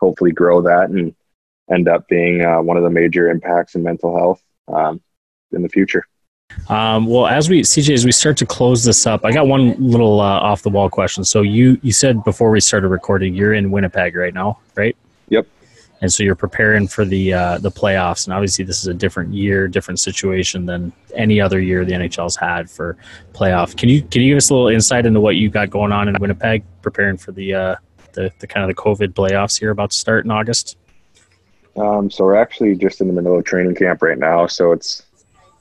hopefully 0.00 0.32
grow 0.32 0.62
that 0.62 0.90
and 0.90 1.14
end 1.70 1.88
up 1.88 2.08
being 2.08 2.44
uh, 2.44 2.60
one 2.60 2.76
of 2.76 2.82
the 2.82 2.90
major 2.90 3.28
impacts 3.28 3.74
in 3.74 3.82
mental 3.82 4.16
health 4.16 4.42
um, 4.68 5.00
in 5.52 5.62
the 5.62 5.68
future. 5.68 6.04
Um, 6.68 7.06
well, 7.06 7.26
as 7.26 7.48
we 7.48 7.62
CJ, 7.62 7.94
as 7.94 8.04
we 8.04 8.10
start 8.10 8.36
to 8.38 8.46
close 8.46 8.82
this 8.82 9.06
up, 9.06 9.24
I 9.24 9.30
got 9.30 9.46
one 9.46 9.74
little 9.78 10.20
uh, 10.20 10.40
off 10.40 10.62
the 10.62 10.68
wall 10.68 10.90
question. 10.90 11.22
So 11.22 11.42
you 11.42 11.78
you 11.82 11.92
said 11.92 12.24
before 12.24 12.50
we 12.50 12.60
started 12.60 12.88
recording, 12.88 13.34
you're 13.34 13.54
in 13.54 13.70
Winnipeg 13.70 14.16
right 14.16 14.34
now, 14.34 14.58
right? 14.74 14.96
Yep 15.28 15.46
and 16.00 16.12
so 16.12 16.22
you're 16.22 16.34
preparing 16.34 16.88
for 16.88 17.04
the 17.04 17.32
uh, 17.32 17.58
the 17.58 17.70
playoffs. 17.70 18.26
And 18.26 18.34
obviously, 18.34 18.64
this 18.64 18.80
is 18.80 18.86
a 18.86 18.94
different 18.94 19.34
year, 19.34 19.68
different 19.68 20.00
situation 20.00 20.66
than 20.66 20.92
any 21.14 21.40
other 21.40 21.60
year 21.60 21.84
the 21.84 21.92
NHL's 21.92 22.36
had 22.36 22.70
for 22.70 22.96
playoff. 23.32 23.76
Can 23.76 23.88
you 23.88 24.02
can 24.02 24.22
you 24.22 24.32
give 24.32 24.38
us 24.38 24.50
a 24.50 24.54
little 24.54 24.68
insight 24.68 25.06
into 25.06 25.20
what 25.20 25.36
you 25.36 25.50
got 25.50 25.70
going 25.70 25.92
on 25.92 26.08
in 26.08 26.16
Winnipeg, 26.18 26.64
preparing 26.82 27.16
for 27.16 27.32
the 27.32 27.54
uh, 27.54 27.76
the, 28.12 28.32
the 28.38 28.46
kind 28.46 28.68
of 28.68 28.74
the 28.74 28.80
COVID 28.80 29.14
playoffs 29.14 29.58
here 29.58 29.70
about 29.70 29.90
to 29.90 29.98
start 29.98 30.24
in 30.24 30.30
August? 30.30 30.76
Um, 31.76 32.10
so 32.10 32.24
we're 32.24 32.36
actually 32.36 32.74
just 32.76 33.00
in 33.00 33.06
the 33.06 33.12
middle 33.12 33.38
of 33.38 33.44
training 33.44 33.74
camp 33.74 34.02
right 34.02 34.18
now. 34.18 34.46
So 34.46 34.72
it's 34.72 35.02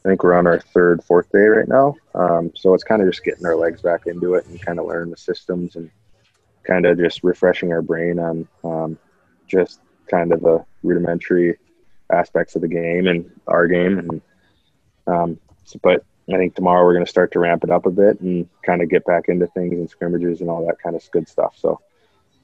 I 0.05 0.09
think 0.09 0.23
we're 0.23 0.37
on 0.37 0.47
our 0.47 0.59
third, 0.59 1.03
fourth 1.03 1.29
day 1.31 1.45
right 1.45 1.67
now. 1.67 1.95
Um, 2.15 2.51
so 2.55 2.73
it's 2.73 2.83
kind 2.83 3.01
of 3.01 3.09
just 3.09 3.23
getting 3.23 3.45
our 3.45 3.55
legs 3.55 3.81
back 3.81 4.07
into 4.07 4.35
it 4.35 4.45
and 4.47 4.61
kind 4.61 4.79
of 4.79 4.85
learning 4.85 5.11
the 5.11 5.17
systems 5.17 5.75
and 5.75 5.89
kind 6.63 6.85
of 6.85 6.97
just 6.97 7.23
refreshing 7.23 7.73
our 7.73 7.81
brain 7.81 8.17
on 8.17 8.47
um, 8.63 8.97
just 9.47 9.81
kind 10.09 10.31
of 10.31 10.41
the 10.41 10.63
rudimentary 10.83 11.57
aspects 12.11 12.55
of 12.55 12.61
the 12.61 12.67
game 12.67 13.07
and 13.07 13.29
our 13.47 13.67
game. 13.67 13.99
And 13.99 14.21
um, 15.05 15.39
so, 15.65 15.79
but 15.83 16.05
I 16.33 16.37
think 16.37 16.55
tomorrow 16.55 16.83
we're 16.83 16.93
going 16.93 17.05
to 17.05 17.09
start 17.09 17.31
to 17.33 17.39
ramp 17.39 17.63
it 17.63 17.69
up 17.69 17.85
a 17.85 17.91
bit 17.91 18.21
and 18.21 18.47
kind 18.63 18.81
of 18.81 18.89
get 18.89 19.05
back 19.05 19.27
into 19.27 19.47
things 19.47 19.73
and 19.73 19.89
scrimmages 19.89 20.41
and 20.41 20.49
all 20.49 20.65
that 20.65 20.79
kind 20.81 20.95
of 20.95 21.11
good 21.11 21.27
stuff. 21.27 21.55
So, 21.57 21.81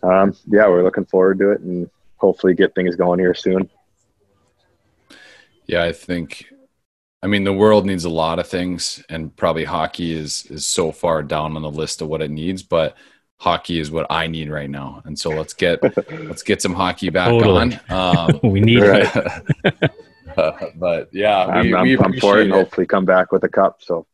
um, 0.06 0.36
yeah, 0.48 0.68
we're 0.68 0.84
looking 0.84 1.06
forward 1.06 1.39
to 1.39 1.52
it 1.52 1.62
and 1.62 1.89
hopefully 2.18 2.54
get 2.54 2.76
things 2.76 2.96
going 2.96 3.20
here 3.20 3.34
soon. 3.34 3.70
Yeah, 5.68 5.84
I 5.84 5.91
think. 5.91 6.46
I 7.24 7.28
mean, 7.28 7.44
the 7.44 7.54
world 7.54 7.88
needs 7.88 8.06
a 8.06 8.10
lot 8.10 8.38
of 8.38 8.48
things, 8.48 9.04
and 9.10 9.36
probably 9.36 9.63
hockey 9.63 10.13
is 10.13 10.46
is 10.52 10.68
so 10.68 10.91
far 10.91 11.24
down 11.24 11.56
on 11.56 11.63
the 11.63 11.72
list 11.72 12.02
of 12.02 12.08
what 12.08 12.22
it 12.22 12.30
needs. 12.30 12.62
But 12.62 12.96
hockey 13.38 13.80
is 13.80 13.91
what 13.91 14.06
I 14.10 14.28
need 14.28 14.50
right 14.50 14.70
now. 14.70 15.02
And 15.06 15.18
so 15.18 15.32
let's 15.32 15.54
get 15.54 15.82
let's 16.12 16.44
get 16.44 16.62
some 16.62 16.74
hockey 16.74 17.10
back 17.10 17.30
totally. 17.30 17.80
on. 17.89 18.30
Um, 18.30 18.39
we 18.52 18.60
need 18.60 18.80
it. 18.84 19.91
uh, 20.38 20.52
but 20.76 21.10
yeah, 21.12 21.62
we, 21.62 21.74
I'm, 21.74 22.00
I'm, 22.00 22.04
I'm 22.04 22.20
for 22.20 22.39
it 22.39 22.44
and 22.44 22.54
hopefully 22.54 22.86
come 22.86 23.06
back 23.06 23.32
with 23.32 23.43
a 23.43 23.49
cup. 23.49 23.82
So 23.82 24.06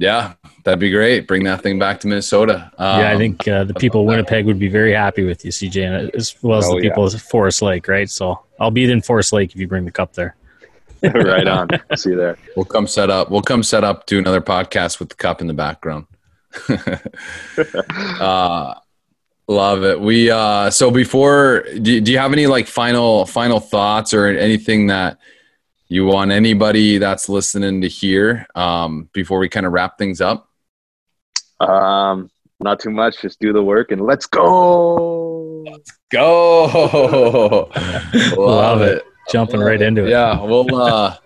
yeah, 0.00 0.32
that'd 0.64 0.80
be 0.80 0.90
great. 0.90 1.28
Bring 1.28 1.44
that 1.44 1.62
thing 1.62 1.78
back 1.78 2.00
to 2.00 2.08
Minnesota. 2.08 2.72
Um, 2.78 3.00
yeah, 3.00 3.12
I 3.12 3.18
think 3.18 3.46
uh, 3.46 3.64
the 3.64 3.74
people 3.74 4.00
of 4.00 4.06
Winnipeg 4.08 4.46
would 4.46 4.58
be 4.58 4.70
very 4.70 4.94
happy 4.94 5.24
with 5.24 5.44
you, 5.44 5.50
CJ, 5.50 6.14
as 6.14 6.34
well 6.42 6.58
as 6.58 6.66
oh, 6.66 6.76
the 6.76 6.80
people 6.80 7.06
yeah. 7.06 7.14
of 7.14 7.22
Forest 7.22 7.60
Lake, 7.60 7.86
right? 7.86 8.08
So 8.08 8.40
I'll 8.58 8.70
be 8.70 8.90
in 8.90 9.02
Forest 9.02 9.34
Lake 9.34 9.52
if 9.52 9.60
you 9.60 9.68
bring 9.68 9.84
the 9.84 9.90
cup 9.90 10.14
there. 10.14 10.36
right 11.02 11.46
on. 11.46 11.68
See 11.96 12.10
you 12.10 12.16
there. 12.16 12.38
We'll 12.56 12.64
come 12.64 12.86
set 12.86 13.10
up. 13.10 13.30
We'll 13.30 13.42
come 13.42 13.62
set 13.62 13.84
up 13.84 14.06
do 14.06 14.18
another 14.18 14.40
podcast 14.40 15.00
with 15.00 15.10
the 15.10 15.16
cup 15.16 15.42
in 15.42 15.46
the 15.46 15.54
background. 15.54 16.06
uh, 18.18 18.74
love 19.48 19.84
it. 19.84 20.00
We 20.00 20.30
uh, 20.30 20.70
so 20.70 20.90
before, 20.90 21.66
do, 21.74 22.00
do 22.00 22.10
you 22.10 22.18
have 22.18 22.32
any 22.32 22.46
like 22.46 22.66
final 22.66 23.26
final 23.26 23.60
thoughts 23.60 24.14
or 24.14 24.26
anything 24.26 24.86
that 24.86 25.18
you 25.90 26.06
want 26.06 26.30
anybody 26.30 26.98
that's 26.98 27.28
listening 27.28 27.80
to 27.80 27.88
hear 27.88 28.46
um, 28.54 29.08
before 29.12 29.40
we 29.40 29.48
kind 29.48 29.66
of 29.66 29.72
wrap 29.72 29.98
things 29.98 30.20
up? 30.20 30.48
Um, 31.58 32.30
not 32.60 32.78
too 32.78 32.90
much. 32.90 33.20
Just 33.20 33.40
do 33.40 33.52
the 33.52 33.62
work 33.62 33.90
and 33.90 34.00
let's 34.00 34.24
go. 34.26 35.64
Let's 35.68 35.98
go. 36.12 37.68
Love 38.38 38.82
it. 38.82 39.02
Jumping 39.32 39.58
right 39.58 39.82
into 39.82 40.06
it. 40.06 40.10
Yeah, 40.10 40.40
we'll 40.40 40.72
uh, 40.76 41.16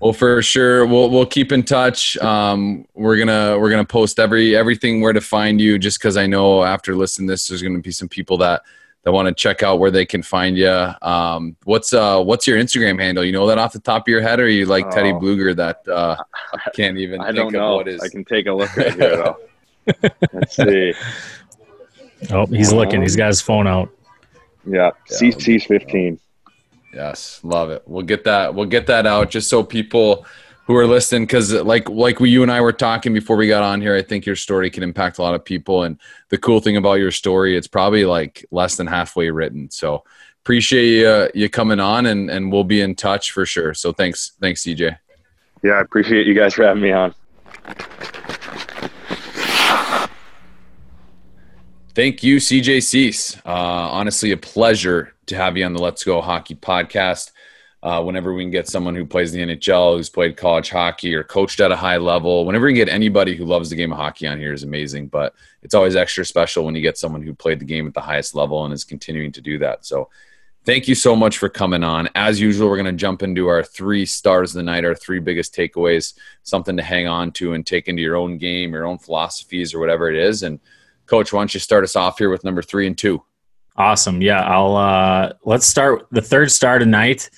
Well, 0.00 0.12
for 0.12 0.42
sure, 0.42 0.86
we'll 0.86 1.08
we'll 1.08 1.26
keep 1.26 1.50
in 1.50 1.62
touch. 1.62 2.18
Um, 2.18 2.86
we're 2.92 3.16
gonna 3.16 3.58
we're 3.58 3.70
gonna 3.70 3.86
post 3.86 4.18
every 4.18 4.54
everything 4.54 5.00
where 5.00 5.14
to 5.14 5.20
find 5.22 5.62
you. 5.62 5.78
Just 5.78 5.98
because 5.98 6.18
I 6.18 6.26
know 6.26 6.62
after 6.62 6.94
listening 6.94 7.28
to 7.28 7.32
this, 7.32 7.48
there's 7.48 7.62
gonna 7.62 7.78
be 7.78 7.90
some 7.90 8.08
people 8.08 8.36
that 8.38 8.62
that 9.08 9.12
want 9.12 9.26
to 9.26 9.32
check 9.32 9.62
out 9.62 9.78
where 9.78 9.90
they 9.90 10.04
can 10.04 10.22
find 10.22 10.58
you. 10.58 10.68
Um, 10.68 11.56
what's 11.64 11.94
uh 11.94 12.22
what's 12.22 12.46
your 12.46 12.58
Instagram 12.58 13.00
handle? 13.00 13.24
You 13.24 13.32
know 13.32 13.46
that 13.46 13.56
off 13.56 13.72
the 13.72 13.78
top 13.78 14.02
of 14.02 14.08
your 14.08 14.20
head, 14.20 14.38
or 14.38 14.44
are 14.44 14.48
you 14.48 14.66
like 14.66 14.84
oh, 14.84 14.90
Teddy 14.90 15.12
Blueger 15.12 15.56
that 15.56 15.88
uh, 15.88 16.16
can't 16.74 16.98
even? 16.98 17.22
I 17.22 17.32
don't 17.32 17.50
know. 17.50 17.76
what 17.76 17.88
is? 17.88 18.02
I 18.02 18.08
can 18.08 18.22
take 18.22 18.46
a 18.46 18.52
look 18.52 18.76
right 18.76 18.92
here 18.92 19.16
though. 19.16 19.38
Let's 20.34 20.56
see. 20.56 20.92
Oh, 22.30 22.44
he's 22.46 22.70
um, 22.70 22.78
looking. 22.78 23.00
He's 23.00 23.16
got 23.16 23.28
his 23.28 23.40
phone 23.40 23.66
out. 23.66 23.88
Yeah, 24.66 24.90
yeah. 25.10 25.16
CC's 25.16 25.64
fifteen. 25.64 26.20
Yes, 26.92 27.40
love 27.42 27.70
it. 27.70 27.82
We'll 27.86 28.04
get 28.04 28.24
that. 28.24 28.54
We'll 28.54 28.66
get 28.66 28.86
that 28.88 29.06
out 29.06 29.30
just 29.30 29.48
so 29.48 29.62
people 29.62 30.26
who 30.68 30.76
are 30.76 30.86
listening, 30.86 31.22
because 31.22 31.52
like 31.52 31.88
like 31.88 32.20
we, 32.20 32.28
you 32.28 32.42
and 32.42 32.52
I 32.52 32.60
were 32.60 32.74
talking 32.74 33.14
before 33.14 33.36
we 33.36 33.48
got 33.48 33.62
on 33.62 33.80
here, 33.80 33.96
I 33.96 34.02
think 34.02 34.26
your 34.26 34.36
story 34.36 34.68
can 34.68 34.82
impact 34.82 35.16
a 35.18 35.22
lot 35.22 35.34
of 35.34 35.42
people. 35.42 35.82
And 35.82 35.98
the 36.28 36.36
cool 36.36 36.60
thing 36.60 36.76
about 36.76 37.00
your 37.00 37.10
story, 37.10 37.56
it's 37.56 37.66
probably 37.66 38.04
like 38.04 38.44
less 38.50 38.76
than 38.76 38.86
halfway 38.86 39.30
written. 39.30 39.70
So 39.70 40.04
appreciate 40.44 41.00
you 41.00 41.08
uh, 41.08 41.28
you 41.34 41.48
coming 41.48 41.80
on, 41.80 42.04
and 42.04 42.30
and 42.30 42.52
we'll 42.52 42.64
be 42.64 42.82
in 42.82 42.94
touch 42.94 43.32
for 43.32 43.46
sure. 43.46 43.72
So 43.72 43.92
thanks, 43.92 44.32
thanks, 44.42 44.62
CJ. 44.62 44.98
Yeah, 45.64 45.72
I 45.72 45.80
appreciate 45.80 46.26
you 46.26 46.34
guys 46.34 46.52
for 46.52 46.64
having 46.64 46.82
me 46.82 46.92
on. 46.92 47.14
Thank 51.94 52.22
you, 52.22 52.36
CJ 52.36 52.82
Suess. 52.82 53.38
Uh, 53.44 53.48
honestly, 53.48 54.32
a 54.32 54.36
pleasure 54.36 55.14
to 55.26 55.34
have 55.34 55.56
you 55.56 55.64
on 55.64 55.72
the 55.72 55.82
Let's 55.82 56.04
Go 56.04 56.20
Hockey 56.20 56.54
podcast. 56.54 57.32
Uh, 57.80 58.02
whenever 58.02 58.34
we 58.34 58.42
can 58.42 58.50
get 58.50 58.66
someone 58.66 58.94
who 58.94 59.06
plays 59.06 59.30
the 59.30 59.38
NHL, 59.38 59.96
who's 59.96 60.10
played 60.10 60.36
college 60.36 60.68
hockey 60.68 61.14
or 61.14 61.22
coached 61.22 61.60
at 61.60 61.70
a 61.70 61.76
high 61.76 61.96
level, 61.96 62.44
whenever 62.44 62.66
we 62.66 62.72
get 62.72 62.88
anybody 62.88 63.36
who 63.36 63.44
loves 63.44 63.70
the 63.70 63.76
game 63.76 63.92
of 63.92 63.98
hockey 63.98 64.26
on 64.26 64.38
here 64.38 64.52
is 64.52 64.64
amazing. 64.64 65.06
But 65.06 65.34
it's 65.62 65.74
always 65.74 65.94
extra 65.94 66.24
special 66.24 66.64
when 66.64 66.74
you 66.74 66.82
get 66.82 66.98
someone 66.98 67.22
who 67.22 67.34
played 67.34 67.60
the 67.60 67.64
game 67.64 67.86
at 67.86 67.94
the 67.94 68.00
highest 68.00 68.34
level 68.34 68.64
and 68.64 68.74
is 68.74 68.82
continuing 68.82 69.30
to 69.32 69.40
do 69.40 69.58
that. 69.60 69.86
So 69.86 70.08
thank 70.64 70.88
you 70.88 70.96
so 70.96 71.14
much 71.14 71.38
for 71.38 71.48
coming 71.48 71.84
on. 71.84 72.08
As 72.16 72.40
usual, 72.40 72.68
we're 72.68 72.76
going 72.76 72.86
to 72.86 72.92
jump 72.92 73.22
into 73.22 73.46
our 73.46 73.62
three 73.62 74.04
stars 74.04 74.50
of 74.50 74.56
the 74.56 74.64
night, 74.64 74.84
our 74.84 74.94
three 74.94 75.20
biggest 75.20 75.54
takeaways, 75.54 76.14
something 76.42 76.76
to 76.76 76.82
hang 76.82 77.06
on 77.06 77.30
to 77.32 77.54
and 77.54 77.64
take 77.64 77.86
into 77.86 78.02
your 78.02 78.16
own 78.16 78.38
game, 78.38 78.72
your 78.72 78.86
own 78.86 78.98
philosophies, 78.98 79.72
or 79.72 79.78
whatever 79.78 80.10
it 80.10 80.16
is. 80.16 80.42
And 80.42 80.58
coach, 81.06 81.32
why 81.32 81.40
don't 81.40 81.54
you 81.54 81.60
start 81.60 81.84
us 81.84 81.94
off 81.96 82.18
here 82.18 82.28
with 82.28 82.44
number 82.44 82.60
three 82.60 82.88
and 82.88 82.98
two? 82.98 83.22
Awesome. 83.76 84.20
Yeah, 84.20 84.42
I'll 84.42 84.76
uh 84.76 85.32
let's 85.44 85.64
start 85.64 86.08
the 86.10 86.20
third 86.20 86.50
star 86.50 86.80
tonight. 86.80 87.30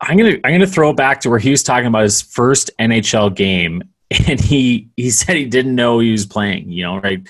I'm 0.00 0.16
gonna 0.16 0.36
I'm 0.44 0.52
gonna 0.52 0.66
throw 0.66 0.90
it 0.90 0.96
back 0.96 1.20
to 1.22 1.30
where 1.30 1.38
he 1.38 1.50
was 1.50 1.62
talking 1.62 1.86
about 1.86 2.02
his 2.02 2.20
first 2.22 2.70
NHL 2.78 3.34
game, 3.34 3.82
and 4.28 4.40
he 4.40 4.88
he 4.96 5.10
said 5.10 5.36
he 5.36 5.44
didn't 5.44 5.74
know 5.74 5.98
he 5.98 6.12
was 6.12 6.26
playing. 6.26 6.70
You 6.70 6.84
know, 6.84 6.98
right? 7.00 7.26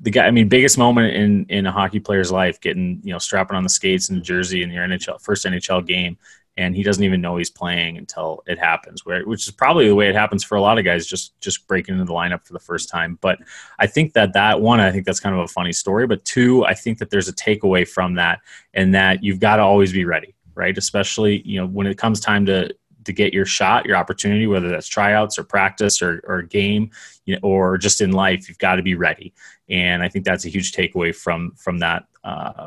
The 0.00 0.10
guy. 0.10 0.26
I 0.26 0.30
mean, 0.30 0.48
biggest 0.48 0.78
moment 0.78 1.14
in 1.14 1.46
in 1.48 1.66
a 1.66 1.72
hockey 1.72 2.00
player's 2.00 2.30
life, 2.30 2.60
getting 2.60 3.00
you 3.02 3.12
know 3.12 3.18
strapping 3.18 3.56
on 3.56 3.62
the 3.62 3.68
skates 3.68 4.08
and 4.08 4.18
the 4.18 4.22
jersey 4.22 4.62
in 4.62 4.70
your 4.70 4.86
NHL 4.86 5.20
first 5.20 5.46
NHL 5.46 5.86
game, 5.86 6.18
and 6.56 6.76
he 6.76 6.82
doesn't 6.82 7.04
even 7.04 7.20
know 7.20 7.36
he's 7.36 7.50
playing 7.50 7.96
until 7.96 8.42
it 8.46 8.58
happens 8.58 9.06
where 9.06 9.24
which 9.26 9.46
is 9.46 9.52
probably 9.52 9.88
the 9.88 9.94
way 9.94 10.08
it 10.08 10.14
happens 10.14 10.44
for 10.44 10.56
a 10.56 10.60
lot 10.60 10.78
of 10.78 10.84
guys 10.84 11.06
just 11.06 11.38
just 11.40 11.66
breaking 11.66 11.94
into 11.94 12.04
the 12.04 12.12
lineup 12.12 12.44
for 12.44 12.52
the 12.52 12.58
first 12.58 12.88
time 12.88 13.18
but 13.20 13.38
i 13.78 13.86
think 13.86 14.12
that 14.12 14.32
that 14.34 14.60
one 14.60 14.80
i 14.80 14.90
think 14.90 15.06
that's 15.06 15.20
kind 15.20 15.34
of 15.34 15.40
a 15.40 15.48
funny 15.48 15.72
story 15.72 16.06
but 16.06 16.24
two 16.24 16.64
i 16.66 16.74
think 16.74 16.98
that 16.98 17.10
there's 17.10 17.28
a 17.28 17.32
takeaway 17.32 17.88
from 17.88 18.14
that 18.14 18.40
and 18.74 18.94
that 18.94 19.22
you've 19.22 19.40
got 19.40 19.56
to 19.56 19.62
always 19.62 19.92
be 19.92 20.04
ready 20.04 20.34
right 20.54 20.76
especially 20.76 21.42
you 21.44 21.60
know 21.60 21.66
when 21.66 21.86
it 21.86 21.98
comes 21.98 22.20
time 22.20 22.46
to 22.46 22.72
to 23.04 23.12
get 23.12 23.32
your 23.32 23.46
shot 23.46 23.86
your 23.86 23.96
opportunity 23.96 24.46
whether 24.46 24.68
that's 24.68 24.88
tryouts 24.88 25.38
or 25.38 25.44
practice 25.44 26.02
or, 26.02 26.22
or 26.26 26.42
game 26.42 26.90
you 27.24 27.34
know, 27.34 27.40
or 27.42 27.78
just 27.78 28.00
in 28.00 28.12
life 28.12 28.48
you've 28.48 28.58
got 28.58 28.76
to 28.76 28.82
be 28.82 28.94
ready 28.94 29.32
and 29.68 30.02
i 30.02 30.08
think 30.08 30.24
that's 30.24 30.44
a 30.44 30.48
huge 30.48 30.72
takeaway 30.72 31.14
from 31.14 31.52
from 31.52 31.78
that 31.78 32.04
uh, 32.24 32.66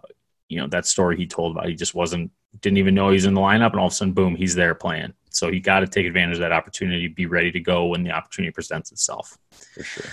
you 0.49 0.59
know 0.59 0.67
that 0.67 0.86
story 0.86 1.15
he 1.15 1.27
told 1.27 1.55
about 1.55 1.67
he 1.67 1.75
just 1.75 1.93
wasn't 1.93 2.31
didn't 2.61 2.77
even 2.77 2.95
know 2.95 3.09
he 3.09 3.15
was 3.15 3.25
in 3.25 3.34
the 3.34 3.41
lineup, 3.41 3.71
and 3.71 3.79
all 3.79 3.88
of 3.88 3.93
a 3.93 3.95
sudden, 3.95 4.13
boom, 4.13 4.36
he's 4.36 4.55
there 4.55 4.75
playing. 4.75 5.13
So 5.29 5.51
he 5.51 5.59
got 5.59 5.79
to 5.79 5.88
take 5.88 6.05
advantage 6.05 6.36
of 6.36 6.41
that 6.41 6.51
opportunity, 6.51 7.07
be 7.07 7.25
ready 7.25 7.51
to 7.51 7.59
go 7.59 7.88
when 7.88 8.03
the 8.03 8.11
opportunity 8.11 8.51
presents 8.51 8.91
itself. 8.91 9.38
For 9.73 9.84
sure. 9.84 10.11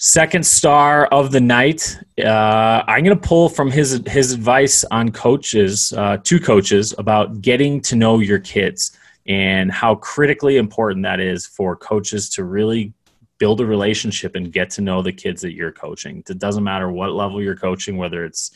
Second 0.00 0.46
star 0.46 1.06
of 1.06 1.32
the 1.32 1.40
night, 1.40 1.98
uh, 2.24 2.84
I'm 2.86 3.02
going 3.02 3.18
to 3.18 3.28
pull 3.28 3.48
from 3.48 3.68
his 3.68 4.00
his 4.06 4.32
advice 4.32 4.84
on 4.92 5.10
coaches, 5.10 5.92
uh, 5.92 6.18
two 6.22 6.38
coaches, 6.38 6.94
about 6.98 7.40
getting 7.40 7.80
to 7.80 7.96
know 7.96 8.20
your 8.20 8.38
kids 8.38 8.96
and 9.26 9.72
how 9.72 9.96
critically 9.96 10.56
important 10.56 11.02
that 11.02 11.18
is 11.18 11.46
for 11.46 11.74
coaches 11.74 12.30
to 12.30 12.44
really 12.44 12.92
build 13.38 13.60
a 13.60 13.66
relationship 13.66 14.36
and 14.36 14.52
get 14.52 14.70
to 14.70 14.82
know 14.82 15.02
the 15.02 15.12
kids 15.12 15.42
that 15.42 15.54
you're 15.54 15.72
coaching. 15.72 16.22
It 16.30 16.38
doesn't 16.38 16.62
matter 16.62 16.92
what 16.92 17.10
level 17.10 17.42
you're 17.42 17.56
coaching, 17.56 17.96
whether 17.96 18.24
it's 18.24 18.52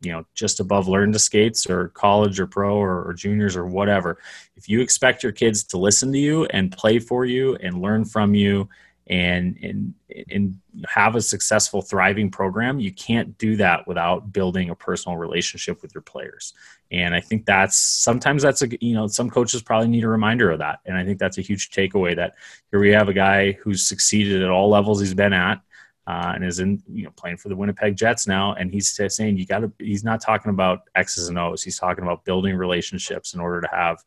you 0.00 0.12
know 0.12 0.24
just 0.36 0.60
above 0.60 0.86
learn 0.86 1.12
to 1.12 1.18
skates 1.18 1.68
or 1.68 1.88
college 1.88 2.38
or 2.38 2.46
pro 2.46 2.76
or, 2.76 3.02
or, 3.02 3.14
juniors 3.14 3.56
or 3.56 3.66
whatever 3.66 4.18
if 4.54 4.68
you 4.68 4.80
expect 4.80 5.22
your 5.22 5.32
kids 5.32 5.62
to 5.64 5.78
listen 5.78 6.12
to 6.12 6.18
you 6.18 6.44
and 6.46 6.72
play 6.72 6.98
for 6.98 7.24
you 7.24 7.54
and 7.56 7.80
learn 7.80 8.04
from 8.04 8.34
you 8.34 8.68
and 9.08 9.58
and 9.62 9.94
and 10.30 10.58
have 10.88 11.14
a 11.14 11.20
successful 11.20 11.82
thriving 11.82 12.30
program 12.30 12.80
you 12.80 12.92
can't 12.92 13.36
do 13.36 13.54
that 13.54 13.86
without 13.86 14.32
building 14.32 14.70
a 14.70 14.74
personal 14.74 15.18
relationship 15.18 15.82
with 15.82 15.94
your 15.94 16.00
players 16.00 16.54
and 16.90 17.14
i 17.14 17.20
think 17.20 17.44
that's 17.44 17.76
sometimes 17.76 18.42
that's 18.42 18.62
a 18.62 18.68
you 18.80 18.94
know 18.94 19.06
some 19.06 19.28
coaches 19.28 19.62
probably 19.62 19.88
need 19.88 20.04
a 20.04 20.08
reminder 20.08 20.50
of 20.50 20.58
that 20.58 20.78
and 20.86 20.96
i 20.96 21.04
think 21.04 21.18
that's 21.18 21.36
a 21.36 21.42
huge 21.42 21.70
takeaway 21.70 22.16
that 22.16 22.34
here 22.70 22.80
we 22.80 22.90
have 22.90 23.10
a 23.10 23.14
guy 23.14 23.52
who's 23.52 23.86
succeeded 23.86 24.42
at 24.42 24.48
all 24.48 24.70
levels 24.70 25.00
he's 25.00 25.12
been 25.12 25.34
at 25.34 25.60
uh, 26.06 26.32
and 26.34 26.44
is 26.44 26.58
in 26.58 26.82
you 26.86 27.04
know 27.04 27.10
playing 27.16 27.36
for 27.36 27.48
the 27.48 27.56
Winnipeg 27.56 27.96
Jets 27.96 28.26
now. 28.26 28.52
And 28.54 28.70
he's 28.70 29.00
saying 29.08 29.38
you 29.38 29.46
got 29.46 29.60
to. 29.60 29.72
He's 29.78 30.04
not 30.04 30.20
talking 30.20 30.50
about 30.50 30.82
X's 30.94 31.28
and 31.28 31.38
O's. 31.38 31.62
He's 31.62 31.78
talking 31.78 32.04
about 32.04 32.24
building 32.24 32.56
relationships 32.56 33.32
in 33.34 33.40
order 33.40 33.62
to 33.62 33.68
have 33.72 34.04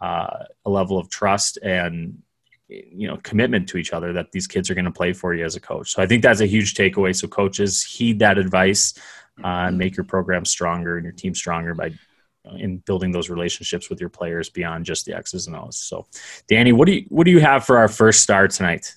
uh, 0.00 0.44
a 0.66 0.70
level 0.70 0.98
of 0.98 1.08
trust 1.08 1.58
and 1.62 2.20
you 2.70 3.08
know 3.08 3.16
commitment 3.22 3.68
to 3.68 3.76
each 3.76 3.92
other 3.92 4.12
that 4.12 4.32
these 4.32 4.46
kids 4.46 4.70
are 4.70 4.74
going 4.74 4.84
to 4.84 4.90
play 4.90 5.12
for 5.12 5.34
you 5.34 5.44
as 5.44 5.56
a 5.56 5.60
coach. 5.60 5.92
So 5.92 6.02
I 6.02 6.06
think 6.06 6.22
that's 6.22 6.40
a 6.40 6.46
huge 6.46 6.74
takeaway. 6.74 7.14
So 7.14 7.26
coaches 7.28 7.82
heed 7.82 8.18
that 8.20 8.38
advice 8.38 8.94
uh, 9.42 9.66
and 9.68 9.78
make 9.78 9.96
your 9.96 10.04
program 10.04 10.44
stronger 10.44 10.96
and 10.96 11.04
your 11.04 11.12
team 11.12 11.34
stronger 11.34 11.74
by 11.74 11.92
in 12.56 12.78
building 12.78 13.12
those 13.12 13.28
relationships 13.28 13.90
with 13.90 14.00
your 14.00 14.08
players 14.08 14.48
beyond 14.48 14.84
just 14.84 15.04
the 15.04 15.14
X's 15.14 15.46
and 15.46 15.56
O's. 15.56 15.76
So, 15.76 16.06
Danny, 16.48 16.72
what 16.72 16.86
do 16.86 16.92
you 16.92 17.04
what 17.08 17.24
do 17.24 17.30
you 17.30 17.40
have 17.40 17.64
for 17.64 17.78
our 17.78 17.88
first 17.88 18.22
star 18.22 18.48
tonight? 18.48 18.94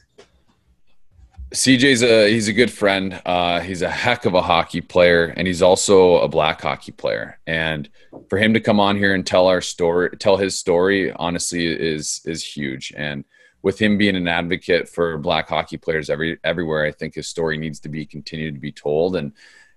CJ's 1.54 2.02
a 2.02 2.32
he's 2.32 2.48
a 2.48 2.54
good 2.54 2.72
friend. 2.72 3.22
Uh, 3.26 3.60
he's 3.60 3.84
a 3.84 3.90
heck 3.90 4.26
of 4.26 4.34
a 4.34 4.42
hockey 4.42 4.82
player, 4.82 5.34
and 5.38 5.46
he's 5.46 5.62
also 5.62 6.18
a 6.18 6.28
black 6.28 6.62
hockey 6.62 6.92
player. 6.92 7.40
And 7.46 7.90
for 8.28 8.38
him 8.38 8.54
to 8.56 8.60
come 8.60 8.80
on 8.80 8.98
here 8.98 9.14
and 9.14 9.26
tell 9.26 9.48
our 9.48 9.62
story, 9.62 10.18
tell 10.18 10.38
his 10.38 10.58
story, 10.58 11.12
honestly, 11.12 11.68
is 11.68 12.22
is 12.26 12.44
huge. 12.44 12.92
And 12.96 13.24
with 13.64 13.82
him 13.82 13.98
being 13.98 14.16
an 14.16 14.28
advocate 14.28 14.88
for 14.88 15.18
black 15.18 15.50
hockey 15.50 15.78
players 15.78 16.10
every 16.10 16.38
everywhere, 16.44 16.86
I 16.86 16.92
think 16.92 17.16
his 17.16 17.28
story 17.28 17.58
needs 17.58 17.80
to 17.82 17.90
be 17.90 18.06
continued 18.06 18.54
to 18.54 18.60
be 18.60 18.72
told. 18.72 19.16
And 19.16 19.32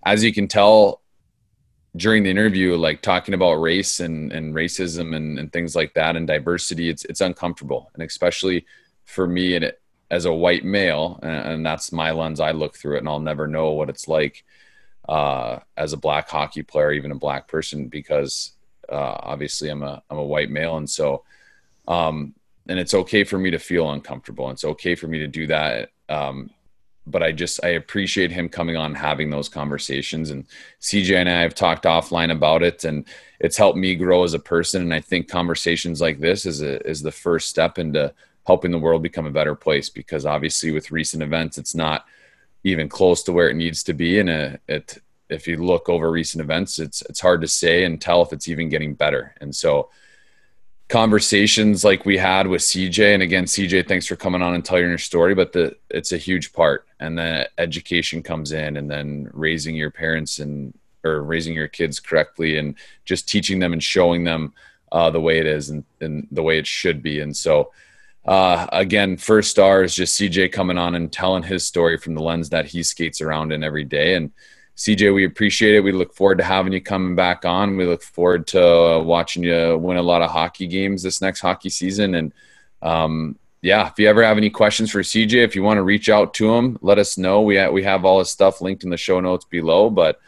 as 0.05 0.23
you 0.23 0.33
can 0.33 0.49
tell 0.49 1.01
during 1.97 2.25
the 2.25 2.31
interview, 2.31 2.77
like 2.77 3.01
talking 3.01 3.33
about 3.33 3.55
race 3.55 4.01
and, 4.01 4.31
and 4.33 4.55
racism 4.55 5.17
and, 5.17 5.39
and 5.39 5.51
things 5.51 5.75
like 5.75 5.95
that 5.95 6.17
and 6.17 6.27
diversity, 6.27 6.91
it's 6.91 7.05
it's 7.07 7.23
uncomfortable, 7.23 7.91
and 7.95 8.03
especially 8.03 8.67
for 9.05 9.27
me, 9.27 9.55
and 9.55 9.65
it 9.65 9.81
as 10.11 10.25
a 10.25 10.33
white 10.33 10.65
male, 10.65 11.19
and, 11.23 11.67
that's 11.67 11.91
my 11.91 12.13
lens. 12.13 12.39
I 12.39 12.53
look 12.53 12.77
through 12.77 12.97
it, 12.97 12.99
and 13.01 13.09
I'll 13.09 13.19
never 13.19 13.49
know 13.49 13.73
what 13.73 13.89
it's 13.89 14.07
like 14.07 14.45
uh, 15.09 15.59
as 15.77 15.93
a 15.93 15.97
black 15.97 16.29
hockey 16.29 16.63
player, 16.63 16.93
even 16.93 17.11
a 17.11 17.17
black 17.17 17.49
person, 17.49 17.89
because 17.89 18.53
uh, 18.89 19.17
obviously 19.21 19.69
I'm 19.69 19.83
a 19.83 20.03
I'm 20.11 20.19
a 20.19 20.25
white 20.25 20.51
male, 20.51 20.77
and 20.77 20.91
so 20.91 21.25
um, 21.89 22.35
and 22.69 22.79
it's 22.79 22.95
okay 22.95 23.25
for 23.25 23.39
me 23.39 23.51
to 23.51 23.59
feel 23.59 23.91
uncomfortable. 23.91 24.49
and 24.49 24.55
It's 24.55 24.65
okay 24.65 24.95
for 24.95 25.09
me 25.09 25.19
to 25.19 25.27
do 25.27 25.47
that. 25.47 25.91
Um, 26.09 26.51
but 27.07 27.23
I 27.23 27.33
just 27.33 27.65
I 27.65 27.69
appreciate 27.69 28.33
him 28.33 28.49
coming 28.49 28.77
on 28.77 28.95
having 28.95 29.31
those 29.31 29.49
conversations 29.49 30.31
and 30.31 30.45
CJ 30.81 31.15
and 31.15 31.29
I 31.29 31.41
have 31.43 31.55
talked 31.55 31.85
offline 31.85 32.33
about 32.33 32.63
it 32.63 32.85
and 32.85 33.05
it's 33.39 33.57
helped 33.57 33.79
me 33.79 33.95
grow 33.95 34.25
as 34.25 34.35
a 34.35 34.39
person 34.39 34.83
and 34.83 34.93
I 34.93 35.01
think 35.01 35.29
conversations 35.29 36.01
like 36.01 36.19
this 36.19 36.47
is 36.47 36.63
a, 36.63 36.85
is 36.87 37.03
the 37.03 37.13
first 37.13 37.49
step 37.49 37.79
into 37.79 38.13
helping 38.47 38.71
the 38.71 38.79
world 38.79 39.03
become 39.03 39.27
a 39.27 39.31
better 39.31 39.55
place 39.55 39.89
because 39.89 40.27
obviously 40.27 40.73
with 40.73 40.91
recent 40.91 41.23
events 41.23 41.59
it's 41.59 41.75
not 41.75 42.07
even 42.65 42.89
close 42.89 43.23
to 43.23 43.33
where 43.33 43.49
it 43.49 43.57
needs 43.57 43.83
to 43.85 43.95
be 43.95 44.19
and 44.19 44.29
uh, 44.29 44.51
it 44.69 44.99
if 45.29 45.47
you 45.47 45.57
look 45.57 45.89
over 45.89 46.11
recent 46.11 46.41
events 46.41 46.79
it's 46.79 47.03
it's 47.03 47.21
hard 47.21 47.41
to 47.41 47.49
say 47.49 47.85
and 47.85 48.01
tell 48.01 48.23
if 48.23 48.33
it's 48.33 48.49
even 48.49 48.69
getting 48.69 48.95
better 48.95 49.35
and 49.41 49.55
so 49.55 49.91
conversations 50.89 51.85
like 51.85 52.05
we 52.05 52.17
had 52.17 52.47
with 52.47 52.63
CJ 52.63 53.15
and 53.15 53.23
again 53.23 53.45
CJ 53.45 53.89
thanks 53.89 54.07
for 54.07 54.15
coming 54.15 54.41
on 54.41 54.55
and 54.55 54.65
telling 54.65 54.89
your 54.89 54.99
story 54.99 55.35
but 55.35 55.53
the 55.53 55.77
it's 55.91 56.13
a 56.13 56.17
huge 56.17 56.53
part 56.53 56.87
and 57.01 57.19
the 57.19 57.49
education 57.59 58.23
comes 58.23 58.53
in 58.53 58.77
and 58.77 58.89
then 58.89 59.29
raising 59.33 59.75
your 59.75 59.91
parents 59.91 60.39
and 60.39 60.73
or 61.05 61.23
raising 61.23 61.55
your 61.55 61.69
kids 61.69 62.01
correctly 62.01 62.59
and 62.59 62.75
just 63.05 63.29
teaching 63.29 63.59
them 63.59 63.73
and 63.73 63.83
showing 63.83 64.25
them 64.25 64.53
uh, 64.93 65.11
the 65.11 65.21
way 65.21 65.39
it 65.39 65.47
is 65.47 65.71
and, 65.71 65.85
and 66.01 66.27
the 66.31 66.43
way 66.43 66.59
it 66.59 66.67
should 66.67 67.03
be. 67.03 67.21
And 67.21 67.37
so, 67.37 67.73
uh, 68.25 68.67
again, 68.73 69.17
first 69.17 69.51
star 69.51 69.83
is 69.85 69.95
just 69.95 70.19
CJ 70.19 70.53
coming 70.53 70.79
on 70.79 70.95
and 70.95 71.13
telling 71.13 71.43
his 71.43 71.65
story 71.65 71.97
from 71.97 72.15
the 72.15 72.23
lens 72.23 72.51
that 72.51 72.67
he 72.67 72.83
skates 72.83 73.21
around 73.21 73.53
in 73.53 73.63
every 73.63 73.85
day. 73.85 74.15
And 74.15 74.33
CJ, 74.77 75.15
we 75.15 75.25
appreciate 75.25 75.75
it. 75.75 75.81
We 75.81 75.93
look 75.93 76.15
forward 76.15 76.39
to 76.39 76.45
having 76.45 76.73
you 76.73 76.83
coming 76.83 77.15
back 77.15 77.47
on. 77.47 77.77
We 77.77 77.87
look 77.87 78.03
forward 78.03 78.47
to 78.49 78.63
uh, 78.63 79.03
watching 79.03 79.43
you 79.43 79.79
win 79.79 79.97
a 79.97 80.03
lot 80.03 80.21
of 80.21 80.31
hockey 80.31 80.67
games 80.67 81.03
this 81.03 81.23
next 81.23 81.41
hockey 81.41 81.71
season. 81.71 82.15
And 82.15 82.33
um, 82.83 83.39
yeah, 83.63 83.89
if 83.89 83.99
you 83.99 84.07
ever 84.07 84.23
have 84.23 84.37
any 84.37 84.51
questions 84.51 84.91
for 84.91 85.01
CJ, 85.01 85.33
if 85.43 85.57
you 85.57 85.63
want 85.63 85.79
to 85.79 85.83
reach 85.83 86.11
out 86.11 86.35
to 86.35 86.55
him, 86.55 86.79
let 86.83 86.99
us 86.99 87.17
know. 87.17 87.41
We 87.41 87.57
ha- 87.57 87.71
we 87.71 87.85
have 87.85 88.05
all 88.05 88.19
his 88.19 88.29
stuff 88.29 88.61
linked 88.61 88.85
in 88.85 88.91
the 88.91 88.99
show 88.99 89.19
notes 89.19 89.47
below. 89.47 89.89
But 89.89 90.21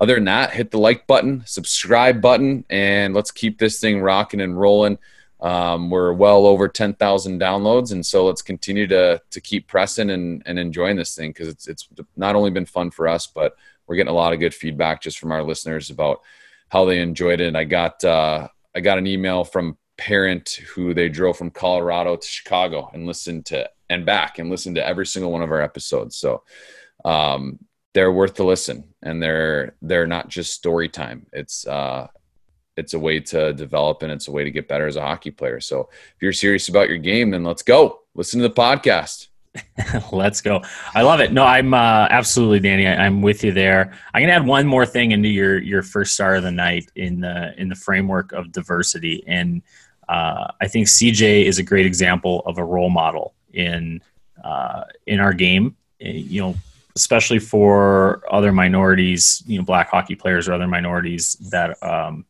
other 0.00 0.16
than 0.16 0.24
that, 0.24 0.52
hit 0.52 0.72
the 0.72 0.78
like 0.78 1.06
button, 1.06 1.44
subscribe 1.46 2.20
button, 2.20 2.64
and 2.68 3.14
let's 3.14 3.30
keep 3.30 3.58
this 3.58 3.78
thing 3.78 4.00
rocking 4.00 4.40
and 4.40 4.58
rolling. 4.58 4.98
Um, 5.40 5.90
we're 5.90 6.12
well 6.12 6.46
over 6.46 6.68
10,000 6.68 7.40
downloads, 7.40 7.92
and 7.92 8.04
so 8.04 8.26
let's 8.26 8.42
continue 8.42 8.86
to 8.88 9.20
to 9.30 9.40
keep 9.40 9.68
pressing 9.68 10.10
and, 10.10 10.42
and 10.46 10.58
enjoying 10.58 10.96
this 10.96 11.14
thing 11.14 11.30
because 11.30 11.48
it's 11.48 11.68
it's 11.68 11.88
not 12.16 12.34
only 12.34 12.50
been 12.50 12.66
fun 12.66 12.90
for 12.90 13.06
us, 13.06 13.26
but 13.26 13.56
we're 13.86 13.96
getting 13.96 14.10
a 14.10 14.16
lot 14.16 14.32
of 14.32 14.40
good 14.40 14.54
feedback 14.54 15.02
just 15.02 15.18
from 15.18 15.32
our 15.32 15.42
listeners 15.42 15.90
about 15.90 16.20
how 16.68 16.84
they 16.84 17.00
enjoyed 17.00 17.40
it. 17.40 17.48
And 17.48 17.56
I 17.56 17.64
got 17.64 18.02
uh, 18.04 18.48
I 18.74 18.80
got 18.80 18.98
an 18.98 19.06
email 19.06 19.44
from 19.44 19.78
parent 19.96 20.60
who 20.74 20.94
they 20.94 21.08
drove 21.08 21.36
from 21.36 21.50
Colorado 21.50 22.16
to 22.16 22.26
Chicago 22.26 22.90
and 22.92 23.06
listened 23.06 23.46
to 23.46 23.68
and 23.90 24.06
back 24.06 24.38
and 24.38 24.50
listened 24.50 24.76
to 24.76 24.86
every 24.86 25.06
single 25.06 25.30
one 25.30 25.42
of 25.42 25.50
our 25.50 25.60
episodes. 25.60 26.16
So 26.16 26.42
um, 27.04 27.58
they're 27.94 28.12
worth 28.12 28.34
the 28.34 28.44
listen 28.44 28.84
and 29.02 29.22
they're 29.22 29.76
they're 29.80 30.06
not 30.06 30.28
just 30.28 30.52
story 30.52 30.88
time 30.88 31.26
it's 31.32 31.66
uh 31.66 32.06
it's 32.76 32.92
a 32.92 32.98
way 32.98 33.20
to 33.20 33.54
develop 33.54 34.02
and 34.02 34.12
it's 34.12 34.28
a 34.28 34.32
way 34.32 34.42
to 34.44 34.50
get 34.50 34.68
better 34.68 34.86
as 34.86 34.96
a 34.96 35.00
hockey 35.00 35.30
player 35.30 35.60
so 35.60 35.88
if 35.90 36.16
you're 36.20 36.32
serious 36.32 36.68
about 36.68 36.88
your 36.88 36.98
game 36.98 37.30
then 37.30 37.44
let's 37.44 37.62
go 37.62 38.00
listen 38.14 38.40
to 38.40 38.48
the 38.48 38.54
podcast 38.54 39.28
let's 40.12 40.40
go. 40.40 40.62
I 40.94 41.02
love 41.02 41.20
it. 41.20 41.32
No 41.32 41.44
i'm 41.44 41.74
uh, 41.74 42.06
absolutely 42.10 42.60
danny 42.60 42.86
I, 42.86 43.06
am 43.06 43.22
with 43.22 43.44
you 43.44 43.52
there. 43.52 43.92
I'm 44.12 44.22
gonna 44.22 44.32
add 44.32 44.46
one 44.46 44.66
more 44.66 44.86
thing 44.86 45.12
into 45.12 45.28
your 45.28 45.58
your 45.58 45.82
first 45.82 46.14
star 46.14 46.36
of 46.36 46.42
the 46.42 46.50
night 46.50 46.90
in 46.96 47.20
the 47.20 47.54
in 47.60 47.68
the 47.68 47.76
framework 47.76 48.32
of 48.32 48.52
diversity. 48.52 49.22
And 49.26 49.62
uh, 50.08 50.48
i 50.60 50.68
think 50.68 50.86
cj 50.86 51.44
is 51.44 51.58
a 51.58 51.62
great 51.62 51.86
example 51.86 52.42
of 52.44 52.58
a 52.58 52.64
role 52.64 52.90
model 52.90 53.32
in 53.54 54.02
uh, 54.42 54.84
in 55.06 55.18
our 55.18 55.32
game 55.32 55.74
you 55.98 56.42
know 56.42 56.54
especially 56.96 57.38
for 57.38 58.22
other 58.30 58.52
minorities, 58.52 59.42
you 59.46 59.58
know, 59.58 59.64
black 59.64 59.88
hockey 59.88 60.14
players 60.14 60.48
or 60.48 60.52
other 60.52 60.68
minorities 60.68 61.34
that 61.50 61.82
um, 61.82 62.24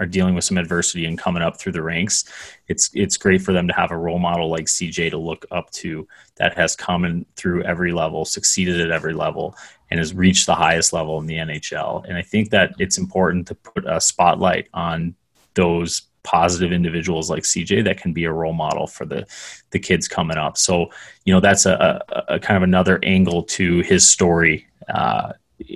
are 0.00 0.06
dealing 0.06 0.34
with 0.34 0.44
some 0.44 0.56
adversity 0.56 1.04
and 1.04 1.18
coming 1.18 1.42
up 1.42 1.60
through 1.60 1.72
the 1.72 1.82
ranks. 1.82 2.24
It's 2.66 2.90
it's 2.94 3.16
great 3.16 3.42
for 3.42 3.52
them 3.52 3.68
to 3.68 3.74
have 3.74 3.92
a 3.92 3.96
role 3.96 4.18
model 4.18 4.48
like 4.48 4.64
CJ 4.64 5.10
to 5.10 5.18
look 5.18 5.46
up 5.52 5.70
to 5.72 6.08
that 6.36 6.56
has 6.56 6.74
come 6.74 7.26
through 7.36 7.62
every 7.62 7.92
level, 7.92 8.24
succeeded 8.24 8.80
at 8.80 8.90
every 8.90 9.14
level, 9.14 9.54
and 9.90 9.98
has 9.98 10.14
reached 10.14 10.46
the 10.46 10.54
highest 10.54 10.92
level 10.92 11.20
in 11.20 11.26
the 11.26 11.36
NHL. 11.36 12.04
And 12.08 12.16
I 12.16 12.22
think 12.22 12.50
that 12.50 12.72
it's 12.78 12.98
important 12.98 13.46
to 13.48 13.54
put 13.54 13.84
a 13.86 14.00
spotlight 14.00 14.68
on 14.72 15.14
those 15.54 16.02
positive 16.22 16.72
individuals 16.72 17.30
like 17.30 17.42
CJ 17.42 17.84
that 17.84 17.98
can 17.98 18.12
be 18.12 18.24
a 18.24 18.32
role 18.32 18.52
model 18.52 18.86
for 18.86 19.04
the 19.04 19.26
the 19.70 19.78
kids 19.78 20.08
coming 20.08 20.38
up. 20.38 20.56
So 20.56 20.90
you 21.24 21.34
know 21.34 21.40
that's 21.40 21.66
a, 21.66 22.02
a, 22.08 22.34
a 22.34 22.40
kind 22.40 22.56
of 22.56 22.62
another 22.62 22.98
angle 23.02 23.42
to 23.42 23.80
his 23.80 24.08
story 24.08 24.66
uh, 24.88 25.34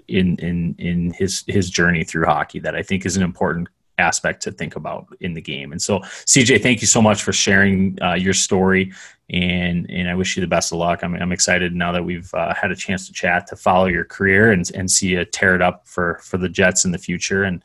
in 0.08 0.36
in 0.38 0.74
in 0.78 1.12
his 1.12 1.44
his 1.46 1.68
journey 1.68 2.04
through 2.04 2.24
hockey 2.24 2.58
that 2.60 2.74
I 2.74 2.82
think 2.82 3.04
is 3.04 3.18
an 3.18 3.22
important 3.22 3.68
aspect 3.98 4.42
to 4.42 4.52
think 4.52 4.76
about 4.76 5.06
in 5.20 5.34
the 5.34 5.40
game. 5.40 5.72
And 5.72 5.80
so 5.80 6.00
CJ, 6.00 6.62
thank 6.62 6.80
you 6.80 6.86
so 6.86 7.00
much 7.00 7.22
for 7.22 7.32
sharing 7.32 7.98
uh, 8.02 8.14
your 8.14 8.34
story. 8.34 8.92
And, 9.30 9.90
and 9.90 10.08
I 10.08 10.14
wish 10.14 10.36
you 10.36 10.40
the 10.40 10.46
best 10.46 10.72
of 10.72 10.78
luck. 10.78 11.02
I'm, 11.02 11.14
I'm 11.14 11.32
excited 11.32 11.74
now 11.74 11.92
that 11.92 12.04
we've 12.04 12.32
uh, 12.34 12.54
had 12.54 12.70
a 12.70 12.76
chance 12.76 13.06
to 13.06 13.12
chat 13.12 13.46
to 13.48 13.56
follow 13.56 13.86
your 13.86 14.04
career 14.04 14.52
and, 14.52 14.70
and 14.74 14.90
see 14.90 15.08
you 15.08 15.24
tear 15.24 15.54
it 15.54 15.62
up 15.62 15.86
for, 15.86 16.18
for 16.22 16.36
the 16.36 16.48
Jets 16.48 16.84
in 16.84 16.90
the 16.90 16.98
future. 16.98 17.44
And 17.44 17.64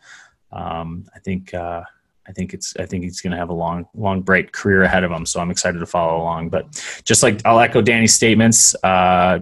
um, 0.51 1.05
I 1.15 1.19
think, 1.19 1.53
uh, 1.53 1.84
I 2.27 2.32
think 2.32 2.53
it's 2.53 2.75
I 2.77 2.86
think 2.86 3.03
he's 3.03 3.21
going 3.21 3.32
to 3.32 3.38
have 3.38 3.49
a 3.49 3.53
long, 3.53 3.88
long, 3.95 4.21
bright 4.21 4.51
career 4.51 4.84
ahead 4.84 5.03
of 5.03 5.11
him. 5.11 5.25
So 5.25 5.39
I'm 5.39 5.49
excited 5.49 5.80
to 5.80 5.88
follow 5.88 6.21
along. 6.21 6.49
But 6.49 6.67
just 7.03 7.23
like 7.23 7.43
I'll 7.43 7.59
echo 7.59 7.82
Danny's 7.82 8.13
statements. 8.13 8.75
Uh, 8.84 9.39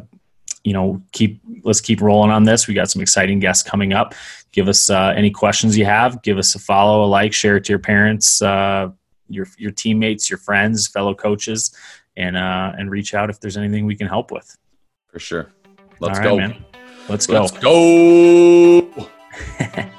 you 0.67 0.73
know, 0.73 1.01
keep 1.13 1.39
let's 1.63 1.79
keep 1.79 2.01
rolling 2.01 2.29
on 2.29 2.43
this. 2.43 2.67
We 2.67 2.73
got 2.73 2.91
some 2.91 3.01
exciting 3.01 3.39
guests 3.39 3.63
coming 3.63 3.93
up. 3.93 4.13
Give 4.51 4.67
us 4.67 4.89
uh, 4.89 5.13
any 5.15 5.31
questions 5.31 5.77
you 5.77 5.85
have. 5.85 6.21
Give 6.23 6.37
us 6.37 6.53
a 6.55 6.59
follow, 6.59 7.05
a 7.05 7.07
like, 7.07 7.31
share 7.31 7.55
it 7.55 7.63
to 7.65 7.71
your 7.71 7.79
parents, 7.79 8.41
uh, 8.41 8.89
your 9.29 9.47
your 9.57 9.71
teammates, 9.71 10.29
your 10.29 10.39
friends, 10.39 10.85
fellow 10.85 11.15
coaches, 11.15 11.73
and 12.17 12.35
uh, 12.35 12.73
and 12.77 12.91
reach 12.91 13.13
out 13.13 13.29
if 13.29 13.39
there's 13.39 13.55
anything 13.55 13.85
we 13.85 13.95
can 13.95 14.07
help 14.07 14.29
with. 14.29 14.57
For 15.07 15.19
sure. 15.19 15.49
Let's 16.01 16.19
go. 16.19 16.35
Man. 16.35 16.65
Let's 17.07 17.25
go. 17.27 17.43
Let's 17.43 17.57
go. 17.57 19.09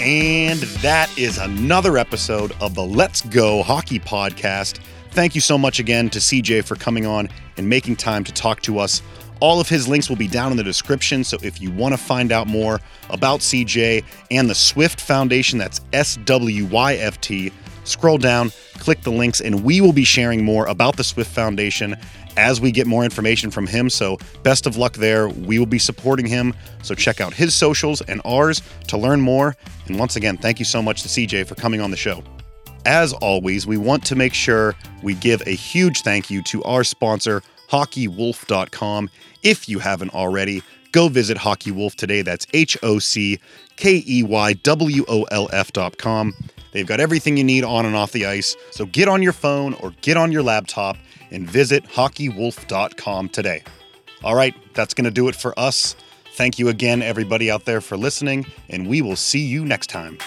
And 0.00 0.60
that 0.80 1.10
is 1.18 1.38
another 1.38 1.98
episode 1.98 2.52
of 2.60 2.76
the 2.76 2.84
Let's 2.84 3.20
Go 3.20 3.64
Hockey 3.64 3.98
Podcast. 3.98 4.78
Thank 5.10 5.34
you 5.34 5.40
so 5.40 5.58
much 5.58 5.80
again 5.80 6.08
to 6.10 6.20
CJ 6.20 6.64
for 6.64 6.76
coming 6.76 7.04
on 7.04 7.28
and 7.56 7.68
making 7.68 7.96
time 7.96 8.22
to 8.22 8.32
talk 8.32 8.62
to 8.62 8.78
us. 8.78 9.02
All 9.40 9.60
of 9.60 9.68
his 9.68 9.86
links 9.86 10.08
will 10.08 10.16
be 10.16 10.28
down 10.28 10.50
in 10.50 10.56
the 10.56 10.64
description. 10.64 11.22
So 11.24 11.38
if 11.42 11.60
you 11.60 11.70
want 11.70 11.94
to 11.94 11.98
find 11.98 12.32
out 12.32 12.46
more 12.46 12.80
about 13.10 13.40
CJ 13.40 14.04
and 14.30 14.48
the 14.48 14.54
Swyft 14.54 15.00
Foundation, 15.00 15.58
that's 15.58 15.80
S 15.92 16.16
W 16.24 16.66
Y 16.66 16.94
F 16.94 17.20
T, 17.20 17.52
scroll 17.84 18.18
down, 18.18 18.50
click 18.74 19.02
the 19.02 19.12
links, 19.12 19.40
and 19.40 19.64
we 19.64 19.80
will 19.80 19.92
be 19.92 20.04
sharing 20.04 20.44
more 20.44 20.66
about 20.66 20.96
the 20.96 21.02
Swyft 21.02 21.26
Foundation 21.26 21.96
as 22.36 22.60
we 22.60 22.70
get 22.70 22.86
more 22.86 23.04
information 23.04 23.50
from 23.50 23.66
him. 23.66 23.90
So, 23.90 24.16
best 24.42 24.66
of 24.66 24.76
luck 24.76 24.94
there. 24.94 25.28
We 25.28 25.58
will 25.58 25.66
be 25.66 25.78
supporting 25.78 26.26
him. 26.26 26.54
So, 26.82 26.94
check 26.94 27.20
out 27.20 27.34
his 27.34 27.54
socials 27.54 28.00
and 28.02 28.20
ours 28.24 28.62
to 28.86 28.96
learn 28.96 29.20
more. 29.20 29.56
And 29.86 29.98
once 29.98 30.16
again, 30.16 30.36
thank 30.36 30.58
you 30.58 30.64
so 30.64 30.80
much 30.80 31.02
to 31.02 31.08
CJ 31.08 31.46
for 31.46 31.56
coming 31.56 31.80
on 31.80 31.90
the 31.90 31.96
show. 31.96 32.22
As 32.86 33.12
always, 33.14 33.66
we 33.66 33.76
want 33.76 34.04
to 34.06 34.16
make 34.16 34.32
sure 34.32 34.74
we 35.02 35.14
give 35.14 35.42
a 35.46 35.50
huge 35.50 36.02
thank 36.02 36.30
you 36.30 36.42
to 36.44 36.62
our 36.64 36.84
sponsor, 36.84 37.42
HockeyWolf.com. 37.70 39.10
If 39.42 39.68
you 39.68 39.78
haven't 39.78 40.14
already, 40.14 40.62
go 40.92 41.08
visit 41.08 41.36
Hockey 41.36 41.70
Wolf 41.70 41.96
today. 41.96 42.22
That's 42.22 42.46
H 42.52 42.76
O 42.82 42.98
C 42.98 43.38
K 43.76 44.02
E 44.06 44.22
Y 44.22 44.52
W 44.54 45.04
O 45.08 45.22
L 45.24 45.48
F.com. 45.52 46.34
They've 46.72 46.86
got 46.86 47.00
everything 47.00 47.36
you 47.36 47.44
need 47.44 47.64
on 47.64 47.86
and 47.86 47.96
off 47.96 48.12
the 48.12 48.26
ice. 48.26 48.56
So 48.70 48.86
get 48.86 49.08
on 49.08 49.22
your 49.22 49.32
phone 49.32 49.74
or 49.74 49.92
get 50.02 50.16
on 50.16 50.32
your 50.32 50.42
laptop 50.42 50.96
and 51.30 51.48
visit 51.48 51.84
hockeywolf.com 51.84 53.28
today. 53.30 53.62
All 54.22 54.34
right, 54.34 54.54
that's 54.74 54.94
going 54.94 55.04
to 55.04 55.10
do 55.10 55.28
it 55.28 55.36
for 55.36 55.58
us. 55.58 55.94
Thank 56.32 56.58
you 56.58 56.68
again, 56.68 57.02
everybody 57.02 57.50
out 57.50 57.64
there, 57.64 57.80
for 57.80 57.96
listening, 57.96 58.46
and 58.68 58.86
we 58.86 59.02
will 59.02 59.16
see 59.16 59.40
you 59.40 59.64
next 59.64 59.88
time. 59.88 60.18